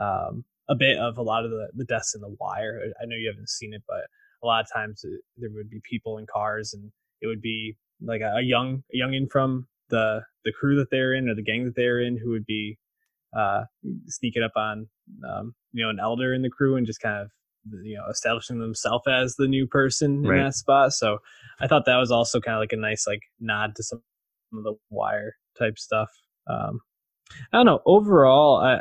um, 0.00 0.44
a 0.68 0.74
bit 0.74 0.98
of 0.98 1.16
a 1.16 1.22
lot 1.22 1.44
of 1.44 1.50
the, 1.50 1.68
the 1.74 1.84
deaths 1.84 2.14
in 2.14 2.20
the 2.20 2.36
wire. 2.38 2.82
I 3.00 3.06
know 3.06 3.16
you 3.16 3.28
haven't 3.28 3.48
seen 3.48 3.72
it, 3.72 3.82
but 3.88 4.02
a 4.42 4.46
lot 4.46 4.62
of 4.62 4.70
times 4.70 5.04
it, 5.04 5.20
there 5.36 5.50
would 5.54 5.70
be 5.70 5.80
people 5.88 6.18
in 6.18 6.26
cars 6.26 6.74
and 6.74 6.92
it 7.22 7.28
would 7.28 7.40
be 7.40 7.76
like 8.02 8.20
a, 8.20 8.34
a 8.36 8.42
young, 8.42 8.82
a 8.92 8.98
youngin 8.98 9.30
from 9.30 9.66
the, 9.90 10.22
the 10.44 10.52
crew 10.52 10.76
that 10.76 10.90
they're 10.90 11.14
in 11.14 11.28
or 11.28 11.34
the 11.34 11.42
gang 11.42 11.64
that 11.64 11.74
they're 11.76 12.00
in 12.00 12.18
who 12.18 12.30
would 12.30 12.46
be 12.46 12.78
uh, 13.36 13.64
sneaking 14.08 14.42
up 14.42 14.52
on 14.56 14.88
um, 15.28 15.54
you 15.72 15.84
know 15.84 15.90
an 15.90 15.98
elder 16.00 16.32
in 16.32 16.42
the 16.42 16.50
crew 16.50 16.76
and 16.76 16.86
just 16.86 17.00
kind 17.00 17.22
of 17.22 17.30
you 17.84 17.96
know 17.96 18.04
establishing 18.10 18.58
themselves 18.58 19.04
as 19.08 19.34
the 19.36 19.46
new 19.46 19.66
person 19.66 20.24
in 20.38 20.44
that 20.44 20.54
spot. 20.54 20.92
So 20.92 21.18
I 21.60 21.66
thought 21.66 21.84
that 21.86 21.96
was 21.96 22.10
also 22.10 22.40
kind 22.40 22.56
of 22.56 22.60
like 22.60 22.72
a 22.72 22.76
nice 22.76 23.06
like 23.06 23.20
nod 23.40 23.74
to 23.76 23.82
some 23.82 24.02
of 24.54 24.64
the 24.64 24.74
wire 24.90 25.34
type 25.58 25.78
stuff. 25.78 26.08
Um, 26.48 26.80
I 27.52 27.58
don't 27.58 27.66
know. 27.66 27.80
Overall, 27.84 28.58
I 28.58 28.80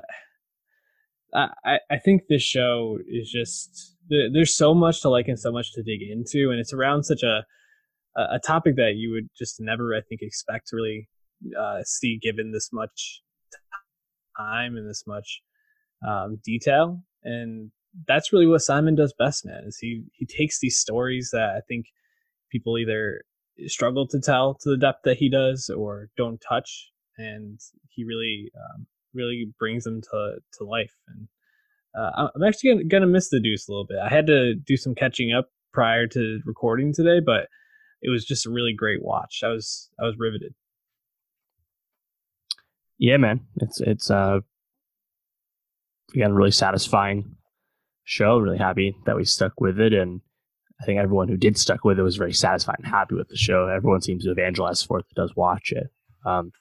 I 1.66 1.80
I 1.90 1.98
think 1.98 2.24
this 2.30 2.44
show 2.44 3.00
is 3.08 3.30
just 3.30 3.96
there's 4.08 4.56
so 4.56 4.74
much 4.74 5.02
to 5.02 5.10
like 5.10 5.28
and 5.28 5.40
so 5.40 5.52
much 5.52 5.74
to 5.74 5.84
dig 5.84 6.02
into, 6.02 6.52
and 6.52 6.60
it's 6.60 6.74
around 6.74 7.04
such 7.04 7.24
a 7.24 7.46
a 8.16 8.40
topic 8.40 8.76
that 8.78 8.94
you 8.96 9.12
would 9.12 9.30
just 9.38 9.60
never 9.60 9.96
I 9.96 10.02
think 10.08 10.22
expect 10.22 10.68
to 10.70 10.76
really 10.76 11.10
uh, 11.60 11.82
see 11.84 12.18
given 12.22 12.52
this 12.52 12.70
much 12.72 13.22
time 14.38 14.76
and 14.78 14.90
this 14.90 15.04
much 15.08 15.42
um, 16.08 16.40
detail. 16.44 17.02
And 17.24 17.72
that's 18.08 18.34
really 18.34 18.48
what 18.48 18.62
Simon 18.62 18.96
does 18.96 19.14
best, 19.18 19.46
man. 19.46 19.64
Is 19.66 19.78
he 19.80 20.04
he 20.14 20.26
takes 20.26 20.60
these 20.60 20.78
stories 20.78 21.30
that 21.32 21.56
I 21.56 21.62
think 21.68 21.86
people 22.52 22.78
either 22.78 23.24
struggle 23.68 24.08
to 24.08 24.20
tell 24.20 24.56
to 24.62 24.70
the 24.70 24.78
depth 24.78 25.04
that 25.06 25.18
he 25.18 25.30
does 25.30 25.70
or 25.70 26.10
don't 26.18 26.42
touch, 26.48 26.92
and 27.18 27.60
he 27.90 28.04
really 28.04 28.52
um, 28.56 28.86
really 29.14 29.52
brings 29.58 29.86
them 29.86 30.02
to 30.02 30.36
to 30.58 30.64
life. 30.64 30.94
And 31.08 31.28
uh, 31.98 32.30
I'm 32.36 32.44
actually 32.44 32.72
gonna, 32.72 32.84
gonna 32.84 33.08
miss 33.08 33.30
the 33.30 33.40
Deuce 33.40 33.68
a 33.68 33.72
little 33.72 33.88
bit. 33.88 33.98
I 34.04 34.10
had 34.10 34.28
to 34.28 34.56
do 34.56 34.76
some 34.76 34.94
catching 34.94 35.34
up 35.34 35.50
prior 35.74 36.08
to 36.08 36.40
recording 36.46 36.94
today, 36.94 37.22
but 37.26 37.48
it 38.06 38.10
was 38.10 38.24
just 38.24 38.46
a 38.46 38.52
really 38.52 38.74
great 38.74 39.04
watch. 39.04 39.42
I 39.44 39.48
was 39.50 39.90
I 40.00 40.04
was 40.04 40.16
riveted. 40.18 40.54
Yeah, 43.00 43.18
man. 43.18 43.42
It's 43.58 43.82
it's 43.82 44.12
uh 44.12 44.40
again 46.14 46.34
really 46.34 46.52
satisfying 46.52 47.36
show. 48.04 48.38
Really 48.38 48.60
happy 48.60 48.96
that 49.06 49.16
we 49.16 49.26
stuck 49.26 49.60
with 49.60 49.80
it, 49.80 49.94
and 49.94 50.22
I 50.80 50.86
think 50.86 51.00
everyone 51.00 51.28
who 51.28 51.38
did 51.38 51.58
stuck 51.58 51.84
with 51.84 51.98
it 51.98 52.04
was 52.04 52.16
very 52.16 52.34
satisfied 52.34 52.78
and 52.78 52.88
happy 52.88 53.16
with 53.16 53.30
the 53.30 53.38
show. 53.38 53.68
Everyone 53.68 54.02
seems 54.02 54.24
to 54.26 54.32
evangelize 54.32 54.84
for 54.84 55.00
it 55.00 55.06
does 55.16 55.36
watch 55.36 55.72
it. 55.72 55.88
Um, 56.26 56.52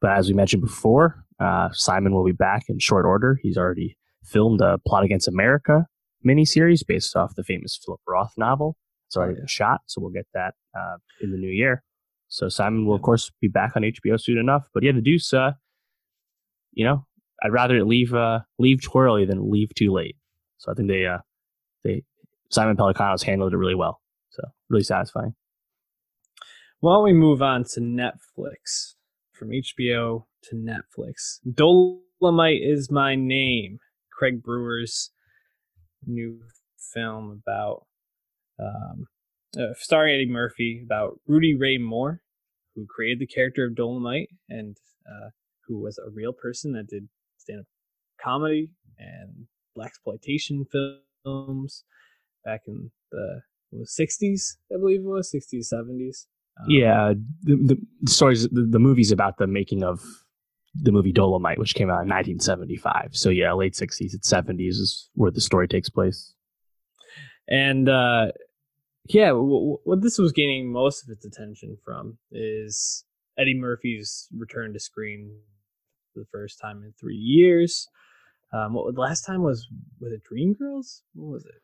but 0.00 0.12
as 0.12 0.28
we 0.28 0.34
mentioned 0.34 0.62
before, 0.62 1.24
uh, 1.40 1.70
Simon 1.72 2.14
will 2.14 2.24
be 2.24 2.32
back 2.32 2.64
in 2.68 2.78
short 2.78 3.04
order. 3.04 3.38
He's 3.42 3.56
already 3.56 3.96
filmed 4.22 4.60
a 4.60 4.78
Plot 4.86 5.04
Against 5.04 5.28
America 5.28 5.86
miniseries 6.24 6.86
based 6.86 7.16
off 7.16 7.34
the 7.34 7.44
famous 7.44 7.78
Philip 7.84 8.00
Roth 8.08 8.32
novel. 8.36 8.76
It's 9.14 9.16
already 9.16 9.36
been 9.36 9.46
shot, 9.46 9.82
so 9.86 10.00
we'll 10.00 10.10
get 10.10 10.26
that 10.34 10.54
uh, 10.76 10.96
in 11.20 11.30
the 11.30 11.38
new 11.38 11.48
year. 11.48 11.84
So 12.26 12.48
Simon 12.48 12.84
will, 12.84 12.96
of 12.96 13.02
course, 13.02 13.30
be 13.40 13.46
back 13.46 13.74
on 13.76 13.82
HBO 13.82 14.20
soon 14.20 14.38
enough. 14.38 14.66
But 14.74 14.82
yeah, 14.82 14.90
the 14.90 15.00
Deuce, 15.00 15.32
uh, 15.32 15.52
you 16.72 16.84
know, 16.84 17.06
I'd 17.40 17.52
rather 17.52 17.84
leave 17.84 18.12
uh, 18.12 18.40
leave 18.58 18.82
too 18.82 18.98
early 18.98 19.24
than 19.24 19.52
leave 19.52 19.72
too 19.76 19.92
late. 19.92 20.16
So 20.58 20.72
I 20.72 20.74
think 20.74 20.88
they 20.88 21.06
uh, 21.06 21.18
they 21.84 22.02
Simon 22.50 22.76
Pelecanos 22.76 23.22
handled 23.22 23.52
it 23.52 23.56
really 23.56 23.76
well. 23.76 24.00
So 24.30 24.42
really 24.68 24.82
satisfying. 24.82 25.36
Why 26.80 26.94
don't 26.94 27.04
we 27.04 27.12
move 27.12 27.40
on 27.40 27.62
to 27.74 27.80
Netflix? 27.80 28.94
From 29.30 29.50
HBO 29.50 30.24
to 30.44 30.56
Netflix. 30.56 31.38
Dolemite 31.48 32.68
is 32.68 32.90
my 32.90 33.14
name. 33.14 33.78
Craig 34.12 34.42
Brewer's 34.42 35.10
new 36.04 36.40
film 36.92 37.42
about 37.42 37.86
um, 38.58 39.06
uh, 39.58 39.74
starring 39.76 40.14
Eddie 40.14 40.30
Murphy 40.30 40.82
about 40.84 41.20
Rudy 41.26 41.54
Ray 41.54 41.78
Moore, 41.78 42.20
who 42.74 42.86
created 42.86 43.20
the 43.20 43.26
character 43.26 43.66
of 43.66 43.74
Dolemite 43.74 44.28
and 44.48 44.76
uh, 45.06 45.30
who 45.66 45.80
was 45.80 45.98
a 45.98 46.10
real 46.10 46.32
person 46.32 46.72
that 46.72 46.88
did 46.88 47.08
stand 47.38 47.60
up 47.60 47.66
comedy 48.20 48.70
and 48.98 49.46
blaxploitation 49.76 50.64
films 51.24 51.84
back 52.44 52.62
in 52.66 52.90
the 53.10 53.40
was 53.74 53.96
60s, 53.98 54.56
I 54.72 54.78
believe 54.78 55.00
it 55.00 55.04
was 55.04 55.32
60s, 55.34 55.72
70s. 55.72 56.26
Um, 56.60 56.66
yeah, 56.68 57.12
the, 57.42 57.76
the 58.02 58.10
stories, 58.10 58.48
the, 58.48 58.66
the 58.70 58.78
movies 58.78 59.10
about 59.10 59.38
the 59.38 59.46
making 59.46 59.82
of 59.82 60.00
the 60.74 60.92
movie 60.92 61.12
Dolemite, 61.12 61.58
which 61.58 61.74
came 61.74 61.88
out 61.88 62.02
in 62.02 62.08
1975. 62.08 63.10
So 63.12 63.30
yeah, 63.30 63.52
late 63.52 63.74
60s 63.74 64.12
and 64.12 64.22
70s 64.22 64.68
is 64.68 65.10
where 65.14 65.30
the 65.30 65.40
story 65.40 65.68
takes 65.68 65.88
place. 65.88 66.34
And 67.48 67.88
uh, 67.88 68.28
yeah, 69.06 69.28
w- 69.28 69.78
what 69.84 70.02
this 70.02 70.18
was 70.18 70.32
gaining 70.32 70.72
most 70.72 71.04
of 71.04 71.10
its 71.10 71.24
attention 71.24 71.76
from 71.84 72.18
is 72.30 73.04
Eddie 73.38 73.54
Murphy's 73.58 74.28
return 74.36 74.72
to 74.72 74.80
screen 74.80 75.30
for 76.12 76.20
the 76.20 76.26
first 76.32 76.60
time 76.60 76.82
in 76.82 76.92
three 76.98 77.16
years. 77.16 77.88
Um, 78.52 78.74
what 78.74 78.94
the 78.94 79.00
last 79.00 79.22
time 79.22 79.42
was 79.42 79.66
was 80.00 80.12
it 80.12 80.22
Dreamgirls? 80.22 81.02
What 81.14 81.32
was 81.32 81.44
it? 81.44 81.60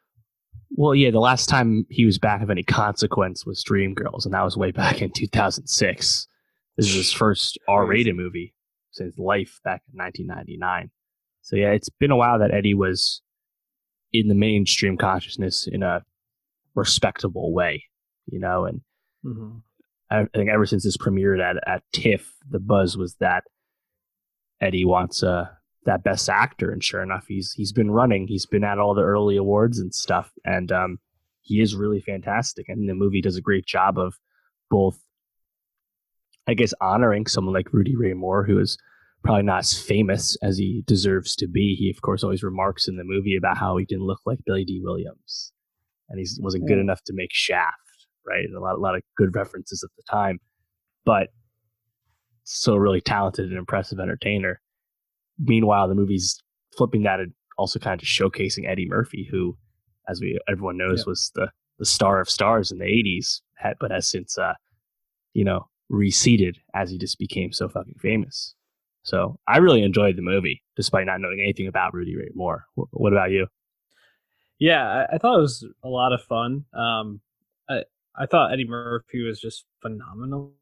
Well, 0.70 0.94
yeah, 0.94 1.10
the 1.10 1.20
last 1.20 1.48
time 1.48 1.86
he 1.88 2.04
was 2.04 2.18
back 2.18 2.42
of 2.42 2.50
any 2.50 2.62
consequence 2.62 3.46
was 3.46 3.64
Dreamgirls, 3.64 4.24
and 4.24 4.34
that 4.34 4.44
was 4.44 4.56
way 4.56 4.70
back 4.70 5.00
in 5.00 5.10
2006. 5.10 6.28
This 6.76 6.86
is 6.86 6.94
his 6.94 7.12
first 7.12 7.58
R-rated 7.68 8.16
movie 8.16 8.54
since 8.90 9.18
Life 9.18 9.60
back 9.64 9.82
in 9.92 9.98
1999. 9.98 10.90
So 11.42 11.56
yeah, 11.56 11.70
it's 11.70 11.88
been 11.88 12.10
a 12.10 12.16
while 12.16 12.38
that 12.38 12.52
Eddie 12.52 12.74
was 12.74 13.22
in 14.12 14.28
the 14.28 14.34
mainstream 14.34 14.96
consciousness 14.96 15.68
in 15.70 15.82
a 15.82 16.04
respectable 16.74 17.52
way, 17.52 17.84
you 18.26 18.38
know, 18.38 18.64
and 18.64 18.80
Mm-hmm. 19.24 19.58
I 20.10 20.24
think 20.34 20.50
ever 20.50 20.66
since 20.66 20.84
this 20.84 20.96
premiered 20.96 21.40
at, 21.40 21.56
at 21.68 21.82
TIFF, 21.92 22.34
the 22.48 22.58
buzz 22.58 22.96
was 22.96 23.14
that 23.16 23.44
Eddie 24.60 24.84
wants 24.84 25.22
uh, 25.22 25.46
that 25.84 26.02
best 26.02 26.28
actor, 26.28 26.70
and 26.70 26.82
sure 26.82 27.02
enough, 27.02 27.26
he's 27.28 27.52
he's 27.52 27.72
been 27.72 27.90
running. 27.90 28.26
He's 28.26 28.46
been 28.46 28.64
at 28.64 28.78
all 28.78 28.94
the 28.94 29.02
early 29.02 29.36
awards 29.36 29.78
and 29.78 29.94
stuff, 29.94 30.32
and 30.44 30.72
um, 30.72 30.98
he 31.42 31.60
is 31.60 31.76
really 31.76 32.00
fantastic. 32.00 32.68
And 32.68 32.88
the 32.88 32.94
movie 32.94 33.22
does 33.22 33.36
a 33.36 33.42
great 33.42 33.66
job 33.66 33.98
of 33.98 34.14
both, 34.68 34.98
I 36.48 36.54
guess, 36.54 36.74
honoring 36.80 37.26
someone 37.26 37.54
like 37.54 37.72
Rudy 37.72 37.94
Ray 37.96 38.14
Moore, 38.14 38.44
who 38.44 38.58
is 38.58 38.76
probably 39.22 39.44
not 39.44 39.60
as 39.60 39.80
famous 39.80 40.36
as 40.42 40.58
he 40.58 40.82
deserves 40.86 41.36
to 41.36 41.46
be. 41.46 41.76
He, 41.76 41.88
of 41.90 42.02
course, 42.02 42.24
always 42.24 42.42
remarks 42.42 42.88
in 42.88 42.96
the 42.96 43.04
movie 43.04 43.36
about 43.36 43.58
how 43.58 43.76
he 43.76 43.84
didn't 43.84 44.06
look 44.06 44.20
like 44.26 44.40
Billy 44.44 44.64
Dee 44.64 44.80
Williams, 44.82 45.52
and 46.10 46.18
he 46.18 46.26
wasn't 46.40 46.66
good 46.66 46.76
Yeah. 46.76 46.82
enough 46.82 47.02
to 47.04 47.12
make 47.14 47.30
Shaft 47.32 47.76
right? 48.26 48.44
And 48.44 48.54
a 48.54 48.60
lot, 48.60 48.74
a 48.76 48.78
lot 48.78 48.94
of 48.94 49.02
good 49.16 49.34
references 49.34 49.82
at 49.82 49.88
the 49.96 50.02
time, 50.08 50.38
but 51.06 51.28
still 52.44 52.78
really 52.78 53.00
talented 53.00 53.48
and 53.48 53.56
impressive 53.58 53.98
entertainer. 53.98 54.60
Meanwhile, 55.38 55.88
the 55.88 55.94
movie's 55.94 56.38
flipping 56.76 57.02
that 57.04 57.18
and 57.18 57.32
also 57.56 57.78
kind 57.78 57.94
of 57.94 58.00
just 58.06 58.18
showcasing 58.20 58.68
Eddie 58.68 58.86
Murphy, 58.88 59.26
who, 59.30 59.56
as 60.06 60.20
we 60.20 60.38
everyone 60.48 60.76
knows, 60.76 61.00
Yeah. 61.00 61.04
was 61.10 61.32
the 61.34 61.50
the 61.78 61.86
star 61.86 62.20
of 62.20 62.28
stars 62.28 62.70
in 62.70 62.78
the 62.78 62.84
'80s, 62.84 63.40
but 63.80 63.90
has 63.90 64.08
since, 64.10 64.36
uh, 64.36 64.52
you 65.32 65.44
know, 65.44 65.66
receded 65.88 66.58
as 66.74 66.90
he 66.90 66.98
just 66.98 67.18
became 67.18 67.52
so 67.52 67.70
fucking 67.70 67.94
famous. 68.00 68.54
So 69.02 69.40
I 69.48 69.58
really 69.58 69.82
enjoyed 69.82 70.16
the 70.16 70.22
movie, 70.22 70.62
despite 70.76 71.06
not 71.06 71.22
knowing 71.22 71.40
anything 71.40 71.66
about 71.68 71.94
Rudy 71.94 72.16
Ray 72.16 72.28
Moore. 72.34 72.66
What 72.74 73.14
about 73.14 73.30
you? 73.30 73.46
Yeah, 74.60 75.06
I, 75.10 75.16
I 75.16 75.18
thought 75.18 75.38
it 75.38 75.42
was 75.42 75.66
a 75.82 75.88
lot 75.88 76.12
of 76.12 76.22
fun. 76.22 76.66
Um, 76.74 77.20
I 77.68 77.84
I 78.16 78.26
thought 78.26 78.52
Eddie 78.52 78.68
Murphy 78.68 79.24
was 79.24 79.40
just 79.40 79.64
phenomenal. 79.82 80.54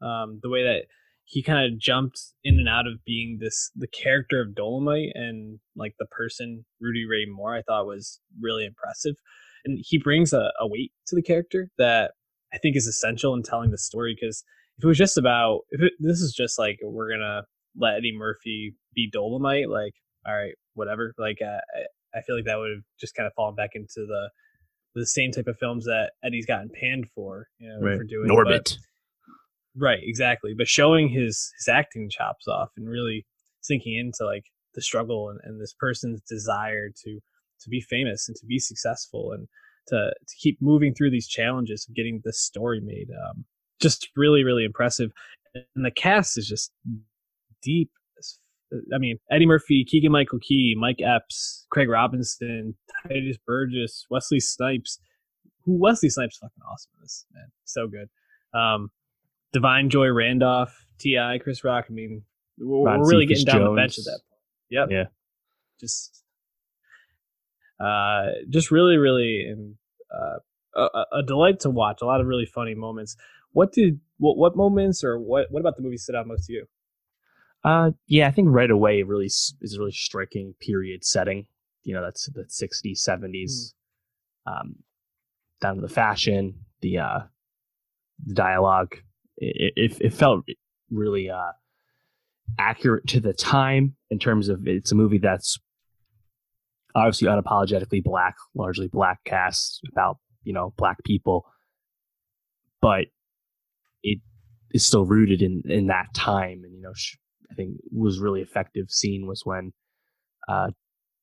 Um, 0.00 0.40
the 0.42 0.48
way 0.48 0.62
that 0.64 0.86
he 1.24 1.42
kind 1.42 1.72
of 1.72 1.78
jumped 1.78 2.20
in 2.44 2.58
and 2.58 2.68
out 2.68 2.86
of 2.86 3.04
being 3.04 3.38
this 3.40 3.70
the 3.76 3.88
character 3.88 4.40
of 4.40 4.54
Dolemite 4.54 5.12
and 5.14 5.58
like 5.76 5.94
the 5.98 6.06
person 6.06 6.64
Rudy 6.80 7.04
Ray 7.06 7.26
Moore, 7.26 7.54
I 7.56 7.62
thought 7.62 7.86
was 7.86 8.20
really 8.40 8.64
impressive, 8.64 9.16
and 9.64 9.78
he 9.82 9.98
brings 9.98 10.32
a, 10.32 10.52
a 10.60 10.68
weight 10.68 10.92
to 11.08 11.16
the 11.16 11.22
character 11.22 11.68
that 11.78 12.12
I 12.54 12.58
think 12.58 12.76
is 12.76 12.86
essential 12.86 13.34
in 13.34 13.42
telling 13.42 13.72
the 13.72 13.78
story. 13.78 14.16
Because 14.18 14.44
if 14.78 14.84
it 14.84 14.88
was 14.88 14.98
just 14.98 15.18
about 15.18 15.62
if 15.70 15.82
it, 15.82 15.94
this 16.00 16.20
is 16.20 16.32
just 16.32 16.58
like 16.60 16.78
we're 16.82 17.10
gonna 17.10 17.42
let 17.76 17.96
Eddie 17.96 18.16
Murphy 18.16 18.76
be 18.94 19.10
Dolemite, 19.14 19.68
like 19.68 19.94
all 20.26 20.36
right, 20.36 20.54
whatever, 20.74 21.12
like 21.18 21.38
uh, 21.42 21.58
I, 22.14 22.18
I 22.18 22.22
feel 22.22 22.36
like 22.36 22.44
that 22.46 22.58
would 22.58 22.70
have 22.70 22.82
just 23.00 23.14
kind 23.14 23.26
of 23.26 23.32
fallen 23.34 23.54
back 23.54 23.70
into 23.74 24.06
the 24.06 24.30
the 24.94 25.06
same 25.06 25.30
type 25.30 25.46
of 25.46 25.56
films 25.58 25.84
that 25.84 26.12
Eddie's 26.24 26.46
gotten 26.46 26.68
panned 26.68 27.06
for, 27.14 27.46
you 27.58 27.68
know, 27.68 27.80
for 27.98 28.04
doing. 28.04 28.26
but- 28.26 28.34
Norbit. 28.34 28.76
right, 29.76 30.00
exactly. 30.02 30.52
But 30.56 30.68
showing 30.68 31.08
his 31.08 31.52
his 31.58 31.68
acting 31.68 32.08
chops 32.10 32.48
off 32.48 32.70
and 32.76 32.88
really 32.88 33.24
sinking 33.60 33.96
into 33.96 34.24
like 34.24 34.44
the 34.74 34.82
struggle 34.82 35.28
and, 35.30 35.38
and 35.44 35.60
this 35.60 35.74
person's 35.78 36.20
desire 36.28 36.88
to 37.04 37.18
to 37.60 37.68
be 37.68 37.80
famous 37.80 38.28
and 38.28 38.36
to 38.36 38.46
be 38.46 38.58
successful 38.58 39.32
and 39.32 39.46
to 39.88 40.10
to 40.10 40.34
keep 40.40 40.60
moving 40.60 40.94
through 40.94 41.10
these 41.10 41.28
challenges 41.28 41.86
of 41.88 41.94
getting 41.94 42.20
this 42.24 42.40
story 42.40 42.80
made. 42.80 43.08
Um, 43.10 43.44
just 43.80 44.08
really, 44.16 44.44
really 44.44 44.64
impressive. 44.64 45.10
And 45.54 45.84
the 45.84 45.90
cast 45.90 46.36
is 46.38 46.46
just 46.46 46.72
deep. 47.62 47.90
I 48.94 48.98
mean, 48.98 49.18
Eddie 49.30 49.46
Murphy, 49.46 49.84
Keegan 49.84 50.12
Michael 50.12 50.38
Key, 50.40 50.76
Mike 50.78 51.00
Epps, 51.04 51.66
Craig 51.70 51.88
Robinson, 51.88 52.74
Titus 53.02 53.36
Burgess, 53.46 54.06
Wesley 54.10 54.40
Snipes. 54.40 54.98
Who 55.64 55.78
Wesley 55.78 56.08
Snipes 56.08 56.38
fucking 56.38 56.62
awesome 56.70 56.92
this 57.02 57.26
man, 57.34 57.46
so 57.64 57.86
good. 57.86 58.08
Um, 58.58 58.90
Da'Vine 59.54 59.88
Joy 59.88 60.08
Randolph, 60.10 60.74
Ti, 60.98 61.38
Chris 61.42 61.64
Rock. 61.64 61.86
I 61.90 61.92
mean, 61.92 62.22
we're, 62.58 62.78
we're 62.98 63.08
really 63.08 63.26
getting 63.26 63.44
down 63.44 63.64
the 63.64 63.72
bench 63.72 63.96
Jones. 63.96 64.08
at 64.08 64.12
that 64.12 64.20
point. 64.30 64.40
Yep. 64.70 64.88
Yeah. 64.90 65.04
Just, 65.80 66.22
uh, 67.78 68.26
just 68.48 68.70
really, 68.70 68.96
really, 68.96 69.46
and 69.48 69.74
uh, 70.14 70.38
a, 70.74 70.82
a- 70.98 71.18
a 71.18 71.22
delight 71.22 71.60
to 71.60 71.70
watch. 71.70 71.98
A 72.02 72.06
lot 72.06 72.20
of 72.20 72.26
really 72.26 72.46
funny 72.46 72.74
moments. 72.74 73.16
What 73.52 73.72
did 73.72 74.00
what 74.18 74.36
what 74.36 74.56
moments 74.56 75.02
or 75.02 75.18
what 75.18 75.46
what 75.50 75.60
about 75.60 75.76
the 75.76 75.82
movie 75.82 75.96
stood 75.96 76.14
out 76.14 76.26
most 76.26 76.46
to 76.46 76.52
you? 76.52 76.66
Uh, 77.62 77.90
yeah, 78.06 78.26
I 78.26 78.30
think 78.30 78.48
right 78.50 78.70
away 78.70 79.00
it 79.00 79.06
really 79.06 79.26
is 79.26 79.74
a 79.76 79.78
really 79.78 79.92
striking 79.92 80.54
period 80.60 81.04
setting. 81.04 81.46
You 81.82 81.94
know, 81.94 82.02
that's 82.02 82.26
the 82.26 82.44
60s, 82.44 83.06
70s, 83.06 83.72
um, 84.46 84.76
down 85.60 85.76
to 85.76 85.82
the 85.82 85.88
fashion, 85.88 86.54
the 86.80 86.98
uh, 86.98 87.18
the 88.26 88.34
dialogue. 88.34 88.96
It, 89.36 89.72
it, 89.76 89.98
it 90.00 90.14
felt 90.14 90.44
really 90.90 91.30
uh, 91.30 91.52
accurate 92.58 93.06
to 93.08 93.20
the 93.20 93.32
time 93.32 93.96
in 94.10 94.18
terms 94.18 94.48
of 94.48 94.66
it's 94.66 94.92
a 94.92 94.94
movie 94.94 95.18
that's 95.18 95.58
obviously 96.94 97.28
unapologetically 97.28 98.02
black, 98.02 98.36
largely 98.54 98.88
black 98.88 99.22
cast 99.24 99.82
about 99.92 100.18
you 100.44 100.54
know 100.54 100.72
black 100.78 101.02
people, 101.04 101.44
but 102.80 103.06
it 104.02 104.18
is 104.70 104.84
still 104.84 105.04
rooted 105.04 105.42
in 105.42 105.62
in 105.66 105.88
that 105.88 106.14
time, 106.14 106.62
and 106.64 106.74
you 106.74 106.80
know. 106.80 106.94
Sh- 106.94 107.16
I 107.50 107.54
think 107.54 107.76
was 107.90 108.20
really 108.20 108.40
effective 108.40 108.90
scene 108.90 109.26
was 109.26 109.42
when 109.44 109.72
uh, 110.48 110.68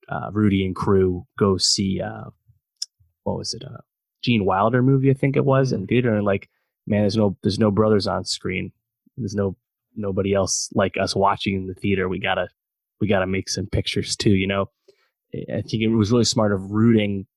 uh, 0.09 0.29
Rudy 0.31 0.65
and 0.65 0.75
crew 0.75 1.25
go 1.37 1.57
see 1.57 2.01
uh, 2.01 2.29
what 3.23 3.37
was 3.37 3.53
it 3.53 3.63
a 3.63 3.81
Gene 4.23 4.45
Wilder 4.45 4.81
movie 4.81 5.11
I 5.11 5.13
think 5.13 5.35
it 5.35 5.45
was 5.45 5.71
in 5.71 5.87
theater 5.87 6.13
and 6.13 6.25
like 6.25 6.49
man 6.85 7.01
there's 7.01 7.17
no 7.17 7.37
there's 7.43 7.59
no 7.59 7.71
brothers 7.71 8.07
on 8.07 8.25
screen. 8.25 8.71
There's 9.15 9.35
no 9.35 9.55
nobody 9.95 10.33
else 10.33 10.69
like 10.73 10.95
us 10.99 11.15
watching 11.15 11.55
in 11.55 11.67
the 11.67 11.73
theater. 11.73 12.07
We 12.09 12.19
gotta 12.19 12.47
we 12.99 13.07
gotta 13.07 13.27
make 13.27 13.49
some 13.49 13.67
pictures 13.67 14.15
too 14.15 14.31
you 14.31 14.47
know? 14.47 14.69
I 15.33 15.61
think 15.61 15.83
it 15.83 15.89
was 15.89 16.11
really 16.11 16.23
smart 16.23 16.53
of 16.53 16.71
rooting 16.71 17.27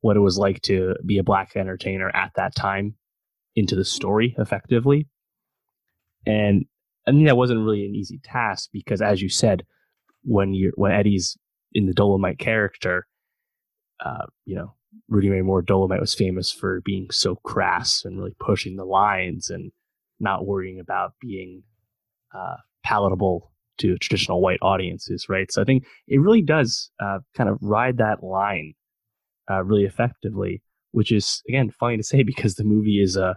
what 0.00 0.16
it 0.16 0.20
was 0.20 0.38
like 0.38 0.62
to 0.62 0.94
be 1.04 1.18
a 1.18 1.24
black 1.24 1.56
entertainer 1.56 2.14
at 2.14 2.32
that 2.36 2.54
time 2.54 2.94
into 3.56 3.76
the 3.76 3.84
story 3.84 4.34
effectively. 4.38 5.08
And 6.26 6.66
I 7.06 7.12
mean 7.12 7.24
that 7.24 7.36
wasn't 7.36 7.60
really 7.60 7.84
an 7.84 7.94
easy 7.94 8.20
task 8.22 8.70
because, 8.72 9.00
as 9.00 9.22
you 9.22 9.28
said, 9.28 9.64
when 10.22 10.54
you 10.54 10.72
when 10.76 10.92
Eddie's 10.92 11.36
in 11.72 11.86
the 11.86 11.94
Dolemite 11.94 12.38
character, 12.38 13.06
uh, 14.04 14.26
you 14.44 14.56
know, 14.56 14.74
Rudy 15.08 15.30
Ray 15.30 15.42
Moore 15.42 15.62
Dolemite 15.62 16.00
was 16.00 16.14
famous 16.14 16.52
for 16.52 16.80
being 16.84 17.08
so 17.10 17.36
crass 17.36 18.04
and 18.04 18.18
really 18.18 18.34
pushing 18.38 18.76
the 18.76 18.84
lines 18.84 19.50
and 19.50 19.72
not 20.18 20.46
worrying 20.46 20.78
about 20.80 21.14
being 21.20 21.62
uh, 22.34 22.56
palatable 22.84 23.50
to 23.78 23.96
traditional 23.98 24.42
white 24.42 24.58
audiences, 24.60 25.28
right? 25.28 25.50
So 25.50 25.62
I 25.62 25.64
think 25.64 25.84
it 26.06 26.18
really 26.20 26.42
does 26.42 26.90
uh, 27.02 27.20
kind 27.34 27.48
of 27.48 27.58
ride 27.62 27.98
that 27.98 28.22
line 28.22 28.74
uh, 29.50 29.64
really 29.64 29.84
effectively, 29.84 30.62
which 30.92 31.10
is 31.10 31.42
again 31.48 31.70
funny 31.70 31.96
to 31.96 32.02
say 32.02 32.22
because 32.24 32.54
the 32.54 32.64
movie 32.64 33.00
is 33.00 33.16
a 33.16 33.36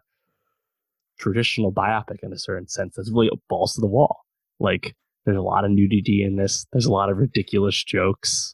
traditional 1.24 1.71
biopic 1.71 2.17
in 2.21 2.34
a 2.34 2.38
certain 2.38 2.67
sense 2.67 2.95
that's 2.95 3.11
really 3.11 3.32
balls 3.49 3.74
to 3.74 3.82
the 3.82 3.88
wall. 3.88 4.26
Like 4.59 4.95
there's 5.26 5.38
a 5.38 5.41
lot 5.41 5.65
of 5.65 5.71
nudity 5.71 6.24
in 6.24 6.36
this. 6.36 6.65
There's 6.71 6.86
a 6.86 6.91
lot 6.91 7.09
of 7.09 7.17
ridiculous 7.17 7.82
jokes, 7.84 8.53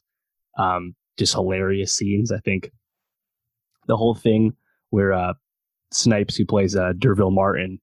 um, 0.58 0.94
just 1.18 1.34
hilarious 1.34 1.92
scenes. 1.92 2.30
I 2.30 2.38
think 2.38 2.70
the 3.86 3.96
whole 3.96 4.14
thing 4.14 4.54
where 4.90 5.12
uh, 5.12 5.34
Snipes, 5.92 6.36
who 6.36 6.46
plays 6.46 6.76
uh, 6.76 6.92
D'Urville 6.96 7.32
Martin, 7.32 7.80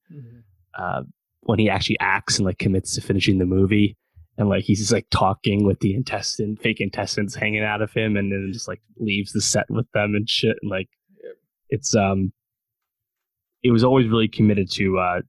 uh, 0.78 1.02
when 1.42 1.58
he 1.58 1.68
actually 1.68 1.98
acts 2.00 2.38
and 2.38 2.46
like 2.46 2.58
commits 2.58 2.94
to 2.94 3.00
finishing 3.02 3.38
the 3.38 3.46
movie, 3.46 3.96
and 4.38 4.48
like 4.48 4.64
he's 4.64 4.78
just 4.78 4.92
like 4.92 5.06
talking 5.10 5.66
with 5.66 5.80
the 5.80 5.94
intestine, 5.94 6.56
fake 6.56 6.80
intestines 6.80 7.34
hanging 7.34 7.64
out 7.64 7.82
of 7.82 7.92
him, 7.92 8.16
and 8.16 8.32
then 8.32 8.50
just 8.52 8.68
like 8.68 8.80
leaves 8.96 9.32
the 9.32 9.42
set 9.42 9.66
with 9.68 9.90
them 9.92 10.14
and 10.14 10.28
shit. 10.28 10.56
And 10.62 10.70
like 10.70 10.88
it's 11.68 11.94
um, 11.94 12.32
it 13.62 13.70
was 13.70 13.84
always 13.84 14.08
really 14.08 14.28
committed 14.28 14.70
to 14.72 14.98
uh, 14.98 15.20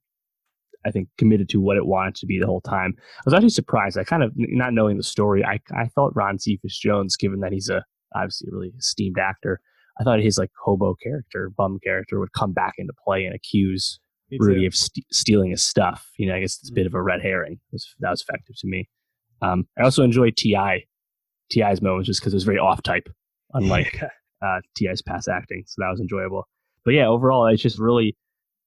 I 0.85 0.91
think 0.91 1.09
committed 1.17 1.49
to 1.49 1.59
what 1.59 1.77
it 1.77 1.85
wanted 1.85 2.15
to 2.15 2.25
be 2.25 2.39
the 2.39 2.45
whole 2.45 2.61
time. 2.61 2.95
I 2.97 3.21
was 3.25 3.33
actually 3.33 3.49
surprised. 3.49 3.97
I 3.97 4.03
kind 4.03 4.23
of 4.23 4.31
not 4.35 4.73
knowing 4.73 4.97
the 4.97 5.03
story. 5.03 5.43
I 5.43 5.59
I 5.75 5.87
thought 5.87 6.15
Ron 6.15 6.39
Cephas 6.39 6.77
Jones, 6.77 7.15
given 7.17 7.41
that 7.41 7.51
he's 7.51 7.69
a 7.69 7.83
obviously 8.15 8.49
a 8.51 8.55
really 8.55 8.71
esteemed 8.77 9.19
actor, 9.19 9.59
I 9.99 10.03
thought 10.03 10.19
his 10.19 10.37
like 10.37 10.51
hobo 10.63 10.95
character, 11.01 11.51
bum 11.55 11.79
character, 11.83 12.19
would 12.19 12.33
come 12.33 12.53
back 12.53 12.73
into 12.77 12.93
play 13.05 13.25
and 13.25 13.35
accuse 13.35 13.99
Rudy 14.39 14.65
of 14.65 14.75
st- 14.75 15.05
stealing 15.11 15.51
his 15.51 15.63
stuff. 15.63 16.09
You 16.17 16.27
know, 16.27 16.35
I 16.35 16.39
guess 16.39 16.59
it's 16.59 16.69
a 16.69 16.73
bit 16.73 16.85
of 16.85 16.93
a 16.93 17.01
red 17.01 17.21
herring. 17.21 17.53
It 17.53 17.73
was, 17.73 17.95
that 17.99 18.09
was 18.09 18.21
effective 18.21 18.55
to 18.59 18.67
me. 18.67 18.87
Um, 19.41 19.67
I 19.77 19.83
also 19.83 20.03
enjoyed 20.03 20.37
Ti 20.37 20.85
Ti's 21.51 21.81
moments 21.81 22.07
just 22.07 22.21
because 22.21 22.33
it 22.33 22.37
was 22.37 22.43
very 22.43 22.59
off 22.59 22.81
type, 22.83 23.09
unlike 23.53 24.01
uh, 24.45 24.59
Ti's 24.77 25.01
past 25.01 25.27
acting. 25.27 25.63
So 25.65 25.81
that 25.81 25.89
was 25.89 25.99
enjoyable. 25.99 26.47
But 26.85 26.93
yeah, 26.93 27.07
overall, 27.07 27.47
it's 27.47 27.61
just 27.61 27.79
really, 27.79 28.15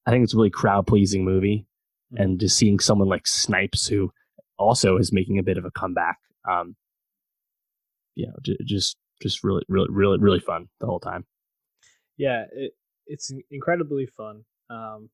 I 0.07 0.11
think 0.11 0.25
it's 0.25 0.35
a 0.35 0.37
really 0.37 0.51
crowd 0.51 0.87
pleasing 0.87 1.25
movie, 1.25 1.67
mm-hmm. 2.13 2.23
and 2.23 2.41
just 2.41 2.57
seeing 2.57 2.79
someone 2.79 3.09
like 3.09 3.27
Snipes 3.27 3.87
who 3.87 4.13
also 4.59 4.97
is 4.97 5.13
making 5.13 5.39
a 5.39 5.43
bit 5.43 5.59
of 5.59 5.65
a 5.65 5.71
comeback. 5.71 6.19
Um, 6.49 6.77
you 8.15 8.27
know, 8.27 8.35
j- 8.43 8.59
just 8.65 8.97
just 9.21 9.45
really, 9.45 9.63
really, 9.69 9.89
really, 9.91 10.19
really 10.19 10.41
fun 10.41 10.69
the 10.81 10.87
whole 10.87 11.01
time. 11.01 11.25
Yeah, 12.17 12.45
it, 12.53 12.73
it's 13.07 13.33
incredibly 13.51 14.07
fun. 14.07 14.45
Um, 14.69 15.11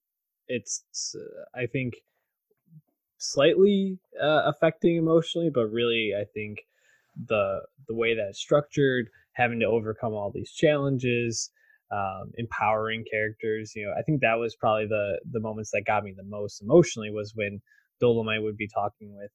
it's 0.48 0.84
uh, 1.14 1.58
I 1.58 1.66
think 1.66 1.94
slightly 3.18 3.98
uh, 4.20 4.42
affecting 4.46 4.96
emotionally, 4.96 5.50
but 5.50 5.66
really 5.66 6.12
I 6.18 6.24
think 6.24 6.60
the 7.26 7.60
the 7.86 7.94
way 7.94 8.14
that 8.14 8.28
it's 8.28 8.38
structured, 8.38 9.10
having 9.32 9.60
to 9.60 9.66
overcome 9.66 10.14
all 10.14 10.30
these 10.30 10.52
challenges, 10.52 11.50
um, 11.90 12.32
empowering 12.36 13.04
characters. 13.10 13.72
You 13.74 13.86
know, 13.86 13.94
I 13.98 14.02
think 14.02 14.20
that 14.20 14.38
was 14.38 14.56
probably 14.56 14.86
the 14.86 15.20
the 15.30 15.40
moments 15.40 15.70
that 15.72 15.84
got 15.86 16.04
me 16.04 16.14
the 16.16 16.24
most 16.24 16.62
emotionally 16.62 17.10
was 17.10 17.32
when 17.34 17.60
Dolemite 18.02 18.42
would 18.42 18.56
be 18.56 18.68
talking 18.68 19.14
with 19.16 19.30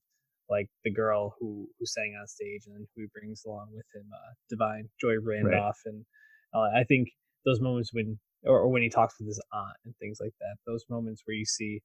like 0.49 0.67
the 0.83 0.91
girl 0.91 1.35
who 1.39 1.67
who 1.79 1.85
sang 1.85 2.15
on 2.19 2.27
stage 2.27 2.63
and 2.67 2.87
who 2.95 3.07
brings 3.07 3.43
along 3.45 3.69
with 3.73 3.85
him, 3.93 4.09
uh, 4.13 4.33
Da'Vine 4.53 4.89
Joy 4.99 5.15
Randolph, 5.23 5.79
right. 5.85 5.93
and 5.93 6.05
uh, 6.53 6.79
I 6.79 6.83
think 6.83 7.09
those 7.45 7.59
moments 7.59 7.91
when 7.93 8.19
or, 8.45 8.59
or 8.59 8.69
when 8.69 8.81
he 8.81 8.89
talks 8.89 9.15
with 9.19 9.27
his 9.27 9.41
aunt 9.53 9.77
and 9.85 9.93
things 9.99 10.17
like 10.21 10.33
that, 10.39 10.57
those 10.67 10.83
moments 10.89 11.23
where 11.25 11.35
you 11.35 11.45
see 11.45 11.81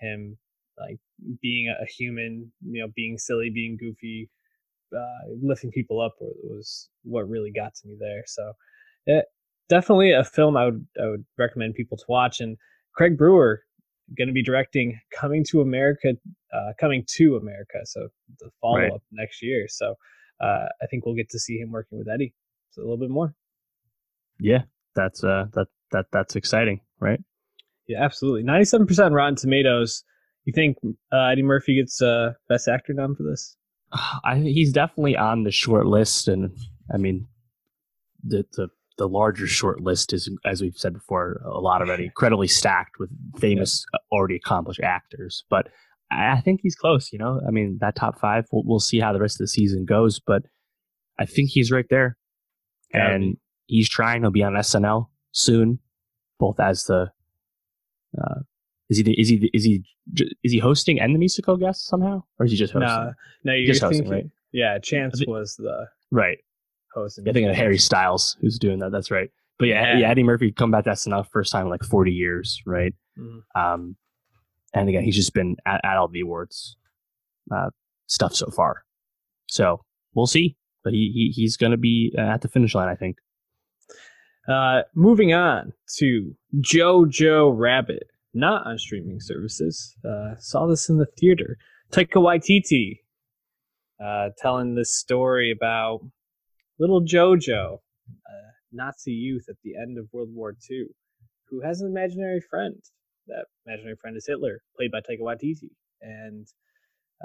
him 0.00 0.36
like 0.78 0.98
being 1.40 1.68
a 1.68 1.86
human, 1.86 2.52
you 2.62 2.82
know, 2.82 2.90
being 2.94 3.16
silly, 3.16 3.50
being 3.52 3.76
goofy, 3.78 4.28
uh, 4.94 5.30
lifting 5.40 5.70
people 5.70 6.00
up 6.00 6.14
was 6.20 6.90
what 7.04 7.28
really 7.28 7.52
got 7.54 7.74
to 7.74 7.88
me 7.88 7.96
there. 7.98 8.24
So, 8.26 8.52
it, 9.06 9.26
definitely 9.68 10.12
a 10.12 10.24
film 10.24 10.56
I 10.56 10.66
would 10.66 10.86
I 11.02 11.06
would 11.06 11.24
recommend 11.38 11.74
people 11.74 11.96
to 11.96 12.04
watch. 12.08 12.40
And 12.40 12.56
Craig 12.94 13.16
Brewer 13.16 13.62
going 14.16 14.28
to 14.28 14.34
be 14.34 14.42
directing 14.42 15.00
Coming 15.12 15.44
to 15.50 15.60
America, 15.60 16.14
uh, 16.52 16.72
Coming 16.78 17.04
to 17.16 17.36
America, 17.36 17.80
so 17.84 18.08
the 18.38 18.50
follow 18.60 18.78
up 18.78 18.90
right. 18.90 19.00
next 19.12 19.42
year. 19.42 19.66
So, 19.68 19.94
uh, 20.40 20.66
I 20.82 20.86
think 20.90 21.06
we'll 21.06 21.14
get 21.14 21.30
to 21.30 21.38
see 21.38 21.56
him 21.58 21.70
working 21.70 21.98
with 21.98 22.08
Eddie 22.08 22.34
so 22.70 22.82
a 22.82 22.84
little 22.84 22.98
bit 22.98 23.10
more. 23.10 23.34
Yeah, 24.40 24.62
that's 24.94 25.22
uh 25.22 25.46
that 25.54 25.68
that 25.92 26.06
that's 26.12 26.36
exciting, 26.36 26.80
right? 27.00 27.20
Yeah, 27.86 28.02
absolutely. 28.02 28.42
Ninety-seven 28.42 28.86
percent 28.86 29.14
Rotten 29.14 29.36
Tomatoes. 29.36 30.04
You 30.44 30.52
think 30.52 30.76
uh, 31.12 31.26
Eddie 31.26 31.42
Murphy 31.42 31.76
gets 31.76 32.02
uh, 32.02 32.32
Best 32.48 32.68
Actor 32.68 32.92
nom 32.94 33.14
for 33.14 33.22
this? 33.22 33.56
I 34.24 34.38
he's 34.38 34.72
definitely 34.72 35.16
on 35.16 35.44
the 35.44 35.52
short 35.52 35.86
list, 35.86 36.28
and 36.28 36.56
I 36.92 36.96
mean, 36.96 37.26
the 38.22 38.44
the 38.52 38.68
the 38.96 39.08
larger 39.08 39.46
short 39.46 39.80
list 39.80 40.12
is, 40.12 40.30
as 40.44 40.62
we've 40.62 40.76
said 40.76 40.92
before, 40.92 41.40
a 41.44 41.60
lot 41.60 41.82
already, 41.82 42.04
incredibly 42.04 42.46
stacked 42.46 42.98
with 42.98 43.10
famous, 43.38 43.84
yeah. 43.92 43.98
already 44.12 44.36
accomplished 44.36 44.80
actors. 44.80 45.44
But 45.50 45.68
I 46.10 46.40
think 46.40 46.60
he's 46.62 46.76
close. 46.76 47.12
You 47.12 47.18
know, 47.18 47.40
I 47.46 47.50
mean, 47.50 47.78
that 47.80 47.96
top 47.96 48.20
five. 48.20 48.46
We'll, 48.52 48.62
we'll 48.64 48.80
see 48.80 49.00
how 49.00 49.12
the 49.12 49.20
rest 49.20 49.36
of 49.36 49.44
the 49.44 49.48
season 49.48 49.84
goes, 49.84 50.20
but 50.20 50.42
I 51.18 51.26
think 51.26 51.50
he's 51.50 51.72
right 51.72 51.86
there, 51.90 52.16
yeah, 52.92 53.10
and 53.10 53.36
he's 53.66 53.88
trying. 53.88 54.22
He'll 54.22 54.30
be 54.30 54.42
on 54.42 54.52
SNL 54.52 55.08
soon, 55.32 55.80
both 56.38 56.60
as 56.60 56.84
the. 56.84 57.10
Uh, 58.16 58.40
is 58.90 58.98
he 58.98 59.12
is 59.12 59.28
he 59.28 59.50
is 59.52 59.64
he 59.64 59.82
is 60.44 60.52
he 60.52 60.58
hosting 60.58 61.00
and 61.00 61.14
the 61.14 61.18
musical 61.18 61.56
guest 61.56 61.86
somehow, 61.86 62.22
or 62.38 62.46
is 62.46 62.52
he 62.52 62.58
just 62.58 62.72
hosting? 62.72 62.88
No, 62.88 63.12
no, 63.44 63.52
you're 63.54 63.66
just 63.66 63.82
hosting, 63.82 64.08
right? 64.08 64.26
Yeah, 64.52 64.78
Chance 64.78 65.24
was 65.26 65.56
the 65.56 65.88
right 66.12 66.38
hosting. 66.94 67.28
I 67.28 67.32
think 67.32 67.48
of 67.48 67.54
Harry 67.56 67.78
Styles 67.78 68.36
who's 68.40 68.58
doing 68.58 68.78
that. 68.80 68.92
That's 68.92 69.10
right. 69.10 69.30
But 69.58 69.68
yeah, 69.68 69.92
yeah, 69.92 69.98
yeah 69.98 70.10
Eddie 70.10 70.22
Murphy 70.22 70.52
come 70.52 70.70
back 70.70 70.84
to 70.84 70.90
SNL 70.90 71.26
first 71.30 71.52
time 71.52 71.64
in 71.64 71.70
like 71.70 71.84
40 71.84 72.12
years, 72.12 72.60
right? 72.66 72.94
Mm-hmm. 73.18 73.60
Um, 73.60 73.96
and 74.72 74.88
again, 74.88 75.04
he's 75.04 75.16
just 75.16 75.34
been 75.34 75.56
at, 75.66 75.80
at 75.84 75.96
all 75.96 76.08
the 76.08 76.20
awards 76.20 76.76
uh, 77.54 77.70
stuff 78.06 78.34
so 78.34 78.46
far. 78.46 78.84
So 79.48 79.84
we'll 80.14 80.26
see. 80.26 80.56
But 80.82 80.92
he, 80.92 81.10
he 81.14 81.32
he's 81.34 81.56
going 81.56 81.72
to 81.72 81.78
be 81.78 82.14
uh, 82.18 82.20
at 82.20 82.42
the 82.42 82.48
finish 82.48 82.74
line, 82.74 82.88
I 82.88 82.94
think. 82.94 83.16
Uh, 84.46 84.82
moving 84.94 85.32
on 85.32 85.72
to 85.96 86.34
Jojo 86.60 87.50
Rabbit, 87.56 88.10
not 88.34 88.66
on 88.66 88.78
streaming 88.78 89.20
services. 89.20 89.96
Uh, 90.06 90.34
saw 90.38 90.66
this 90.66 90.90
in 90.90 90.98
the 90.98 91.06
theater. 91.06 91.56
Taika 91.90 92.16
Waititi 92.16 93.00
uh, 94.04 94.30
telling 94.36 94.74
this 94.74 94.94
story 94.94 95.50
about 95.50 96.00
little 96.78 97.02
Jojo, 97.02 97.78
a 98.08 98.32
Nazi 98.72 99.12
youth 99.12 99.46
at 99.48 99.56
the 99.62 99.76
end 99.76 99.98
of 99.98 100.08
World 100.12 100.30
War 100.32 100.54
II, 100.70 100.86
who 101.48 101.60
has 101.60 101.80
an 101.80 101.88
imaginary 101.88 102.40
friend. 102.40 102.82
That 103.26 103.46
imaginary 103.66 103.96
friend 104.00 104.16
is 104.16 104.26
Hitler, 104.26 104.60
played 104.76 104.90
by 104.90 105.00
Taika 105.00 105.20
Waititi, 105.20 105.70
and 106.02 106.46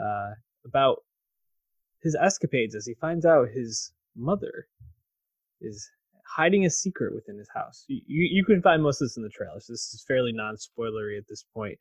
uh, 0.02 0.32
about 0.66 1.04
his 2.02 2.16
escapades 2.16 2.76
as 2.76 2.86
he 2.86 2.93
finds 2.93 3.26
out 3.26 3.50
his 3.50 3.91
mother 4.16 4.68
is 5.62 5.89
hiding 6.26 6.66
a 6.66 6.70
secret 6.70 7.14
within 7.14 7.38
his 7.38 7.50
house. 7.54 7.84
You, 7.88 8.02
you 8.08 8.45
can 8.45 8.62
find 8.62 8.82
most 8.82 9.02
of 9.02 9.08
this 9.08 9.18
in 9.18 9.24
the 9.24 9.30
trailers. 9.30 9.66
This 9.68 9.93
is 9.93 10.06
fairly 10.08 10.32
non-spoilery 10.32 11.18
at 11.18 11.28
this 11.28 11.43
point. 11.54 11.78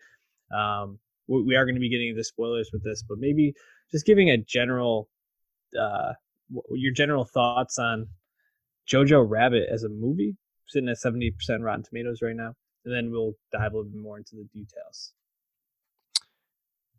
Um, 0.57 0.99
we 1.29 1.55
are 1.57 1.67
going 1.67 1.75
to 1.75 1.81
be 1.81 1.91
getting 1.91 2.09
into 2.09 2.25
spoilers 2.25 2.71
with 2.73 2.83
this, 2.83 3.05
but 3.07 3.19
maybe 3.19 3.53
just 3.93 4.07
giving 4.07 4.31
a 4.31 4.39
general 4.39 5.09
uh, 5.79 6.15
your 6.73 6.93
general 6.93 7.25
thoughts 7.25 7.79
on 7.79 8.07
Jojo 8.91 9.25
Rabbit 9.29 9.65
as 9.73 9.83
a 9.83 9.89
movie, 9.89 10.37
sitting 10.67 10.89
at 10.89 10.99
seventy 10.99 11.31
percent 11.31 11.63
Rotten 11.63 11.83
Tomatoes 11.83 12.21
right 12.23 12.37
now, 12.37 12.55
and 12.85 12.95
then 12.95 13.11
we'll 13.11 13.35
dive 13.53 13.73
a 13.73 13.77
little 13.77 13.91
bit 13.91 14.01
more 14.01 14.19
into 14.19 14.37
the 14.37 14.49
details. 14.53 15.13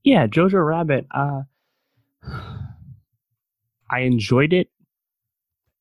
Yeah, 0.03 0.27
Jojo 0.27 0.65
Rabbit. 0.65 1.07
Uh, 1.11 1.41
I 3.91 4.01
enjoyed 4.01 4.53
it, 4.53 4.69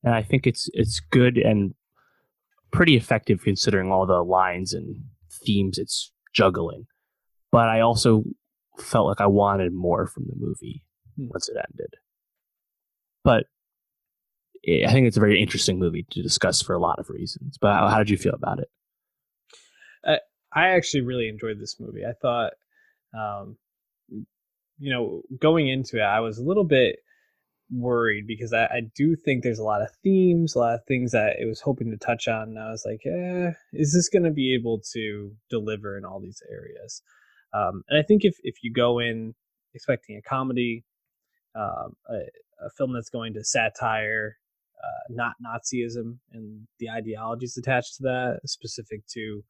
and 0.03 0.15
I 0.15 0.23
think 0.23 0.47
it's 0.47 0.71
it's 0.73 1.01
good 1.01 1.37
and 1.37 1.75
pretty 2.71 2.97
effective 2.97 3.43
considering 3.43 3.91
all 3.91 4.07
the 4.07 4.23
lines 4.23 4.73
and 4.73 4.97
themes 5.45 5.79
it's 5.79 6.13
juggling. 6.35 6.87
But 7.51 7.69
I 7.69 7.81
also 7.81 8.25
felt 8.79 9.07
like 9.07 9.21
I 9.21 9.27
wanted 9.27 9.73
more 9.73 10.07
from 10.07 10.25
the 10.27 10.37
movie 10.37 10.85
hmm. 11.17 11.29
once 11.29 11.49
it 11.49 11.57
ended. 11.57 11.95
But 13.25 13.45
I 14.67 14.93
think 14.93 15.07
it's 15.07 15.17
a 15.17 15.21
very 15.21 15.41
interesting 15.41 15.79
movie 15.79 16.07
to 16.11 16.23
discuss 16.23 16.61
for 16.63 16.75
a 16.75 16.81
lot 16.81 16.99
of 16.99 17.11
reasons. 17.11 17.59
But 17.59 17.75
how, 17.75 17.89
how 17.89 17.99
did 17.99 18.11
you 18.11 18.17
feel 18.17 18.35
about 18.35 18.59
it? 18.59 18.69
I, 20.05 20.19
I 20.53 20.69
actually 20.71 21.03
really 21.03 21.29
enjoyed 21.29 21.59
this 21.61 21.77
movie. 21.79 22.05
I 22.05 22.13
thought, 22.21 22.53
um, 23.19 23.57
you 24.79 24.93
know, 24.93 25.23
going 25.41 25.69
into 25.69 25.99
it, 25.99 26.03
I 26.03 26.21
was 26.21 26.39
a 26.39 26.45
little 26.45 26.65
bit 26.65 26.97
worried 27.71 28.27
because 28.27 28.53
I, 28.53 28.65
I 28.65 28.81
do 28.95 29.15
think 29.17 29.43
there's 29.43 29.59
a 29.59 29.65
lot 29.65 29.83
of 29.83 29.91
themes, 30.03 30.55
a 30.55 30.59
lot 30.59 30.75
of 30.75 30.85
things 30.87 31.13
that 31.13 31.37
it 31.39 31.47
was 31.47 31.61
hoping 31.61 31.91
to 31.91 31.97
touch 31.97 32.29
on. 32.29 32.49
And 32.49 32.59
I 32.59 32.71
was 32.71 32.85
like, 32.87 33.01
eh, 33.07 33.53
is 33.73 33.93
this 33.93 34.09
going 34.09 34.25
to 34.25 34.31
be 34.31 34.55
able 34.55 34.81
to 34.93 35.33
deliver 35.51 35.99
in 35.99 36.05
all 36.05 36.21
these 36.21 36.43
areas? 36.51 37.03
Um, 37.53 37.83
and 37.89 37.99
I 37.99 38.03
think 38.03 38.25
if, 38.25 38.37
if 38.43 38.57
you 38.63 38.73
go 38.73 38.99
in 38.99 39.35
expecting 39.75 40.17
a 40.17 40.23
comedy, 40.23 40.85
um, 41.55 41.95
a, 42.09 42.67
a 42.67 42.71
film 42.77 42.93
that's 42.93 43.11
going 43.11 43.35
to 43.35 43.45
satire 43.45 44.37
uh, 44.83 45.05
not 45.11 45.33
Nazism 45.45 46.19
and 46.33 46.67
the 46.79 46.91
ideologies 46.91 47.57
attached 47.57 47.97
to 47.97 48.03
that, 48.05 48.41
specific 48.47 49.07
to 49.15 49.43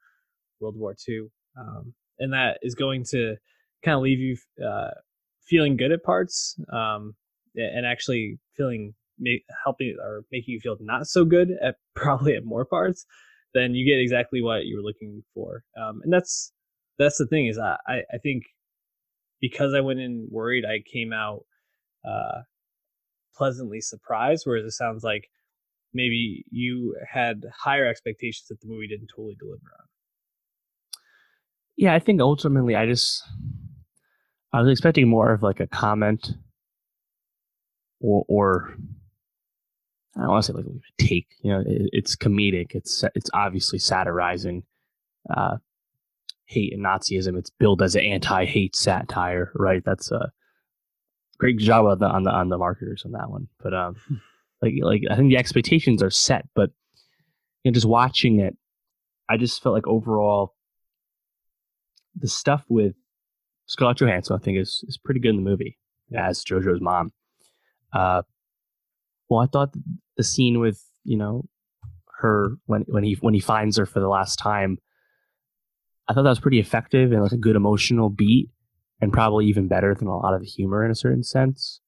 World 0.61 0.76
War 0.76 0.95
II, 1.09 1.29
um, 1.59 1.95
and 2.18 2.33
that 2.33 2.59
is 2.62 2.74
going 2.74 3.05
to 3.11 3.37
kind 3.85 3.97
of 3.97 4.03
leave 4.03 4.18
you 4.18 4.37
uh, 4.64 4.91
feeling 5.47 5.76
good 5.76 5.93
at 5.93 6.03
parts, 6.03 6.57
um, 6.72 7.14
and 7.55 7.87
actually 7.87 8.39
feeling 8.57 8.95
helping 9.64 9.97
or 10.03 10.22
making 10.31 10.55
you 10.55 10.61
feel 10.61 10.76
not 10.81 11.07
so 11.07 11.24
good 11.24 11.51
at 11.62 11.76
probably 11.95 12.35
at 12.35 12.45
more 12.45 12.64
parts. 12.64 13.05
Then 13.55 13.74
you 13.74 13.87
get 13.87 14.01
exactly 14.01 14.43
what 14.43 14.66
you 14.66 14.76
were 14.76 14.83
looking 14.83 15.22
for, 15.35 15.62
um, 15.81 16.01
and 16.05 16.12
that's 16.12 16.53
that's 16.99 17.18
the 17.18 17.26
thing 17.26 17.47
is 17.47 17.59
I 17.59 17.76
I 17.89 18.18
think 18.22 18.45
because 19.41 19.74
I 19.74 19.81
went 19.81 20.01
in 20.01 20.29
worried, 20.31 20.64
I 20.64 20.83
came 20.93 21.12
out 21.12 21.45
uh, 22.07 22.43
pleasantly 23.39 23.80
surprised, 23.80 24.43
whereas 24.45 24.64
it 24.64 24.72
sounds 24.72 25.05
like 25.05 25.30
maybe 25.95 26.45
you 26.51 26.97
had 27.11 27.45
higher 27.57 27.86
expectations 27.86 28.49
that 28.49 28.61
the 28.61 28.66
movie 28.66 28.89
didn't 28.89 29.09
totally 29.09 29.36
deliver 29.39 29.62
on. 29.78 29.86
Yeah, 31.76 31.95
I 31.95 32.01
think 32.01 32.20
ultimately 32.20 32.74
I 32.74 32.86
just 32.86 33.22
I 34.53 34.61
was 34.61 34.70
expecting 34.70 35.09
more 35.09 35.32
of 35.32 35.43
like 35.43 35.61
a 35.61 35.66
comment 35.68 36.32
or 38.01 38.24
or 38.28 38.74
I 40.16 40.22
don't 40.22 40.30
want 40.30 40.45
to 40.45 40.53
say 40.53 40.57
like 40.57 40.66
a 40.66 41.03
take. 41.03 41.28
You 41.43 41.53
know, 41.53 41.61
it, 41.61 41.91
it's 41.93 42.16
comedic. 42.16 42.74
It's 42.74 43.05
it's 43.14 43.30
obviously 43.32 43.78
satirizing 43.78 44.64
uh, 45.34 45.59
hate 46.47 46.72
and 46.72 46.84
Nazism. 46.84 47.39
It's 47.39 47.51
billed 47.51 47.82
as 47.82 47.95
an 47.95 48.03
anti-hate 48.03 48.74
satire, 48.74 49.53
right? 49.55 49.82
That's 49.84 50.11
a 50.11 50.32
great 51.39 51.59
job 51.59 51.86
on 51.86 51.99
the 51.99 52.07
on 52.07 52.22
the 52.24 52.30
on 52.30 52.49
the 52.49 52.59
marketers 52.59 53.03
on 53.05 53.12
that 53.12 53.30
one. 53.30 53.49
But 53.62 53.74
um, 53.74 53.97
like 54.62 54.74
like 54.82 55.03
I 55.11 55.16
think 55.16 55.30
the 55.30 55.36
expectations 55.36 56.03
are 56.03 56.11
set, 56.11 56.47
but 56.55 56.70
you 57.62 57.70
know, 57.70 57.74
just 57.74 57.86
watching 57.86 58.41
it, 58.41 58.57
I 59.28 59.36
just 59.36 59.62
felt 59.62 59.74
like 59.74 59.86
overall 59.86 60.55
the 62.16 62.28
stuff 62.28 62.64
with 62.68 62.95
Scarlett 63.66 63.99
Johansson, 63.99 64.36
I 64.36 64.45
think, 64.45 64.59
is 64.59 64.84
is 64.89 64.99
pretty 64.99 65.20
good 65.20 65.30
in 65.30 65.36
the 65.36 65.51
movie 65.51 65.78
as 66.16 66.45
JoJo's 66.45 66.80
mom. 66.80 67.12
Uh, 67.93 68.22
well, 69.28 69.41
I 69.41 69.47
thought 69.47 69.74
the 70.16 70.24
scene 70.24 70.59
with 70.59 70.82
you 71.05 71.16
know 71.16 71.45
her 72.18 72.57
when 72.66 72.82
when 72.89 73.05
he 73.05 73.14
when 73.20 73.34
he 73.34 73.41
finds 73.41 73.76
her 73.76 73.86
for 73.86 74.01
the 74.01 74.09
last 74.09 74.36
time, 74.36 74.78
I 76.09 76.14
thought 76.14 76.22
that 76.22 76.30
was 76.30 76.41
pretty 76.41 76.59
effective 76.59 77.12
and 77.12 77.22
like 77.22 77.32
a 77.32 77.36
good 77.36 77.57
emotional 77.57 78.11
beat, 78.11 78.51
and 79.01 79.12
probably 79.12 79.46
even 79.46 79.68
better 79.68 79.94
than 79.94 80.09
a 80.09 80.16
lot 80.16 80.34
of 80.34 80.40
the 80.40 80.46
humor 80.46 80.84
in 80.84 80.90
a 80.90 80.96
certain 80.96 81.22
sense. 81.22 81.80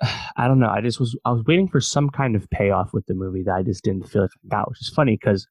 I 0.36 0.48
don't 0.48 0.60
know. 0.60 0.70
I 0.70 0.80
just 0.80 1.00
was 1.00 1.16
I 1.24 1.32
was 1.32 1.44
waiting 1.46 1.68
for 1.68 1.80
some 1.80 2.10
kind 2.10 2.36
of 2.36 2.48
payoff 2.50 2.92
with 2.92 3.06
the 3.06 3.14
movie 3.14 3.42
that 3.44 3.54
I 3.54 3.62
just 3.62 3.84
didn't 3.84 4.08
feel 4.08 4.22
like 4.22 4.30
I 4.44 4.48
got, 4.48 4.68
which 4.68 4.80
is 4.80 4.88
funny 4.88 5.18
because 5.20 5.46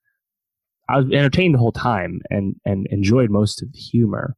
I 0.89 0.97
was 0.97 1.05
entertained 1.05 1.55
the 1.55 1.59
whole 1.59 1.71
time 1.71 2.21
and 2.29 2.55
and 2.65 2.87
enjoyed 2.87 3.29
most 3.29 3.61
of 3.61 3.71
the 3.71 3.79
humor. 3.79 4.35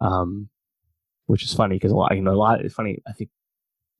Um, 0.00 0.48
which 1.26 1.44
is 1.44 1.54
funny 1.54 1.76
because 1.76 1.92
a 1.92 1.96
lot, 1.96 2.14
you 2.16 2.22
know, 2.22 2.32
a 2.32 2.34
lot. 2.34 2.64
It's 2.64 2.74
funny. 2.74 2.98
I 3.06 3.12
think 3.12 3.30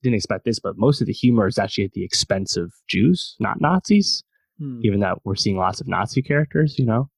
didn't 0.02 0.16
expect 0.16 0.44
this, 0.44 0.58
but 0.58 0.78
most 0.78 1.00
of 1.00 1.06
the 1.06 1.12
humor 1.12 1.46
is 1.46 1.58
actually 1.58 1.84
at 1.84 1.92
the 1.92 2.04
expense 2.04 2.56
of 2.56 2.72
Jews, 2.88 3.36
not 3.38 3.60
Nazis. 3.60 4.24
Hmm. 4.58 4.80
Given 4.80 5.00
that 5.00 5.18
we're 5.24 5.36
seeing 5.36 5.56
lots 5.56 5.80
of 5.80 5.88
Nazi 5.88 6.22
characters, 6.22 6.78
you 6.78 6.84
know, 6.84 7.08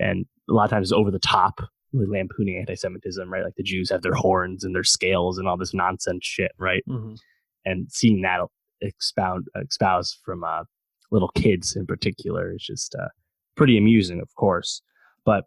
and 0.00 0.26
a 0.48 0.52
lot 0.52 0.64
of 0.64 0.70
times 0.70 0.88
it's 0.88 0.92
over 0.92 1.10
the 1.10 1.18
top, 1.18 1.60
really 1.92 2.06
lampooning 2.06 2.56
anti-Semitism, 2.58 3.32
right? 3.32 3.44
Like 3.44 3.54
the 3.56 3.62
Jews 3.62 3.90
have 3.90 4.02
their 4.02 4.14
horns 4.14 4.64
and 4.64 4.74
their 4.74 4.84
scales 4.84 5.38
and 5.38 5.48
all 5.48 5.56
this 5.56 5.74
nonsense 5.74 6.24
shit, 6.24 6.52
right? 6.58 6.82
Mhm. 6.88 7.18
And 7.64 7.90
seeing 7.90 8.22
that 8.22 8.40
expound 8.80 9.46
espouse 9.56 10.18
from 10.24 10.44
uh, 10.44 10.64
little 11.10 11.28
kids 11.28 11.76
in 11.76 11.86
particular 11.86 12.54
is 12.54 12.62
just 12.62 12.94
uh, 12.94 13.08
pretty 13.56 13.78
amusing, 13.78 14.20
of 14.20 14.34
course. 14.34 14.82
But 15.24 15.44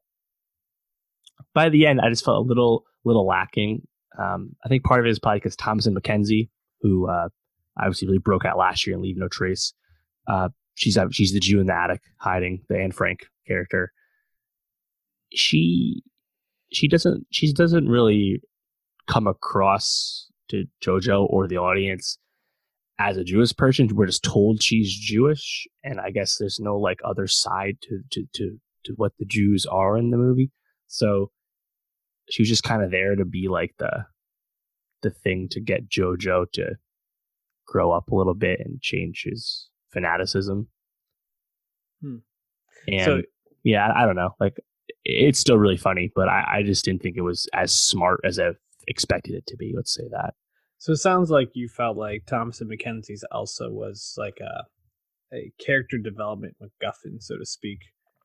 by 1.53 1.69
the 1.69 1.85
end, 1.85 2.01
I 2.01 2.09
just 2.09 2.25
felt 2.25 2.37
a 2.37 2.47
little 2.47 2.85
little 3.03 3.25
lacking. 3.25 3.87
Um, 4.19 4.55
I 4.65 4.67
think 4.67 4.83
part 4.83 4.99
of 4.99 5.05
it 5.05 5.09
is 5.09 5.19
probably 5.19 5.39
because 5.39 5.55
Thomasin 5.55 5.95
McKenzie, 5.97 6.49
who 6.81 7.07
uh, 7.09 7.29
obviously 7.79 8.07
really 8.07 8.19
broke 8.19 8.45
out 8.45 8.57
last 8.57 8.85
year 8.85 8.95
and 8.95 9.03
Leave 9.03 9.17
No 9.17 9.27
Trace, 9.27 9.73
uh, 10.27 10.49
she's 10.75 10.97
she's 11.11 11.33
the 11.33 11.39
Jew 11.39 11.59
in 11.59 11.67
the 11.67 11.75
attic 11.75 12.01
hiding 12.17 12.63
the 12.69 12.77
Anne 12.77 12.91
Frank 12.91 13.27
character. 13.47 13.91
She 15.33 16.03
she 16.71 16.87
doesn't 16.87 17.25
she 17.31 17.53
doesn't 17.53 17.87
really 17.89 18.41
come 19.07 19.27
across 19.27 20.27
to 20.49 20.65
JoJo 20.83 21.27
or 21.29 21.47
the 21.47 21.57
audience 21.57 22.17
as 22.99 23.17
a 23.17 23.23
Jewish 23.23 23.55
person. 23.55 23.87
We're 23.93 24.05
just 24.05 24.23
told 24.23 24.61
she's 24.61 24.93
Jewish, 24.93 25.67
and 25.83 25.99
I 25.99 26.11
guess 26.11 26.37
there's 26.37 26.59
no 26.59 26.77
like 26.77 26.99
other 27.03 27.27
side 27.27 27.77
to 27.83 28.01
to 28.11 28.25
to, 28.35 28.57
to 28.85 28.93
what 28.95 29.13
the 29.19 29.25
Jews 29.25 29.65
are 29.65 29.97
in 29.97 30.11
the 30.11 30.17
movie. 30.17 30.51
So 30.87 31.31
she 32.29 32.41
was 32.43 32.49
just 32.49 32.63
kind 32.63 32.83
of 32.83 32.91
there 32.91 33.15
to 33.15 33.25
be 33.25 33.47
like 33.49 33.73
the 33.79 34.05
the 35.01 35.09
thing 35.09 35.47
to 35.51 35.59
get 35.59 35.89
JoJo 35.89 36.51
to 36.53 36.75
grow 37.65 37.91
up 37.91 38.09
a 38.09 38.15
little 38.15 38.35
bit 38.35 38.59
and 38.63 38.81
change 38.81 39.23
his 39.25 39.69
fanaticism. 39.91 40.67
Hmm. 42.01 42.17
And 42.87 43.05
So- 43.05 43.21
yeah, 43.63 43.87
I, 43.87 44.03
I 44.03 44.05
don't 44.05 44.15
know. 44.15 44.35
Like 44.39 44.57
it's 45.03 45.39
still 45.39 45.57
really 45.57 45.77
funny, 45.77 46.11
but 46.15 46.29
I, 46.29 46.45
I 46.57 46.63
just 46.63 46.85
didn't 46.85 47.01
think 47.01 47.17
it 47.17 47.21
was 47.21 47.47
as 47.53 47.75
smart 47.75 48.21
as 48.23 48.39
I 48.39 48.51
expected 48.87 49.35
it 49.35 49.45
to 49.47 49.57
be. 49.57 49.73
Let's 49.75 49.93
say 49.93 50.07
that. 50.11 50.33
So 50.77 50.93
it 50.93 50.97
sounds 50.97 51.29
like 51.29 51.49
you 51.53 51.67
felt 51.67 51.97
like 51.97 52.25
Thomasin 52.25 52.67
McKenzie's 52.67 53.23
Elsa 53.31 53.69
was 53.69 54.15
like 54.17 54.39
a 54.41 54.65
a 55.33 55.51
character 55.63 55.97
development 55.97 56.55
MacGuffin, 56.61 57.21
so 57.21 57.37
to 57.37 57.45
speak, 57.45 57.79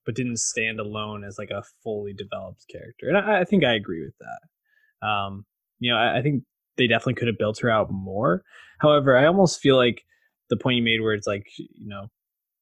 but 0.04 0.14
didn't 0.14 0.38
stand 0.38 0.80
alone 0.80 1.22
as 1.22 1.38
like 1.38 1.50
a 1.50 1.62
fully 1.82 2.12
developed 2.12 2.64
character. 2.70 3.08
And 3.08 3.16
I, 3.16 3.42
I 3.42 3.44
think 3.44 3.64
I 3.64 3.74
agree 3.74 4.04
with 4.04 4.14
that. 4.18 5.06
Um, 5.06 5.44
you 5.78 5.92
know, 5.92 5.98
I, 5.98 6.18
I 6.18 6.22
think 6.22 6.42
they 6.76 6.86
definitely 6.86 7.14
could 7.14 7.28
have 7.28 7.38
built 7.38 7.60
her 7.60 7.70
out 7.70 7.90
more. 7.90 8.42
However, 8.80 9.16
I 9.16 9.26
almost 9.26 9.60
feel 9.60 9.76
like 9.76 10.02
the 10.50 10.56
point 10.56 10.76
you 10.76 10.82
made 10.82 11.00
where 11.00 11.14
it's 11.14 11.26
like, 11.26 11.46
you 11.58 11.88
know, 11.88 12.08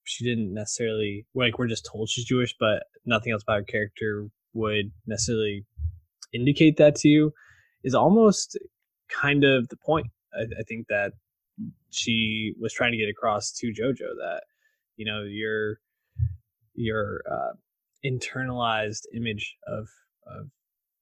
she 0.04 0.24
didn't 0.24 0.52
necessarily 0.52 1.26
like 1.34 1.58
we're 1.58 1.66
just 1.66 1.88
told 1.90 2.08
she's 2.08 2.24
Jewish, 2.24 2.54
but 2.58 2.84
nothing 3.04 3.32
else 3.32 3.42
about 3.42 3.58
her 3.58 3.64
character 3.64 4.28
would 4.52 4.92
necessarily 5.06 5.64
indicate 6.32 6.76
that 6.76 6.94
to 6.96 7.08
you 7.08 7.32
is 7.82 7.94
almost 7.94 8.58
kind 9.08 9.44
of 9.44 9.68
the 9.68 9.76
point. 9.76 10.06
I, 10.34 10.42
I 10.42 10.62
think 10.68 10.86
that 10.88 11.12
she 11.90 12.54
was 12.60 12.72
trying 12.72 12.92
to 12.92 12.98
get 12.98 13.08
across 13.08 13.52
to 13.52 13.68
JoJo 13.68 14.16
that 14.18 14.42
you 14.96 15.06
know 15.06 15.22
your 15.22 15.78
your 16.74 17.22
uh, 17.30 17.54
internalized 18.04 19.02
image 19.14 19.56
of 19.66 19.88
of 20.26 20.48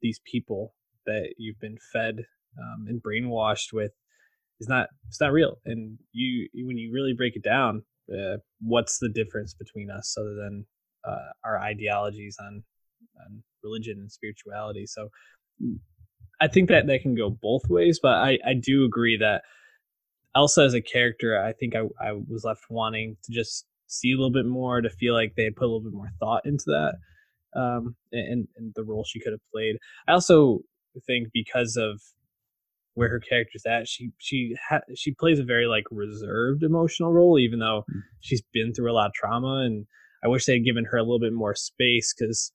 these 0.01 0.21
people 0.31 0.75
that 1.07 1.35
you've 1.39 1.61
been 1.61 1.79
fed 1.93 2.25
um, 2.59 2.87
and 2.89 3.03
brainwashed 3.03 3.73
with 3.73 3.93
is 4.61 4.69
not 4.69 4.89
it's 5.09 5.21
not 5.21 5.33
real. 5.33 5.59
And 5.65 5.99
you, 6.13 6.49
you 6.53 6.67
when 6.67 6.79
you 6.79 6.93
really 6.93 7.15
break 7.15 7.37
it 7.37 7.43
down, 7.43 7.83
uh, 8.11 8.39
what's 8.61 8.99
the 8.99 9.09
difference 9.09 9.55
between 9.55 9.91
us 9.91 10.17
other 10.19 10.35
than 10.35 10.67
uh, 11.07 11.33
our 11.45 11.59
ideologies 11.59 12.37
on 12.41 12.63
on 13.25 13.43
religion 13.63 13.99
and 13.99 14.11
spirituality? 14.11 14.87
So 14.87 15.11
I 16.41 16.49
think 16.49 16.69
that 16.69 16.87
that 16.87 17.03
can 17.03 17.15
go 17.15 17.31
both 17.31 17.69
ways, 17.69 18.01
but 18.03 18.15
I, 18.15 18.39
I 18.45 18.55
do 18.55 18.85
agree 18.85 19.17
that 19.19 19.43
Elsa 20.35 20.63
as 20.63 20.75
a 20.75 20.81
character, 20.81 21.41
I 21.41 21.53
think 21.53 21.75
I, 21.77 21.83
I 22.01 22.13
was 22.13 22.45
left 22.45 22.65
wanting 22.71 23.17
to 23.25 23.33
just 23.33 23.67
see 23.87 24.13
a 24.13 24.17
little 24.17 24.33
bit 24.33 24.47
more, 24.47 24.81
to 24.81 24.91
feel 24.91 25.15
like 25.15 25.35
they 25.37 25.51
put 25.51 25.65
a 25.65 25.67
little 25.67 25.83
bit 25.83 25.93
more 25.93 26.11
thought 26.19 26.47
into 26.47 26.65
that, 26.67 26.95
um, 27.55 27.95
and, 28.13 28.49
and 28.57 28.73
the 28.75 28.83
role 28.83 29.05
she 29.05 29.21
could 29.21 29.33
have 29.33 29.51
played. 29.53 29.77
I 30.09 30.13
also 30.13 30.61
think 31.07 31.29
because 31.33 31.77
of 31.77 32.01
where 32.95 33.09
her 33.09 33.21
character's 33.21 33.65
at, 33.67 33.89
she 33.89 34.11
she 34.19 34.55
ha- 34.69 34.81
she 34.95 35.13
plays 35.15 35.39
a 35.39 35.45
very 35.45 35.67
like 35.67 35.85
reserved 35.91 36.63
emotional 36.63 37.13
role, 37.13 37.39
even 37.39 37.59
though 37.59 37.85
she's 38.21 38.43
been 38.53 38.73
through 38.75 38.91
a 38.91 38.95
lot 38.95 39.07
of 39.07 39.15
trauma, 39.15 39.63
and 39.65 39.87
I 40.25 40.29
wish 40.29 40.45
they 40.45 40.55
had 40.55 40.65
given 40.65 40.85
her 40.87 40.99
a 40.99 41.03
little 41.03 41.21
bit 41.21 41.33
more 41.33 41.55
space 41.55 42.15
because 42.19 42.53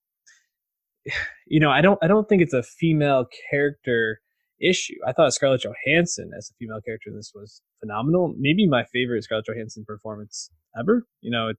you 1.48 1.60
know, 1.60 1.70
I 1.72 1.82
don't 1.82 2.00
I 2.04 2.08
don't 2.08 2.28
think 2.28 2.42
it's 2.42 2.54
a 2.54 2.64
female 2.64 3.26
character 3.50 4.20
issue. 4.60 4.96
I 5.06 5.14
thought 5.14 5.34
Scarlett 5.34 5.64
Johansson 5.64 6.32
as 6.38 6.50
a 6.50 6.54
female 6.60 6.82
character 6.86 7.10
in 7.10 7.16
this 7.16 7.32
was 7.34 7.62
phenomenal. 7.80 8.34
Maybe 8.38 8.68
my 8.68 8.84
favorite 8.86 9.24
Scarlett 9.24 9.46
Johansson 9.48 9.86
performance 9.86 10.50
ever. 10.80 11.04
You 11.22 11.32
know, 11.32 11.50
it, 11.50 11.58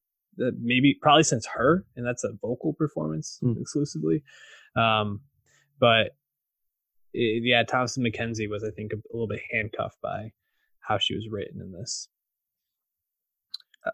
maybe 0.60 0.96
probably 1.00 1.22
since 1.24 1.46
her, 1.46 1.84
and 1.96 2.06
that's 2.06 2.24
a 2.24 2.32
vocal 2.40 2.74
performance 2.74 3.38
Mm. 3.42 3.60
exclusively. 3.60 4.22
Um, 4.76 5.20
but 5.80 6.10
it, 7.18 7.42
yeah, 7.44 7.64
Thomasin 7.64 8.06
McKenzie 8.06 8.48
was 8.48 8.64
I 8.64 8.70
think 8.70 8.92
a, 8.92 8.96
little 9.12 9.28
bit 9.28 9.40
handcuffed 9.50 10.00
by 10.02 10.32
how 10.80 10.98
she 10.98 11.14
was 11.14 11.28
written 11.30 11.60
in 11.60 11.72
this. 11.72 12.08
Uh, 13.84 13.90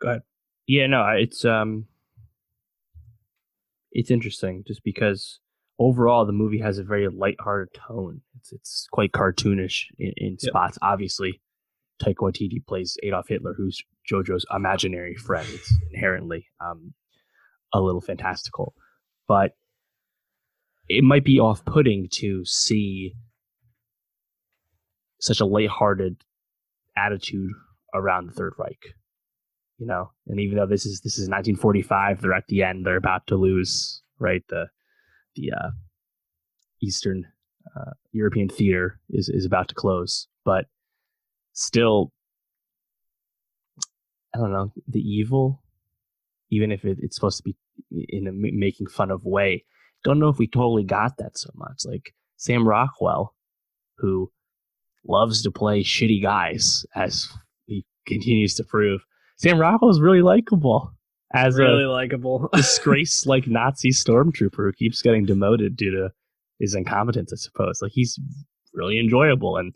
go 0.00 0.08
ahead. 0.08 0.22
Yeah, 0.66 0.86
no, 0.86 1.06
it's 1.08 1.44
um, 1.44 1.86
it's 3.90 4.10
interesting 4.10 4.64
just 4.66 4.82
because 4.84 5.40
overall 5.78 6.24
the 6.24 6.32
movie 6.32 6.60
has 6.60 6.78
a 6.78 6.84
very 6.84 7.08
lighthearted 7.08 7.74
tone. 7.74 8.22
It's 8.38 8.52
it's 8.52 8.86
quite 8.90 9.12
cartoonish 9.12 9.86
in, 9.98 10.12
in 10.16 10.32
Yep. 10.40 10.50
spots. 10.50 10.78
Obviously, 10.82 11.40
Taika 12.02 12.16
Waititi 12.16 12.64
plays 12.66 12.96
Adolf 13.02 13.28
Hitler, 13.28 13.54
who's 13.56 13.82
JoJo's 14.10 14.46
imaginary 14.54 15.14
friend. 15.14 15.46
It's 15.50 15.72
inherently 15.92 16.46
um, 16.60 16.94
a 17.72 17.80
little 17.80 18.00
fantastical, 18.00 18.74
but 19.28 19.52
it 20.88 21.04
might 21.04 21.24
be 21.24 21.38
off-putting 21.38 22.08
to 22.10 22.44
see 22.44 23.14
such 25.20 25.40
a 25.40 25.46
lighthearted 25.46 26.16
attitude 26.96 27.50
around 27.94 28.26
the 28.26 28.32
Third 28.32 28.54
Reich 28.58 28.94
you 29.82 29.88
know? 29.88 30.12
And 30.28 30.38
even 30.38 30.56
though 30.56 30.66
this 30.66 30.86
is 30.86 31.00
this 31.00 31.14
is 31.14 31.28
1945 31.28 32.20
they're 32.20 32.32
at 32.32 32.46
the 32.46 32.62
end 32.62 32.86
they're 32.86 32.96
about 32.96 33.26
to 33.26 33.36
lose 33.36 34.02
right? 34.20 34.44
The 34.48 34.66
the 35.34 35.52
uh 35.52 35.70
eastern 36.80 37.26
uh, 37.76 37.92
european 38.12 38.48
theater 38.48 39.00
is 39.10 39.28
is 39.28 39.44
about 39.44 39.68
to 39.68 39.74
close. 39.74 40.28
But 40.44 40.66
still 41.52 42.12
i 44.34 44.38
don't 44.38 44.52
know 44.52 44.72
the 44.88 45.00
evil 45.00 45.62
even 46.50 46.72
if 46.72 46.84
it, 46.84 46.98
it's 47.02 47.14
supposed 47.14 47.36
to 47.36 47.42
be 47.42 47.56
in 47.90 48.26
a 48.26 48.32
making 48.32 48.86
fun 48.86 49.10
of 49.10 49.24
way 49.24 49.64
don't 50.04 50.18
know 50.18 50.28
if 50.28 50.38
we 50.38 50.46
totally 50.46 50.84
got 50.84 51.16
that 51.18 51.36
so 51.36 51.50
much 51.54 51.82
like 51.84 52.14
sam 52.36 52.66
rockwell 52.66 53.34
who 53.98 54.30
loves 55.06 55.42
to 55.42 55.50
play 55.50 55.82
shitty 55.82 56.22
guys 56.22 56.84
as 56.94 57.28
he 57.66 57.84
continues 58.06 58.54
to 58.54 58.64
prove 58.64 59.00
Sam 59.42 59.58
Rockwell 59.58 59.90
is 59.90 60.00
really 60.00 60.22
likable 60.22 60.92
as 61.34 61.56
Really 61.58 61.82
a 61.82 61.90
likable. 61.90 62.48
disgrace 62.54 63.26
like 63.26 63.48
Nazi 63.48 63.90
stormtrooper 63.90 64.56
who 64.56 64.72
keeps 64.72 65.02
getting 65.02 65.24
demoted 65.24 65.76
due 65.76 65.90
to 65.90 66.10
his 66.60 66.76
incompetence, 66.76 67.32
I 67.32 67.36
suppose. 67.36 67.80
Like 67.82 67.90
he's 67.92 68.18
really 68.72 69.00
enjoyable. 69.00 69.56
And 69.56 69.74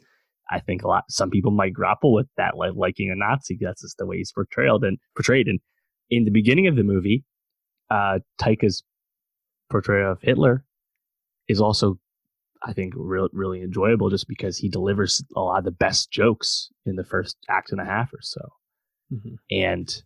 I 0.52 0.60
think 0.60 0.84
a 0.84 0.88
lot 0.88 1.04
some 1.08 1.30
people 1.30 1.50
might 1.50 1.72
grapple 1.72 2.12
with 2.12 2.28
that, 2.36 2.56
like 2.56 2.72
liking 2.76 3.10
a 3.10 3.16
Nazi. 3.16 3.58
That's 3.60 3.82
just 3.82 3.98
the 3.98 4.06
way 4.06 4.18
he's 4.18 4.30
portrayed 4.30 4.82
and 4.82 4.98
portrayed. 5.16 5.48
And 5.48 5.58
in 6.10 6.24
the 6.24 6.30
beginning 6.30 6.68
of 6.68 6.76
the 6.76 6.84
movie, 6.84 7.24
uh, 7.90 8.20
Taika's 8.40 8.84
portrayal 9.70 10.12
of 10.12 10.22
Hitler 10.22 10.64
is 11.48 11.60
also, 11.60 11.98
I 12.62 12.72
think, 12.72 12.94
real, 12.96 13.28
really 13.32 13.62
enjoyable 13.62 14.10
just 14.10 14.28
because 14.28 14.58
he 14.58 14.68
delivers 14.68 15.24
a 15.34 15.40
lot 15.40 15.58
of 15.58 15.64
the 15.64 15.70
best 15.70 16.10
jokes 16.10 16.70
in 16.84 16.96
the 16.96 17.04
first 17.04 17.36
act 17.48 17.72
and 17.72 17.80
a 17.80 17.84
half 17.84 18.12
or 18.12 18.20
so. 18.22 18.52
Mm-hmm. 19.12 19.34
And 19.50 20.02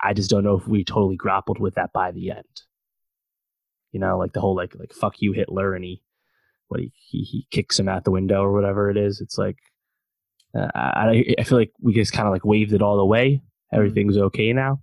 I 0.00 0.14
just 0.14 0.30
don't 0.30 0.44
know 0.44 0.56
if 0.56 0.66
we 0.66 0.84
totally 0.84 1.16
grappled 1.16 1.58
with 1.58 1.74
that 1.74 1.92
by 1.92 2.12
the 2.12 2.30
end. 2.30 2.44
You 3.92 4.00
know, 4.00 4.18
like 4.18 4.32
the 4.32 4.40
whole 4.40 4.56
like 4.56 4.74
like 4.76 4.92
fuck 4.92 5.16
you 5.18 5.32
Hitler, 5.32 5.74
and 5.74 5.84
he 5.84 6.02
what 6.68 6.80
he 6.80 6.92
he, 6.96 7.22
he 7.22 7.46
kicks 7.50 7.78
him 7.78 7.88
out 7.88 8.04
the 8.04 8.10
window 8.10 8.42
or 8.42 8.52
whatever 8.52 8.90
it 8.90 8.96
is. 8.96 9.20
It's 9.20 9.38
like 9.38 9.56
uh, 10.56 10.68
I 10.74 11.24
I 11.38 11.44
feel 11.44 11.58
like 11.58 11.72
we 11.80 11.94
just 11.94 12.12
kind 12.12 12.26
of 12.26 12.32
like 12.32 12.44
waved 12.44 12.72
it 12.72 12.82
all 12.82 12.98
away. 12.98 13.36
Mm-hmm. 13.36 13.76
Everything's 13.76 14.16
okay 14.16 14.52
now. 14.52 14.80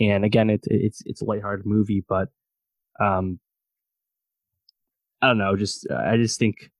And 0.00 0.24
again, 0.24 0.50
it's 0.50 0.66
it's 0.70 1.02
it's 1.04 1.22
a 1.22 1.26
lighthearted 1.26 1.66
movie, 1.66 2.04
but 2.08 2.28
um, 3.00 3.38
I 5.22 5.28
don't 5.28 5.38
know. 5.38 5.56
Just 5.56 5.86
I 5.90 6.16
just 6.16 6.38
think 6.38 6.70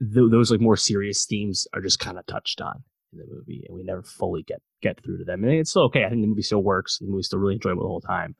th- 0.00 0.30
those 0.30 0.50
like 0.50 0.60
more 0.60 0.76
serious 0.76 1.24
themes 1.24 1.66
are 1.74 1.80
just 1.80 1.98
kind 1.98 2.18
of 2.18 2.26
touched 2.26 2.60
on 2.60 2.82
in 3.12 3.18
the 3.18 3.26
movie, 3.26 3.64
and 3.66 3.74
we 3.74 3.82
never 3.82 4.02
fully 4.02 4.42
get 4.42 4.60
get 4.82 5.02
through 5.02 5.18
to 5.18 5.24
them. 5.24 5.44
And 5.44 5.54
it's 5.54 5.70
still 5.70 5.84
okay. 5.84 6.04
I 6.04 6.10
think 6.10 6.20
the 6.22 6.28
movie 6.28 6.42
still 6.42 6.62
works. 6.62 6.98
The 6.98 7.06
movie's 7.06 7.26
still 7.26 7.38
really 7.38 7.54
enjoyable 7.54 7.82
the 7.82 7.88
whole 7.88 8.00
time. 8.00 8.36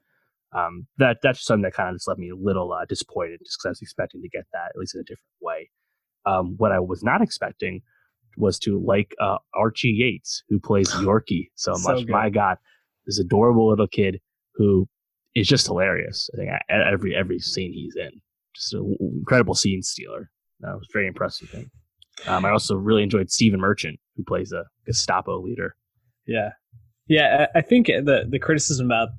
Um, 0.53 0.85
that 0.97 1.17
that's 1.23 1.43
something 1.43 1.63
that 1.63 1.73
kind 1.73 1.89
of 1.89 1.95
just 1.95 2.07
left 2.07 2.19
me 2.19 2.29
a 2.29 2.35
little 2.35 2.71
uh, 2.73 2.85
disappointed, 2.85 3.39
just 3.43 3.57
because 3.57 3.65
I 3.65 3.69
was 3.69 3.81
expecting 3.81 4.21
to 4.21 4.29
get 4.29 4.45
that 4.53 4.69
at 4.69 4.77
least 4.77 4.95
in 4.95 5.01
a 5.01 5.03
different 5.03 5.19
way. 5.41 5.69
Um, 6.25 6.55
what 6.57 6.71
I 6.71 6.79
was 6.79 7.03
not 7.03 7.21
expecting 7.21 7.81
was 8.37 8.59
to 8.59 8.79
like 8.79 9.15
uh, 9.19 9.37
Archie 9.55 9.89
Yates, 9.89 10.43
who 10.49 10.59
plays 10.59 10.89
Yorkie 10.91 11.49
so 11.55 11.73
much. 11.79 12.05
My 12.07 12.29
God, 12.29 12.57
this 13.05 13.19
adorable 13.19 13.69
little 13.69 13.87
kid 13.87 14.19
who 14.55 14.87
is 15.35 15.47
just 15.47 15.67
hilarious. 15.67 16.29
I 16.33 16.37
think 16.37 16.51
every 16.69 17.15
every 17.15 17.39
scene 17.39 17.73
he's 17.73 17.95
in, 17.95 18.11
just 18.55 18.73
an 18.73 18.95
incredible 18.99 19.55
scene 19.55 19.81
stealer. 19.81 20.29
That 20.59 20.75
was 20.75 20.87
very 20.93 21.07
impressive 21.07 21.49
thing. 21.49 21.71
Um, 22.27 22.45
I 22.45 22.51
also 22.51 22.75
really 22.75 23.03
enjoyed 23.03 23.31
Stephen 23.31 23.59
Merchant, 23.59 23.99
who 24.15 24.23
plays 24.23 24.51
a 24.51 24.65
Gestapo 24.85 25.41
leader. 25.41 25.75
Yeah, 26.27 26.49
yeah. 27.07 27.47
I 27.55 27.61
think 27.61 27.87
the 27.87 28.25
the 28.29 28.39
criticism 28.39 28.87
about 28.87 29.09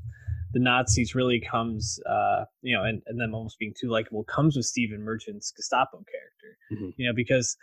the 0.53 0.61
Nazis 0.61 1.15
really 1.15 1.41
comes, 1.41 1.99
uh, 2.09 2.45
you 2.61 2.77
know, 2.77 2.85
and, 2.85 3.03
and 3.07 3.19
them 3.19 3.35
almost 3.35 3.59
being 3.59 3.75
too 3.79 3.89
likable 3.89 4.23
comes 4.25 4.55
with 4.55 4.67
Stephen 4.67 5.03
Merchant's 5.03 5.51
Gestapo 5.51 5.97
character. 5.97 6.59
Mm-hmm. 6.73 6.91
You 6.97 7.09
know, 7.09 7.15
because 7.15 7.57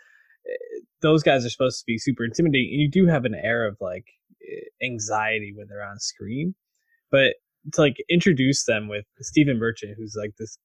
those 1.02 1.22
guys 1.22 1.44
are 1.44 1.50
supposed 1.50 1.78
to 1.80 1.84
be 1.86 1.98
super 1.98 2.24
intimidating, 2.24 2.70
and 2.72 2.80
you 2.80 2.90
do 2.90 3.06
have 3.06 3.24
an 3.24 3.34
air 3.34 3.66
of 3.66 3.76
like 3.80 4.06
anxiety 4.82 5.52
when 5.54 5.66
they're 5.68 5.86
on 5.86 5.98
screen, 5.98 6.54
but 7.10 7.34
to 7.74 7.80
like 7.80 7.96
introduce 8.08 8.64
them 8.64 8.88
with 8.88 9.04
Stephen 9.20 9.58
Merchant, 9.58 9.94
who's 9.96 10.16
like 10.18 10.32
this 10.38 10.58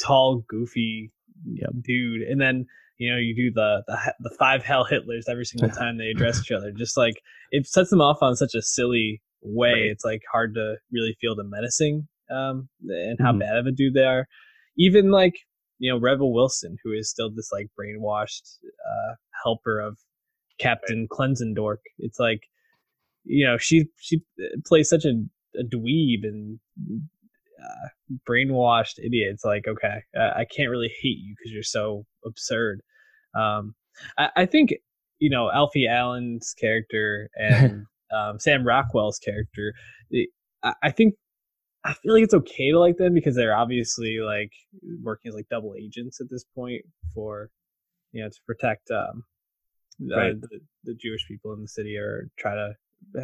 tall, 0.00 0.44
goofy 0.48 1.12
yep. 1.44 1.70
dude, 1.82 2.22
and 2.22 2.40
then 2.40 2.66
you 2.98 3.10
know 3.10 3.18
you 3.18 3.34
do 3.34 3.52
the 3.52 3.82
the 3.86 4.14
the 4.20 4.34
five 4.38 4.62
hell 4.62 4.86
Hitlers 4.90 5.28
every 5.28 5.44
single 5.44 5.70
time 5.76 5.98
they 5.98 6.08
address 6.08 6.40
each 6.40 6.52
other. 6.52 6.72
Just 6.72 6.96
like 6.96 7.20
it 7.50 7.66
sets 7.66 7.90
them 7.90 8.00
off 8.00 8.18
on 8.22 8.36
such 8.36 8.54
a 8.54 8.62
silly 8.62 9.22
way. 9.42 9.72
Right. 9.72 9.90
It's 9.90 10.04
like 10.04 10.22
hard 10.30 10.54
to 10.54 10.76
really 10.92 11.16
feel 11.20 11.34
the 11.34 11.44
menacing 11.44 12.08
um, 12.30 12.68
and 12.88 13.18
how 13.20 13.30
mm-hmm. 13.30 13.40
bad 13.40 13.56
of 13.56 13.66
a 13.66 13.72
dude 13.72 13.94
they 13.94 14.04
are. 14.04 14.26
Even 14.76 15.10
like 15.10 15.34
you 15.78 15.92
know 15.92 15.98
Rebel 15.98 16.32
Wilson, 16.32 16.76
who 16.82 16.92
is 16.92 17.10
still 17.10 17.30
this 17.30 17.50
like 17.52 17.68
brainwashed 17.78 18.58
uh, 18.64 19.14
helper 19.42 19.80
of 19.80 19.98
Captain 20.58 21.06
right. 21.08 21.80
It's 21.98 22.18
like 22.18 22.42
you 23.24 23.46
know 23.46 23.58
she 23.58 23.86
she 23.98 24.22
plays 24.66 24.88
such 24.88 25.04
a, 25.04 25.22
a 25.58 25.64
dweeb 25.64 26.24
and 26.24 26.58
uh, 27.62 27.88
brainwashed 28.28 28.98
idiot. 28.98 29.30
It's 29.32 29.44
like 29.44 29.66
okay, 29.68 30.02
uh, 30.16 30.30
I 30.36 30.44
can't 30.44 30.70
really 30.70 30.92
hate 31.02 31.18
you 31.18 31.34
because 31.36 31.52
you're 31.52 31.62
so 31.62 32.04
absurd. 32.24 32.82
Um, 33.34 33.74
I, 34.18 34.30
I 34.36 34.46
think 34.46 34.74
you 35.18 35.30
know 35.30 35.50
Alfie 35.50 35.88
Allen's 35.88 36.54
character 36.58 37.28
and 37.36 37.86
um, 38.14 38.38
Sam 38.38 38.66
Rockwell's 38.66 39.18
character. 39.18 39.74
I, 40.62 40.74
I 40.82 40.90
think 40.90 41.14
I 41.84 41.94
feel 41.94 42.14
like 42.14 42.22
it's 42.22 42.34
okay 42.34 42.70
to 42.70 42.78
like 42.78 42.96
them 42.96 43.14
because 43.14 43.34
they're 43.34 43.56
obviously 43.56 44.18
like 44.20 44.52
working 45.02 45.28
as 45.28 45.34
like 45.34 45.48
double 45.50 45.74
agents 45.78 46.20
at 46.20 46.30
this 46.30 46.44
point 46.54 46.82
for 47.14 47.50
you 48.12 48.22
know 48.22 48.28
to 48.28 48.38
protect 48.46 48.90
um, 48.90 49.24
right. 50.00 50.40
the, 50.40 50.60
the 50.84 50.94
Jewish 50.94 51.26
people 51.26 51.52
in 51.52 51.62
the 51.62 51.68
city 51.68 51.96
or 51.96 52.28
try 52.38 52.54
to 52.54 52.72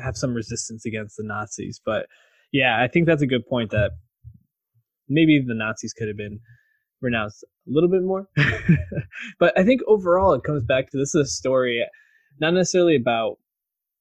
have 0.03 0.17
some 0.17 0.35
resistance 0.35 0.85
against 0.87 1.17
the 1.17 1.25
Nazis. 1.25 1.81
But 1.85 2.07
yeah, 2.53 2.83
I 2.83 2.89
think 2.89 3.07
that's 3.07 3.23
a 3.23 3.27
good 3.27 3.47
point 3.47 3.71
that 3.71 3.93
maybe 5.09 5.41
the 5.41 5.55
Nazis 5.55 5.93
could 5.93 6.09
have 6.09 6.17
been 6.17 6.41
renounced 7.01 7.45
a 7.45 7.71
little 7.71 7.89
bit 7.89 8.03
more. 8.03 8.29
but 9.39 9.57
I 9.59 9.65
think 9.65 9.83
overall 9.87 10.35
it 10.35 10.43
comes 10.43 10.65
back 10.65 10.91
to 10.91 10.99
this 10.99 11.15
is 11.15 11.27
a 11.27 11.27
story 11.27 11.85
not 12.41 12.55
necessarily 12.55 12.97
about 12.97 13.39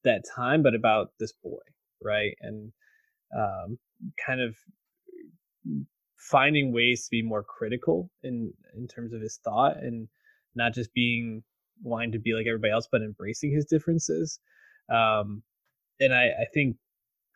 that 0.03 0.24
time, 0.36 0.64
but 0.64 0.76
about 0.76 1.12
this 1.20 1.34
boy, 1.43 1.60
right? 2.03 2.36
And 2.41 2.72
um, 3.36 3.78
kind 4.25 4.41
of 4.41 4.55
finding 6.17 6.73
ways 6.73 7.05
to 7.05 7.11
be 7.11 7.21
more 7.21 7.43
critical 7.43 8.09
in 8.23 8.53
in 8.75 8.87
terms 8.87 9.13
of 9.13 9.21
his 9.21 9.39
thought 9.43 9.77
and 9.77 10.07
not 10.55 10.73
just 10.73 10.93
being 10.93 11.43
wanting 11.83 12.11
to 12.11 12.19
be 12.19 12.33
like 12.33 12.47
everybody 12.47 12.71
else, 12.71 12.87
but 12.91 13.01
embracing 13.01 13.51
his 13.51 13.65
differences. 13.65 14.39
Um, 14.89 15.43
and 15.99 16.13
I, 16.13 16.29
I 16.41 16.45
think 16.53 16.77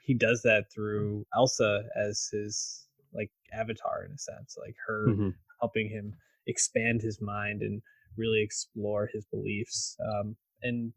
he 0.03 0.13
does 0.13 0.41
that 0.43 0.65
through 0.73 1.25
Elsa 1.35 1.83
as 1.95 2.27
his 2.31 2.87
like 3.13 3.29
avatar 3.53 4.03
in 4.05 4.11
a 4.11 4.17
sense, 4.17 4.57
like 4.59 4.75
her 4.87 5.07
mm-hmm. 5.09 5.29
helping 5.59 5.89
him 5.89 6.13
expand 6.47 7.01
his 7.01 7.21
mind 7.21 7.61
and 7.61 7.81
really 8.17 8.41
explore 8.41 9.09
his 9.13 9.25
beliefs. 9.25 9.95
Um, 10.03 10.35
and 10.63 10.91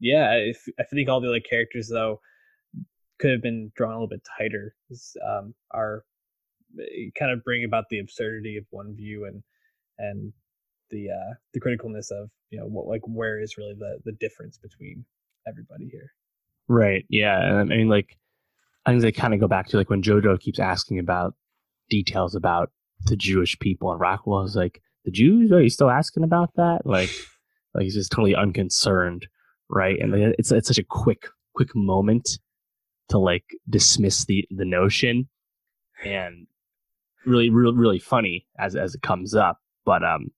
yeah, 0.00 0.32
if, 0.34 0.64
I 0.78 0.84
think 0.84 1.08
all 1.08 1.20
the 1.20 1.28
other 1.28 1.40
characters 1.40 1.88
though 1.88 2.20
could 3.18 3.30
have 3.30 3.42
been 3.42 3.72
drawn 3.76 3.92
a 3.92 3.94
little 3.94 4.08
bit 4.08 4.26
tighter. 4.38 4.74
Um, 5.26 5.54
are 5.72 6.04
eh, 6.80 7.10
kind 7.18 7.32
of 7.32 7.44
bring 7.44 7.64
about 7.64 7.84
the 7.90 7.98
absurdity 7.98 8.56
of 8.56 8.64
one 8.70 8.94
view 8.94 9.26
and 9.26 9.42
and 9.98 10.32
the 10.90 11.10
uh, 11.10 11.34
the 11.52 11.60
criticalness 11.60 12.10
of 12.10 12.30
you 12.50 12.58
know 12.58 12.66
what 12.66 12.86
like 12.86 13.02
where 13.06 13.40
is 13.40 13.56
really 13.58 13.74
the 13.74 13.98
the 14.04 14.12
difference 14.12 14.58
between 14.58 15.04
everybody 15.46 15.88
here. 15.88 16.12
Right. 16.68 17.04
Yeah. 17.08 17.42
And 17.42 17.56
I 17.56 17.64
mean, 17.64 17.88
like, 17.88 18.18
I 18.84 18.90
think 18.90 19.02
they 19.02 19.12
kind 19.12 19.32
of 19.32 19.40
go 19.40 19.48
back 19.48 19.68
to 19.68 19.76
like 19.76 19.90
when 19.90 20.02
JoJo 20.02 20.38
keeps 20.40 20.58
asking 20.58 20.98
about 20.98 21.34
details 21.88 22.34
about 22.34 22.70
the 23.06 23.16
Jewish 23.16 23.58
people, 23.58 23.90
and 23.90 24.00
Rockwell 24.00 24.42
is 24.42 24.56
like, 24.56 24.82
"The 25.04 25.10
Jews? 25.10 25.50
Are 25.52 25.62
you 25.62 25.70
still 25.70 25.90
asking 25.90 26.24
about 26.24 26.50
that?" 26.56 26.80
Like, 26.84 27.10
like 27.74 27.84
he's 27.84 27.94
just 27.94 28.12
totally 28.12 28.34
unconcerned 28.34 29.26
right? 29.68 29.98
And 30.00 30.14
it's 30.14 30.50
it's 30.52 30.68
such 30.68 30.78
a 30.78 30.84
quick 30.84 31.28
quick 31.54 31.74
moment 31.74 32.38
to 33.10 33.18
like 33.18 33.44
dismiss 33.68 34.24
the 34.24 34.46
the 34.50 34.64
notion, 34.64 35.28
and 36.04 36.46
really 37.26 37.50
really 37.50 37.76
really 37.76 37.98
funny 37.98 38.46
as 38.58 38.76
as 38.76 38.94
it 38.94 39.02
comes 39.02 39.34
up. 39.34 39.58
But 39.84 40.04
um, 40.04 40.30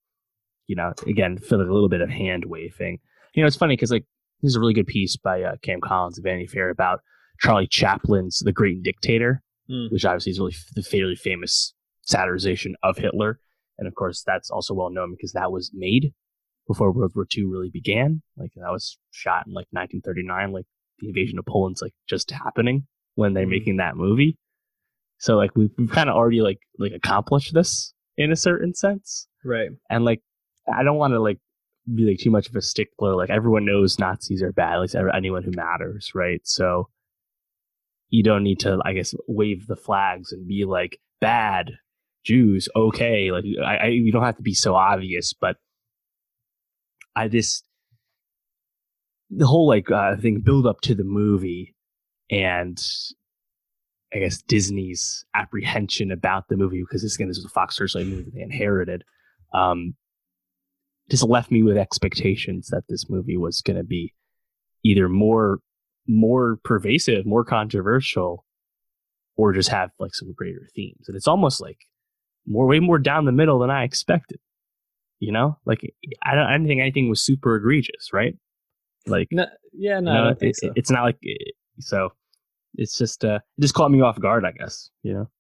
you 0.67 0.77
know, 0.77 0.93
again, 1.07 1.39
feel 1.39 1.59
like 1.59 1.69
a 1.69 1.73
little 1.73 1.89
bit 1.89 2.01
of 2.01 2.11
hand 2.11 2.45
waving. 2.47 2.99
You 3.35 3.43
know, 3.43 3.47
it's 3.47 3.57
funny 3.57 3.75
because 3.75 3.91
like 3.91 4.05
there's 4.43 4.57
a 4.57 4.61
really 4.61 4.75
good 4.75 4.87
piece 4.87 5.17
by 5.17 5.43
uh, 5.43 5.57
Cam 5.63 5.81
Collins 5.81 6.19
of 6.19 6.25
Vanity 6.25 6.47
Fair 6.47 6.71
about 6.71 7.01
Charlie 7.41 7.67
Chaplin's 7.67 8.39
The 8.39 8.53
Great 8.53 8.83
Dictator, 8.83 9.43
mm. 9.71 9.91
which 9.91 10.05
obviously 10.05 10.33
is 10.33 10.39
really 10.39 10.55
the 10.75 10.83
fairly 10.83 11.17
famous 11.17 11.75
satirization 12.09 12.73
of 12.83 12.97
Hitler. 12.97 13.41
And 13.79 13.89
of 13.89 13.95
course, 13.95 14.23
that's 14.27 14.51
also 14.51 14.75
well 14.75 14.91
known 14.91 15.13
because 15.13 15.33
that 15.33 15.53
was 15.53 15.71
made 15.75 16.13
before 16.67 16.93
World 16.93 17.13
War 17.15 17.27
II 17.37 17.45
really 17.45 17.71
began. 17.71 18.23
Like 18.37 18.53
that 18.57 18.71
was 18.71 18.99
shot 19.11 19.47
in 19.47 19.55
like 19.55 19.67
1939. 19.71 20.53
Like 20.53 20.67
the 21.01 21.09
invasion 21.09 21.39
of 21.39 21.47
Poland's 21.47 21.83
like 21.83 21.95
just 22.09 22.31
happening 22.31 22.87
when 23.15 23.35
they're 23.35 23.45
mm-hmm. 23.45 23.51
making 23.51 23.77
that 23.79 23.97
movie. 23.97 24.39
So 25.19 25.37
like 25.37 25.55
we've, 25.55 25.71
we've 25.77 25.91
kind 25.91 26.09
of 26.09 26.17
already 26.17 26.41
like 26.41 26.61
like 26.79 26.93
accomplished 26.93 27.53
this 27.53 27.93
in 28.17 28.33
a 28.33 28.37
certain 28.37 28.75
sense, 28.75 29.27
right? 29.45 29.71
And 29.89 30.05
like 30.05 30.23
I 30.73 30.83
don't 30.83 30.97
want 30.97 31.13
to 31.13 31.21
like 31.21 31.39
be 31.95 32.05
like 32.05 32.19
too 32.19 32.31
much 32.31 32.49
of 32.49 32.57
a 32.57 32.63
stickler. 32.63 33.15
Like 33.15 33.31
everyone 33.31 33.65
knows 33.65 33.99
Nazis 33.99 34.43
are 34.43 34.53
bad. 34.53 34.75
At 34.75 34.81
least 34.81 34.97
anyone 35.15 35.43
who 35.43 35.53
matters, 35.55 36.13
right? 36.15 36.41
So 36.45 36.89
you 38.09 38.23
don't 38.23 38.43
need 38.43 38.61
to, 38.61 38.79
I 38.85 38.93
guess, 38.93 39.15
wave 39.29 39.67
the 39.67 39.77
flags 39.77 40.33
and 40.33 40.47
be 40.47 40.65
like 40.65 40.99
bad 41.21 41.73
Jews. 42.25 42.69
Okay, 42.75 43.31
like 43.31 43.45
I, 43.65 43.77
I 43.77 43.87
you 43.87 44.13
don't 44.13 44.25
have 44.25 44.37
to 44.37 44.43
be 44.43 44.55
so 44.55 44.75
obvious, 44.75 45.33
but 45.33 45.57
I 47.17 47.29
just 47.29 47.65
the 49.31 49.47
whole 49.47 49.67
like 49.67 49.91
uh, 49.91 50.17
thing 50.17 50.41
build 50.41 50.67
up 50.67 50.81
to 50.83 50.95
the 50.95 51.05
movie 51.05 51.75
and 52.31 52.81
I 54.13 54.19
guess 54.19 54.43
Disney's 54.43 55.25
apprehension 55.35 56.11
about 56.11 56.49
the 56.49 56.57
movie 56.57 56.83
because 56.83 57.03
this 57.03 57.15
again 57.15 57.29
this 57.29 57.39
is 57.39 57.45
a 57.45 57.49
Fox 57.49 57.77
Searchlight 57.77 58.07
movie 58.07 58.31
they 58.35 58.43
inherited. 58.43 59.05
Um, 59.55 59.95
just 61.11 61.25
left 61.25 61.51
me 61.51 61.63
with 61.63 61.77
expectations 61.77 62.69
that 62.69 62.85
this 62.89 63.09
movie 63.09 63.37
was 63.37 63.61
going 63.61 63.77
to 63.77 63.85
be 63.85 64.15
either 64.85 65.09
more 65.09 65.59
more 66.09 66.59
pervasive, 66.65 67.25
more 67.25 67.45
controversial, 67.45 68.45
or 69.37 69.53
just 69.53 69.69
have 69.69 69.91
like 70.01 70.15
some 70.15 70.33
greater 70.33 70.67
themes. 70.75 71.05
And 71.07 71.17
it's 71.17 71.29
almost 71.29 71.61
like 71.61 71.79
more 72.47 72.67
way 72.67 72.81
more 72.81 72.99
down 72.99 73.27
the 73.27 73.33
middle 73.33 73.61
than 73.61 73.71
I 73.71 73.85
expected. 73.85 74.41
You 75.21 75.33
know, 75.33 75.59
like 75.67 75.83
I 76.25 76.35
don't, 76.35 76.47
I 76.47 76.53
didn't 76.53 76.67
think 76.67 76.81
anything 76.81 77.11
was 77.11 77.23
super 77.23 77.55
egregious, 77.57 78.13
right? 78.13 78.35
Like, 79.07 79.29
no, 79.31 79.47
yeah, 79.73 80.01
no, 80.01 80.11
you 80.13 80.17
know, 80.17 80.23
I 80.23 80.27
don't 80.29 80.39
think 80.39 80.51
it- 80.51 80.57
so. 80.67 80.73
it's 80.77 80.91
not 80.91 81.03
like 81.05 81.19
so. 81.79 82.11
It's 82.75 82.97
just 82.97 83.25
uh, 83.25 83.41
it 83.59 83.63
just 83.63 83.75
caught 83.75 83.91
me 83.91 84.01
off 84.01 84.21
guard, 84.21 84.45
I 84.45 84.53
guess. 84.53 84.91
You 85.03 85.13
know. 85.15 85.31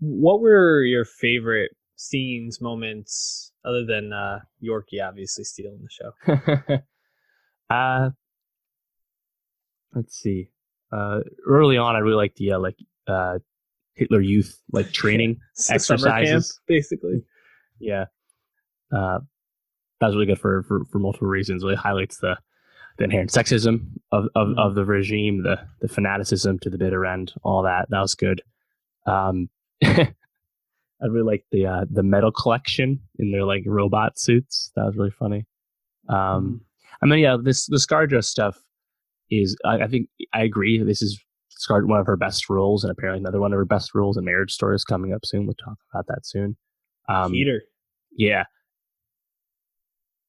what 0.00 0.40
were 0.40 0.82
your 0.82 1.04
favorite 1.04 1.70
scenes, 1.96 2.60
moments, 2.60 3.52
other 3.64 3.84
than 3.86 4.12
uh, 4.12 4.40
Yorkie 4.62 5.00
obviously 5.02 5.44
stealing 5.44 5.78
the 5.82 5.88
show? 6.70 6.78
uh 7.74 8.10
let's 9.94 10.16
see. 10.16 10.50
Uh 10.92 11.20
early 11.46 11.76
on 11.76 11.96
I 11.96 12.00
really 12.00 12.16
liked 12.16 12.36
the 12.36 12.52
uh, 12.52 12.58
like 12.58 12.76
uh 13.06 13.38
Hitler 13.94 14.20
Youth 14.20 14.60
like 14.72 14.90
training. 14.92 15.38
Summer 15.54 15.78
camp, 15.78 16.00
Exercises. 16.18 16.60
basically. 16.66 17.22
yeah. 17.78 18.06
Uh 18.94 19.20
that 20.00 20.08
was 20.08 20.16
really 20.16 20.26
good 20.26 20.40
for, 20.40 20.64
for 20.64 20.84
for 20.90 20.98
multiple 20.98 21.28
reasons. 21.28 21.62
Really 21.62 21.76
highlights 21.76 22.18
the 22.18 22.36
the 22.96 23.04
inherent 23.04 23.30
sexism 23.30 23.86
of, 24.12 24.26
of, 24.34 24.56
of 24.56 24.74
the 24.74 24.84
regime, 24.84 25.42
the 25.42 25.58
the 25.80 25.88
fanaticism 25.88 26.58
to 26.60 26.70
the 26.70 26.78
bitter 26.78 27.04
end, 27.04 27.32
all 27.42 27.62
that. 27.62 27.86
That 27.90 28.00
was 28.00 28.14
good. 28.14 28.42
Um 29.06 29.48
I 29.84 31.06
really 31.08 31.32
liked 31.32 31.46
the 31.50 31.66
uh 31.66 31.84
the 31.90 32.02
metal 32.02 32.32
collection 32.32 33.00
in 33.18 33.32
their 33.32 33.44
like 33.44 33.64
robot 33.66 34.18
suits. 34.18 34.70
That 34.76 34.84
was 34.84 34.96
really 34.96 35.10
funny. 35.10 35.46
Um 36.08 36.60
I 37.02 37.06
mean, 37.06 37.18
yeah, 37.18 37.36
this 37.42 37.66
the 37.66 37.76
ScarJo 37.76 38.24
stuff 38.24 38.58
is. 39.30 39.56
I, 39.64 39.82
I 39.82 39.86
think 39.88 40.08
I 40.32 40.42
agree. 40.42 40.82
This 40.82 41.02
is 41.02 41.20
Scar 41.50 41.84
one 41.84 42.00
of 42.00 42.06
her 42.06 42.16
best 42.16 42.48
roles, 42.48 42.82
and 42.82 42.90
apparently 42.90 43.20
another 43.20 43.40
one 43.40 43.52
of 43.52 43.58
her 43.58 43.64
best 43.64 43.94
roles 43.94 44.16
in 44.16 44.24
Marriage 44.24 44.52
Story 44.52 44.74
is 44.74 44.84
coming 44.84 45.12
up 45.12 45.24
soon. 45.24 45.46
We'll 45.46 45.54
talk 45.54 45.76
about 45.92 46.06
that 46.08 46.26
soon. 46.26 46.56
Um, 47.08 47.32
Heater. 47.32 47.62
yeah, 48.16 48.44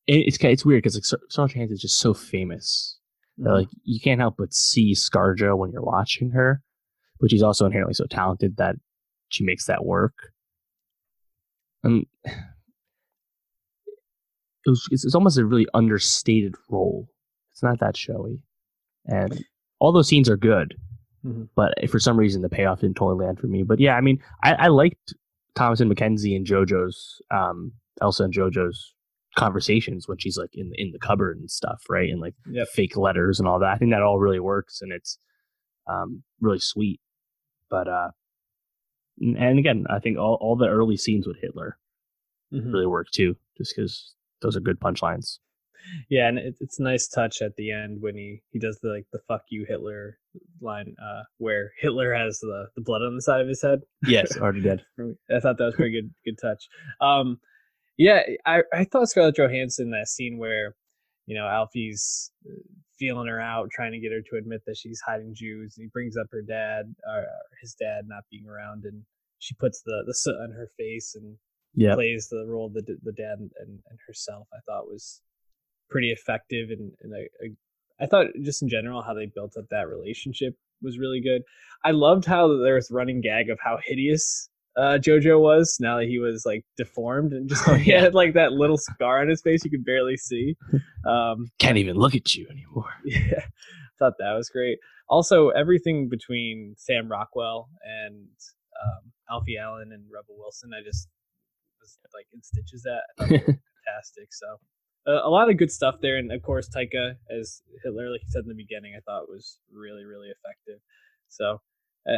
it, 0.08 0.28
it's 0.28 0.38
it's 0.44 0.66
weird 0.66 0.84
because 0.84 0.96
like 0.96 1.06
Scar- 1.06 1.20
Scarlett 1.30 1.54
Johansson 1.54 1.74
is 1.76 1.82
just 1.82 2.00
so 2.00 2.14
famous 2.14 2.98
that 3.38 3.50
Mm-hmm. 3.50 3.54
like 3.54 3.68
you 3.84 4.00
can't 4.00 4.20
help 4.22 4.36
but 4.38 4.54
see 4.54 4.94
ScarJo 4.94 5.58
when 5.58 5.72
you're 5.72 5.82
watching 5.84 6.32
her, 6.32 6.62
but 7.20 7.30
she's 7.32 7.44
also 7.44 7.66
inherently 7.66 7.94
so 7.94 8.06
talented 8.10 8.58
that 8.58 8.76
she 9.30 9.44
makes 9.44 9.66
that 9.66 9.86
work. 9.86 10.14
And 11.84 12.06
it 12.26 12.32
was, 14.70 14.88
it's, 14.92 15.06
it's 15.06 15.16
almost 15.16 15.38
a 15.38 15.46
really 15.46 15.68
understated 15.74 16.56
role. 16.70 17.08
It's 17.52 17.64
not 17.64 17.80
that 17.80 17.96
showy, 17.98 18.42
and 19.06 19.44
all 19.80 19.92
those 19.92 20.08
scenes 20.08 20.30
are 20.30 20.38
good, 20.38 20.76
Mhm. 21.26 21.50
but 21.56 21.74
for 21.90 22.00
some 22.00 22.18
reason 22.18 22.42
the 22.42 22.50
payoff 22.50 22.82
didn't 22.82 22.98
totally 22.98 23.26
land 23.26 23.40
for 23.40 23.48
me. 23.48 23.64
But 23.64 23.80
yeah, 23.80 23.96
I 23.96 24.02
mean, 24.02 24.20
I, 24.44 24.54
I 24.54 24.68
liked 24.68 25.14
Thomasin 25.56 25.92
McKenzie 25.94 26.36
and 26.36 26.46
JoJo's, 26.48 27.22
um, 27.32 27.74
Elsa 28.02 28.24
and 28.24 28.34
JoJo's 28.34 28.95
conversations 29.36 30.08
when 30.08 30.18
she's 30.18 30.38
like 30.38 30.52
in 30.54 30.70
the 30.70 30.82
in 30.82 30.92
the 30.92 31.00
cupboard 31.00 31.38
and 31.38 31.50
stuff, 31.52 31.84
right? 31.90 32.10
And 32.10 32.22
like 32.22 32.34
Yep. 32.50 32.68
fake 32.70 32.96
letters 32.98 33.40
and 33.40 33.48
all 33.48 33.60
that. 33.60 33.70
I 33.74 33.78
think 33.78 33.92
that 33.92 34.02
all 34.02 34.20
really 34.20 34.40
works 34.40 34.82
and 34.82 34.92
it's 34.92 35.18
um, 35.88 36.24
really 36.42 36.60
sweet. 36.60 37.00
But 37.70 37.88
uh, 37.88 38.10
and 39.20 39.60
again, 39.60 39.86
I 39.90 40.00
think 40.00 40.18
all, 40.18 40.38
all 40.42 40.56
the 40.56 40.68
early 40.68 40.98
scenes 40.98 41.28
with 41.28 41.38
Hitler 41.42 41.78
Mhm. 42.54 42.72
really 42.74 42.86
work 42.86 43.08
too, 43.12 43.36
just 43.58 43.74
because 43.76 44.14
those 44.42 44.56
are 44.56 44.60
good 44.62 44.80
punchlines. 44.80 45.40
Yeah, 46.10 46.28
and 46.28 46.38
it, 46.40 46.56
it's 46.60 46.80
a 46.80 46.84
nice 46.84 47.08
touch 47.08 47.42
at 47.42 47.56
the 47.58 47.72
end 47.72 48.02
when 48.02 48.16
he 48.16 48.42
he 48.52 48.60
does 48.60 48.80
the 48.82 48.90
like 48.90 49.06
the 49.12 49.20
"fuck 49.28 49.42
you 49.50 49.66
Hitler" 49.68 50.18
line, 50.62 50.96
uh, 51.04 51.24
where 51.38 51.72
Hitler 51.80 52.14
has 52.14 52.40
the 52.40 52.68
the 52.76 52.82
blood 52.82 53.02
on 53.02 53.16
the 53.16 53.22
side 53.22 53.42
of 53.42 53.48
his 53.48 53.62
head. 53.62 53.82
Yes, 54.08 54.36
already 54.42 54.62
did. 54.62 54.84
I 55.30 55.40
thought 55.40 55.58
that 55.58 55.66
was 55.66 55.76
pretty 55.76 55.92
good 56.02 56.12
good 56.24 56.38
touch. 56.42 56.68
Um, 57.02 57.40
yeah, 57.98 58.22
I 58.46 58.62
I 58.74 58.84
thought 58.86 59.10
Scarlett 59.10 59.38
Johansson 59.38 59.92
that 59.92 60.08
scene 60.08 60.38
where 60.38 60.76
you 61.26 61.36
know 61.36 61.48
Alfie's 61.48 62.32
uh, 62.48 62.54
feeling 63.00 63.28
her 63.28 63.42
out, 63.42 63.70
trying 63.72 63.92
to 63.92 64.00
get 64.00 64.12
her 64.12 64.22
to 64.22 64.38
admit 64.38 64.62
that 64.66 64.78
she's 64.78 65.02
hiding 65.06 65.34
Jews, 65.36 65.76
and 65.78 65.86
he 65.86 65.90
brings 65.94 66.18
up 66.18 66.28
her 66.32 66.42
dad 66.42 66.94
or 67.08 67.26
his 67.62 67.74
dad 67.76 68.06
not 68.08 68.24
being 68.32 68.48
around, 68.48 68.86
and 68.86 69.04
she 69.40 69.56
puts 69.56 69.82
the 69.82 70.04
the 70.08 70.14
soot 70.14 70.36
on 70.42 70.52
her 70.52 70.70
face 70.78 71.16
and 71.16 71.38
Yeah, 71.74 71.96
plays 71.96 72.28
the 72.30 72.46
role 72.48 72.68
of 72.68 72.74
the 72.74 72.98
the 73.04 73.12
dad 73.14 73.40
and, 73.40 73.52
and 73.60 74.00
herself. 74.08 74.48
I 74.54 74.60
thought 74.66 74.88
was 74.88 75.22
pretty 75.90 76.12
effective, 76.12 76.70
and, 76.72 76.92
and 77.02 77.14
I, 77.16 77.28
I, 77.44 78.04
I 78.04 78.08
thought 78.08 78.28
just 78.42 78.62
in 78.62 78.70
general 78.70 79.02
how 79.02 79.14
they 79.14 79.28
built 79.28 79.56
up 79.58 79.66
that 79.72 79.88
relationship 79.88 80.56
was 80.82 80.98
really 81.00 81.22
good. 81.22 81.42
I 81.84 81.92
loved 81.92 82.26
how 82.26 82.48
there 82.48 82.76
was 82.76 82.92
running 82.92 83.22
gag 83.22 83.50
of 83.50 83.60
how 83.64 83.78
hideous 83.84 84.50
uh, 84.78 84.98
JoJo 85.02 85.40
was 85.40 85.78
now 85.80 85.98
that 86.00 86.08
he 86.08 86.20
was 86.20 86.46
like 86.46 86.66
deformed 86.78 87.32
and 87.34 87.48
just 87.50 87.64
he 87.80 87.92
Yeah. 87.92 88.02
had 88.02 88.14
like 88.14 88.34
that 88.34 88.52
little 88.54 88.78
scar 88.78 89.22
on 89.22 89.28
his 89.30 89.42
face 89.42 89.64
you 89.64 89.72
could 89.72 89.86
barely 89.86 90.18
see. 90.18 90.56
Um, 91.06 91.52
can't 91.60 91.78
even 91.78 91.98
look 91.98 92.16
at 92.16 92.34
you 92.34 92.48
anymore. 92.50 92.90
yeah, 93.06 93.38
I 93.38 93.94
thought 94.00 94.14
that 94.18 94.34
was 94.34 94.50
great. 94.50 94.80
Also, 95.08 95.50
everything 95.50 96.10
between 96.10 96.74
Sam 96.78 97.08
Rockwell 97.08 97.70
and 97.84 98.26
um, 98.84 99.12
Alfie 99.30 99.56
Allen 99.60 99.92
and 99.94 100.04
Rebel 100.12 100.36
Wilson, 100.36 100.72
I 100.74 100.82
just 100.84 101.08
was 101.80 102.00
like 102.16 102.26
in 102.34 102.42
stitches 102.42 102.88
at. 102.88 103.04
I 103.20 103.22
thought 103.22 103.30
they 103.30 103.38
were 103.38 103.60
fantastic. 103.86 104.30
So 104.34 104.48
uh, 105.06 105.22
a 105.24 105.30
lot 105.30 105.48
of 105.52 105.58
good 105.58 105.70
stuff 105.72 105.98
there, 106.02 106.18
and 106.18 106.32
of 106.32 106.42
course 106.42 106.68
Taika 106.76 107.14
as 107.30 107.62
Hitler, 107.84 108.10
like 108.10 108.22
you 108.24 108.30
said 108.32 108.42
in 108.42 108.50
the 108.50 108.56
beginning, 108.56 108.96
I 108.98 109.02
thought 109.02 109.30
was 109.30 109.60
really 109.72 110.06
really 110.06 110.30
effective. 110.30 110.80
So 111.30 111.62
uh, 112.10 112.18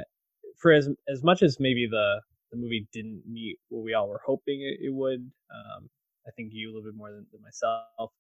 for 0.57 0.71
as 0.71 0.87
as 1.09 1.23
much 1.25 1.43
as 1.43 1.59
maybe 1.59 1.87
the 1.91 2.21
the 2.51 2.57
movie 2.57 2.87
didn't 2.93 3.23
meet 3.29 3.57
what 3.69 3.83
we 3.83 3.93
all 3.93 4.07
were 4.07 4.21
hoping 4.25 4.61
it, 4.61 4.79
it 4.85 4.93
would, 4.93 5.19
um, 5.53 5.89
I 6.27 6.31
think 6.31 6.49
you 6.51 6.69
a 6.69 6.71
little 6.73 6.89
bit 6.89 6.97
more 6.97 7.11
than, 7.11 7.25
than 7.31 7.41
myself. 7.41 8.11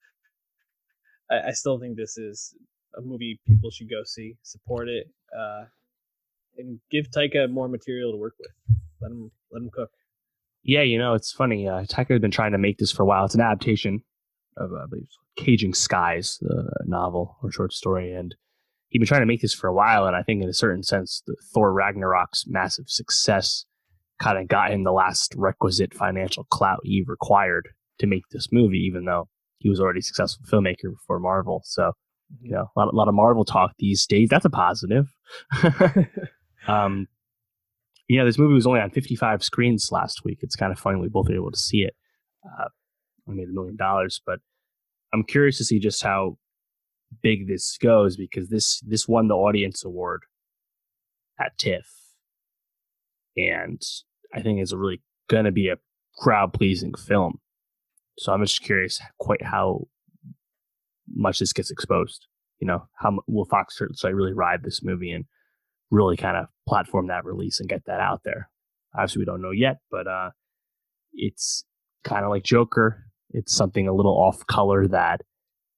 I, 1.31 1.49
I 1.49 1.51
still 1.51 1.79
think 1.79 1.97
this 1.97 2.17
is 2.17 2.53
a 2.97 3.01
movie 3.01 3.39
people 3.45 3.69
should 3.71 3.89
go 3.89 4.03
see, 4.05 4.35
support 4.43 4.89
it, 4.89 5.07
uh, 5.37 5.65
and 6.57 6.79
give 6.89 7.09
Taika 7.11 7.49
more 7.49 7.67
material 7.67 8.11
to 8.11 8.17
work 8.17 8.33
with. 8.39 8.51
Let 9.01 9.11
him 9.11 9.31
let 9.51 9.61
him 9.61 9.69
cook. 9.71 9.91
Yeah, 10.63 10.81
you 10.81 10.97
know, 10.97 11.13
it's 11.13 11.31
funny. 11.31 11.67
Uh, 11.67 11.83
Taika 11.83 12.09
has 12.09 12.19
been 12.19 12.31
trying 12.31 12.51
to 12.51 12.57
make 12.57 12.77
this 12.77 12.91
for 12.91 13.03
a 13.03 13.05
while. 13.05 13.25
It's 13.25 13.35
an 13.35 13.41
adaptation 13.41 14.03
of, 14.57 14.71
uh, 14.73 14.83
I 14.83 14.85
believe, 14.89 15.07
Caging 15.37 15.73
Skies, 15.73 16.39
the 16.41 16.69
novel 16.85 17.37
or 17.43 17.51
short 17.51 17.73
story, 17.73 18.11
and 18.11 18.35
he'd 18.89 18.99
been 18.99 19.07
trying 19.07 19.21
to 19.21 19.27
make 19.27 19.41
this 19.41 19.53
for 19.53 19.67
a 19.67 19.73
while. 19.73 20.07
And 20.07 20.15
I 20.15 20.23
think, 20.23 20.41
in 20.41 20.49
a 20.49 20.53
certain 20.53 20.83
sense, 20.83 21.21
the 21.25 21.35
Thor 21.53 21.71
Ragnarok's 21.71 22.45
massive 22.47 22.85
success 22.89 23.65
kind 24.19 24.37
of 24.37 24.47
got 24.47 24.71
him 24.71 24.83
the 24.83 24.91
last 24.91 25.33
requisite 25.37 25.93
financial 25.93 26.45
clout 26.45 26.79
he 26.83 27.03
required 27.05 27.69
to 27.99 28.07
make 28.07 28.23
this 28.31 28.47
movie, 28.51 28.79
even 28.79 29.05
though 29.05 29.27
he 29.59 29.69
was 29.69 29.79
already 29.79 29.99
a 29.99 30.03
successful 30.03 30.45
filmmaker 30.45 30.91
before 30.91 31.19
Marvel. 31.19 31.61
So, 31.65 31.93
you 32.41 32.51
know, 32.51 32.69
a 32.75 32.79
lot, 32.79 32.93
a 32.93 32.95
lot 32.95 33.07
of 33.07 33.15
Marvel 33.15 33.45
talk 33.45 33.71
these 33.79 34.05
days. 34.05 34.29
That's 34.29 34.45
a 34.45 34.49
positive. 34.49 35.07
um, 36.67 37.07
you 38.07 38.17
know, 38.17 38.25
this 38.25 38.37
movie 38.37 38.53
was 38.53 38.67
only 38.67 38.79
on 38.79 38.91
55 38.91 39.43
screens 39.43 39.89
last 39.91 40.23
week. 40.23 40.39
It's 40.41 40.55
kind 40.55 40.71
of 40.71 40.79
funny 40.79 40.99
we 40.99 41.09
both 41.09 41.27
were 41.27 41.35
able 41.35 41.51
to 41.51 41.59
see 41.59 41.79
it. 41.79 41.95
Uh, 42.45 42.69
I 43.27 43.33
made 43.33 43.49
a 43.49 43.53
million 43.53 43.75
dollars, 43.75 44.21
but 44.25 44.39
I'm 45.13 45.23
curious 45.23 45.57
to 45.57 45.65
see 45.65 45.79
just 45.79 46.03
how 46.03 46.37
big 47.21 47.47
this 47.47 47.77
goes 47.77 48.17
because 48.17 48.49
this 48.49 48.81
this 48.81 49.07
won 49.07 49.27
the 49.27 49.35
audience 49.35 49.83
award 49.83 50.21
at 51.39 51.57
TIFF, 51.57 51.85
and 53.37 53.81
I 54.33 54.41
think 54.41 54.59
it's 54.59 54.73
really 54.73 55.01
going 55.29 55.45
to 55.45 55.51
be 55.51 55.69
a 55.69 55.77
crowd 56.17 56.53
pleasing 56.53 56.93
film. 56.95 57.39
So 58.17 58.33
I'm 58.33 58.43
just 58.43 58.61
curious 58.61 58.99
quite 59.19 59.43
how 59.43 59.87
much 61.13 61.39
this 61.39 61.53
gets 61.53 61.71
exposed. 61.71 62.25
You 62.59 62.67
know, 62.67 62.87
how 62.95 63.19
will 63.27 63.45
Fox 63.45 63.77
Searchlight 63.77 64.15
really 64.15 64.33
ride 64.33 64.63
this 64.63 64.81
movie 64.83 65.11
and 65.11 65.25
really 65.91 66.17
kind 66.17 66.35
of 66.35 66.47
platform 66.67 67.07
that 67.07 67.25
release 67.25 67.59
and 67.59 67.69
get 67.69 67.85
that 67.85 67.99
out 67.99 68.21
there? 68.25 68.49
Obviously, 68.95 69.19
we 69.19 69.25
don't 69.25 69.41
know 69.41 69.51
yet, 69.51 69.77
but 69.91 70.07
uh, 70.07 70.31
it's 71.13 71.65
kind 72.03 72.25
of 72.25 72.31
like 72.31 72.43
Joker. 72.43 73.05
It's 73.29 73.53
something 73.53 73.87
a 73.87 73.93
little 73.93 74.17
off 74.17 74.45
color 74.47 74.87
that 74.87 75.21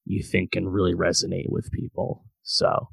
you 0.06 0.24
think 0.24 0.52
can 0.52 0.68
really 0.68 0.94
resonate 0.94 1.50
with 1.50 1.72
people. 1.72 2.24
So 2.44 2.88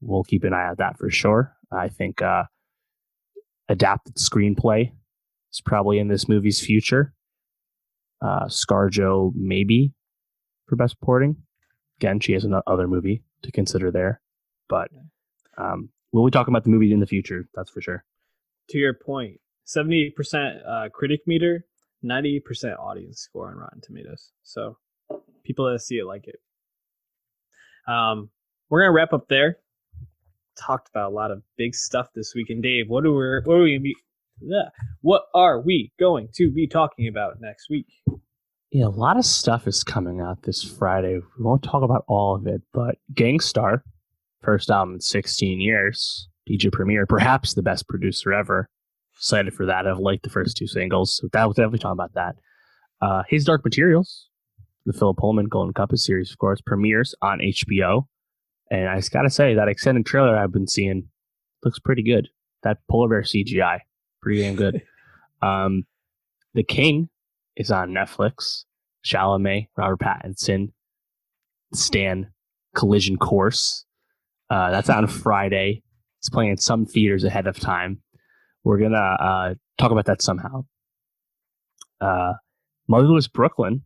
we'll 0.00 0.24
keep 0.24 0.44
an 0.44 0.52
eye 0.52 0.68
out 0.68 0.78
that 0.78 0.98
for 0.98 1.10
sure. 1.10 1.56
I 1.72 1.88
think 1.88 2.20
uh, 2.20 2.44
adapted 3.68 4.16
screenplay 4.16 4.92
is 5.52 5.60
probably 5.60 5.98
in 5.98 6.08
this 6.08 6.28
movie's 6.28 6.60
future. 6.60 7.14
Uh, 8.20 8.46
ScarJo 8.46 9.32
maybe 9.34 9.92
for 10.66 10.76
best 10.76 10.92
supporting. 10.98 11.36
Again, 11.98 12.20
she 12.20 12.32
has 12.32 12.44
another 12.44 12.86
movie 12.86 13.24
to 13.42 13.52
consider 13.52 13.90
there, 13.90 14.20
but 14.68 14.88
um, 15.58 15.88
we'll 16.12 16.24
be 16.24 16.30
talking 16.30 16.52
about 16.52 16.64
the 16.64 16.70
movie 16.70 16.92
in 16.92 17.00
the 17.00 17.06
future. 17.06 17.48
That's 17.54 17.70
for 17.70 17.80
sure. 17.80 18.04
To 18.70 18.78
your 18.78 18.94
point, 18.94 19.40
seventy 19.64 20.10
percent 20.10 20.58
uh, 20.66 20.88
critic 20.92 21.20
meter, 21.26 21.66
ninety 22.02 22.40
percent 22.40 22.78
audience 22.78 23.20
score 23.20 23.48
on 23.48 23.56
Rotten 23.56 23.80
Tomatoes. 23.82 24.30
So 24.44 24.78
people 25.44 25.70
that 25.70 25.80
see 25.80 25.96
it 25.96 26.06
like 26.06 26.26
it. 26.26 26.36
Um, 27.90 28.30
we're 28.70 28.82
gonna 28.82 28.92
wrap 28.92 29.12
up 29.12 29.28
there. 29.28 29.58
Talked 30.58 30.88
about 30.88 31.10
a 31.10 31.14
lot 31.14 31.30
of 31.30 31.42
big 31.56 31.74
stuff 31.74 32.08
this 32.14 32.32
week. 32.34 32.50
And 32.50 32.62
Dave, 32.62 32.86
what 32.88 33.04
are 33.04 33.12
we? 33.12 33.40
What 33.44 33.54
are 33.54 33.62
we 33.62 33.72
gonna 33.74 33.82
be? 33.82 33.96
What 35.00 35.22
are 35.34 35.60
we 35.60 35.92
going 35.98 36.28
to 36.34 36.50
be 36.50 36.66
talking 36.66 37.08
about 37.08 37.34
next 37.40 37.68
week? 37.70 37.86
Yeah, 38.70 38.86
a 38.86 38.88
lot 38.88 39.18
of 39.18 39.24
stuff 39.24 39.66
is 39.66 39.84
coming 39.84 40.20
out 40.20 40.42
this 40.42 40.64
Friday. 40.64 41.16
We 41.16 41.44
won't 41.44 41.62
talk 41.62 41.82
about 41.82 42.04
all 42.08 42.34
of 42.34 42.46
it, 42.46 42.62
but 42.72 42.96
Gang 43.14 43.38
Starr, 43.38 43.84
first 44.42 44.70
album 44.70 44.94
in 44.94 45.00
16 45.00 45.60
years, 45.60 46.28
DJ 46.48 46.72
Premier, 46.72 47.06
perhaps 47.06 47.54
the 47.54 47.62
best 47.62 47.86
producer 47.86 48.32
ever. 48.32 48.68
Excited 49.14 49.52
for 49.52 49.66
that. 49.66 49.86
I've 49.86 49.98
liked 49.98 50.22
the 50.22 50.30
first 50.30 50.56
two 50.56 50.66
singles, 50.66 51.14
so 51.16 51.28
that 51.32 51.46
was 51.46 51.56
definitely 51.56 51.80
talk 51.80 51.92
about 51.92 52.14
that. 52.14 52.36
Uh, 53.00 53.22
His 53.28 53.44
Dark 53.44 53.62
Materials, 53.62 54.28
the 54.86 54.92
Philip 54.92 55.18
Pullman 55.18 55.46
Golden 55.46 55.74
Compass 55.74 56.04
series, 56.04 56.30
of 56.30 56.38
course, 56.38 56.60
premieres 56.60 57.14
on 57.20 57.40
HBO. 57.40 58.06
And 58.72 58.88
I 58.88 58.96
just 58.96 59.12
gotta 59.12 59.28
say, 59.28 59.54
that 59.54 59.68
extended 59.68 60.06
trailer 60.06 60.34
I've 60.34 60.50
been 60.50 60.66
seeing 60.66 61.08
looks 61.62 61.78
pretty 61.78 62.02
good. 62.02 62.30
That 62.62 62.78
polar 62.90 63.06
bear 63.10 63.20
CGI, 63.20 63.80
pretty 64.22 64.40
damn 64.40 64.56
good. 64.56 64.82
um, 65.42 65.84
the 66.54 66.62
King 66.62 67.10
is 67.54 67.70
on 67.70 67.90
Netflix. 67.90 68.64
Chalamet, 69.04 69.66
Robert 69.76 69.98
Pattinson, 70.00 70.72
Stan, 71.74 72.32
Collision 72.74 73.18
Course. 73.18 73.84
Uh, 74.48 74.70
that's 74.70 74.88
on 74.88 75.06
Friday. 75.06 75.82
It's 76.20 76.30
playing 76.30 76.52
in 76.52 76.56
some 76.56 76.86
theaters 76.86 77.24
ahead 77.24 77.46
of 77.46 77.60
time. 77.60 78.00
We're 78.64 78.78
gonna 78.78 78.96
uh, 78.96 79.54
talk 79.76 79.90
about 79.90 80.06
that 80.06 80.22
somehow. 80.22 80.64
Uh, 82.00 82.34
Motherless 82.88 83.28
Brooklyn 83.28 83.82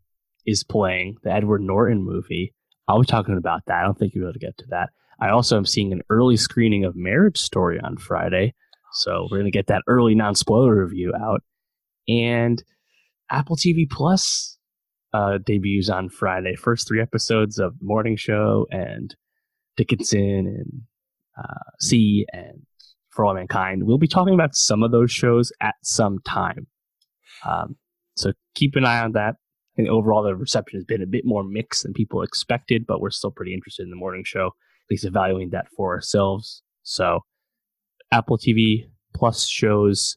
is 0.46 0.62
playing 0.62 1.16
the 1.24 1.32
Edward 1.32 1.62
Norton 1.62 2.04
movie. 2.04 2.54
I'll 2.88 3.00
be 3.00 3.06
talking 3.06 3.36
about 3.36 3.62
that. 3.66 3.80
I 3.80 3.82
don't 3.82 3.98
think 3.98 4.14
you'll 4.14 4.24
be 4.24 4.28
able 4.28 4.34
to 4.34 4.38
get 4.38 4.58
to 4.58 4.66
that. 4.70 4.90
I 5.20 5.30
also 5.30 5.56
am 5.56 5.64
seeing 5.64 5.92
an 5.92 6.02
early 6.10 6.36
screening 6.36 6.84
of 6.84 6.94
Marriage 6.94 7.38
Story 7.38 7.80
on 7.80 7.96
Friday. 7.96 8.54
So 8.92 9.28
we're 9.30 9.38
going 9.38 9.50
to 9.50 9.56
get 9.56 9.66
that 9.68 9.82
early 9.86 10.14
non 10.14 10.34
spoiler 10.34 10.84
review 10.84 11.12
out. 11.14 11.42
And 12.08 12.62
Apple 13.30 13.56
TV 13.56 13.88
Plus 13.90 14.58
uh, 15.12 15.38
debuts 15.44 15.88
on 15.88 16.08
Friday. 16.08 16.54
First 16.54 16.86
three 16.86 17.00
episodes 17.00 17.58
of 17.58 17.78
The 17.78 17.84
Morning 17.84 18.16
Show 18.16 18.66
and 18.70 19.14
Dickinson 19.76 20.46
and 20.46 20.82
uh, 21.38 21.70
See 21.80 22.26
and 22.32 22.62
For 23.10 23.24
All 23.24 23.34
Mankind. 23.34 23.84
We'll 23.84 23.98
be 23.98 24.08
talking 24.08 24.34
about 24.34 24.54
some 24.54 24.82
of 24.82 24.92
those 24.92 25.10
shows 25.10 25.52
at 25.60 25.74
some 25.82 26.18
time. 26.24 26.66
Um, 27.44 27.76
so 28.16 28.32
keep 28.54 28.76
an 28.76 28.84
eye 28.84 29.00
on 29.00 29.12
that. 29.12 29.36
And 29.76 29.88
overall, 29.88 30.22
the 30.22 30.34
reception 30.34 30.78
has 30.78 30.84
been 30.84 31.02
a 31.02 31.06
bit 31.06 31.24
more 31.24 31.44
mixed 31.44 31.82
than 31.82 31.92
people 31.92 32.22
expected, 32.22 32.86
but 32.86 33.00
we're 33.00 33.10
still 33.10 33.30
pretty 33.30 33.52
interested 33.52 33.82
in 33.82 33.90
the 33.90 33.96
morning 33.96 34.24
show, 34.24 34.46
at 34.46 34.90
least 34.90 35.04
evaluating 35.04 35.50
that 35.50 35.68
for 35.76 35.94
ourselves. 35.94 36.62
So, 36.82 37.20
Apple 38.12 38.38
TV 38.38 38.88
Plus 39.14 39.46
shows 39.46 40.16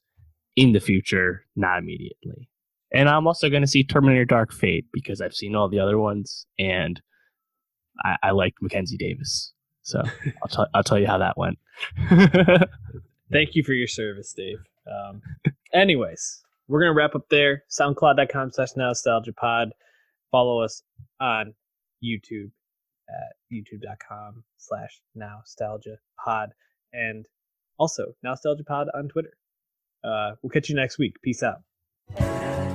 in 0.56 0.74
the 0.74 0.80
future, 0.80 1.46
not 1.56 1.80
immediately. 1.80 2.50
And 2.92 3.08
I'm 3.08 3.28
also 3.28 3.50
going 3.50 3.62
to 3.62 3.68
see 3.68 3.84
Terminator 3.84 4.26
Dark 4.26 4.52
Fate 4.52 4.86
because 4.92 5.22
I've 5.22 5.34
seen 5.34 5.56
all 5.56 5.70
the 5.70 5.80
other 5.80 5.98
ones 5.98 6.46
and 6.58 7.02
I, 8.04 8.18
I 8.24 8.32
like 8.32 8.56
Mackenzie 8.62 8.98
Davis. 8.98 9.54
So 9.84 10.02
I'll, 10.44 10.50
t- 10.50 10.72
I'll 10.74 10.84
tell 10.84 11.00
you 11.00 11.08
how 11.08 11.20
that 11.20 11.38
went. 11.38 11.60
Thank 13.32 13.56
you 13.56 13.64
for 13.64 13.74
your 13.74 13.88
service, 13.88 14.34
Dave. 14.36 14.58
Um, 14.88 15.22
anyways, 15.74 16.42
we're 16.70 16.82
to 16.94 16.94
wrap 16.94 17.16
up 17.16 17.28
there. 17.30 17.64
SoundCloud.com 17.70 18.52
slash 18.52 18.70
nostalgia 18.78 19.34
pod. 19.34 19.72
Follow 20.32 20.62
us 20.62 20.84
on 21.20 21.54
YouTube 22.04 22.52
at 23.10 23.36
youtube.com 23.52 24.44
slash 24.58 25.02
nostalgia 25.16 25.98
pod 26.24 26.52
and 26.94 27.26
also 27.78 28.14
nostalgia 28.24 28.64
pod 28.64 28.88
on 28.94 29.10
Twitter. 29.10 29.34
Uh, 30.04 30.32
we'll 30.42 30.52
catch 30.52 30.70
you 30.70 30.76
next 30.76 30.98
week. 30.98 31.16
Peace 31.22 31.44
out. 31.44 32.69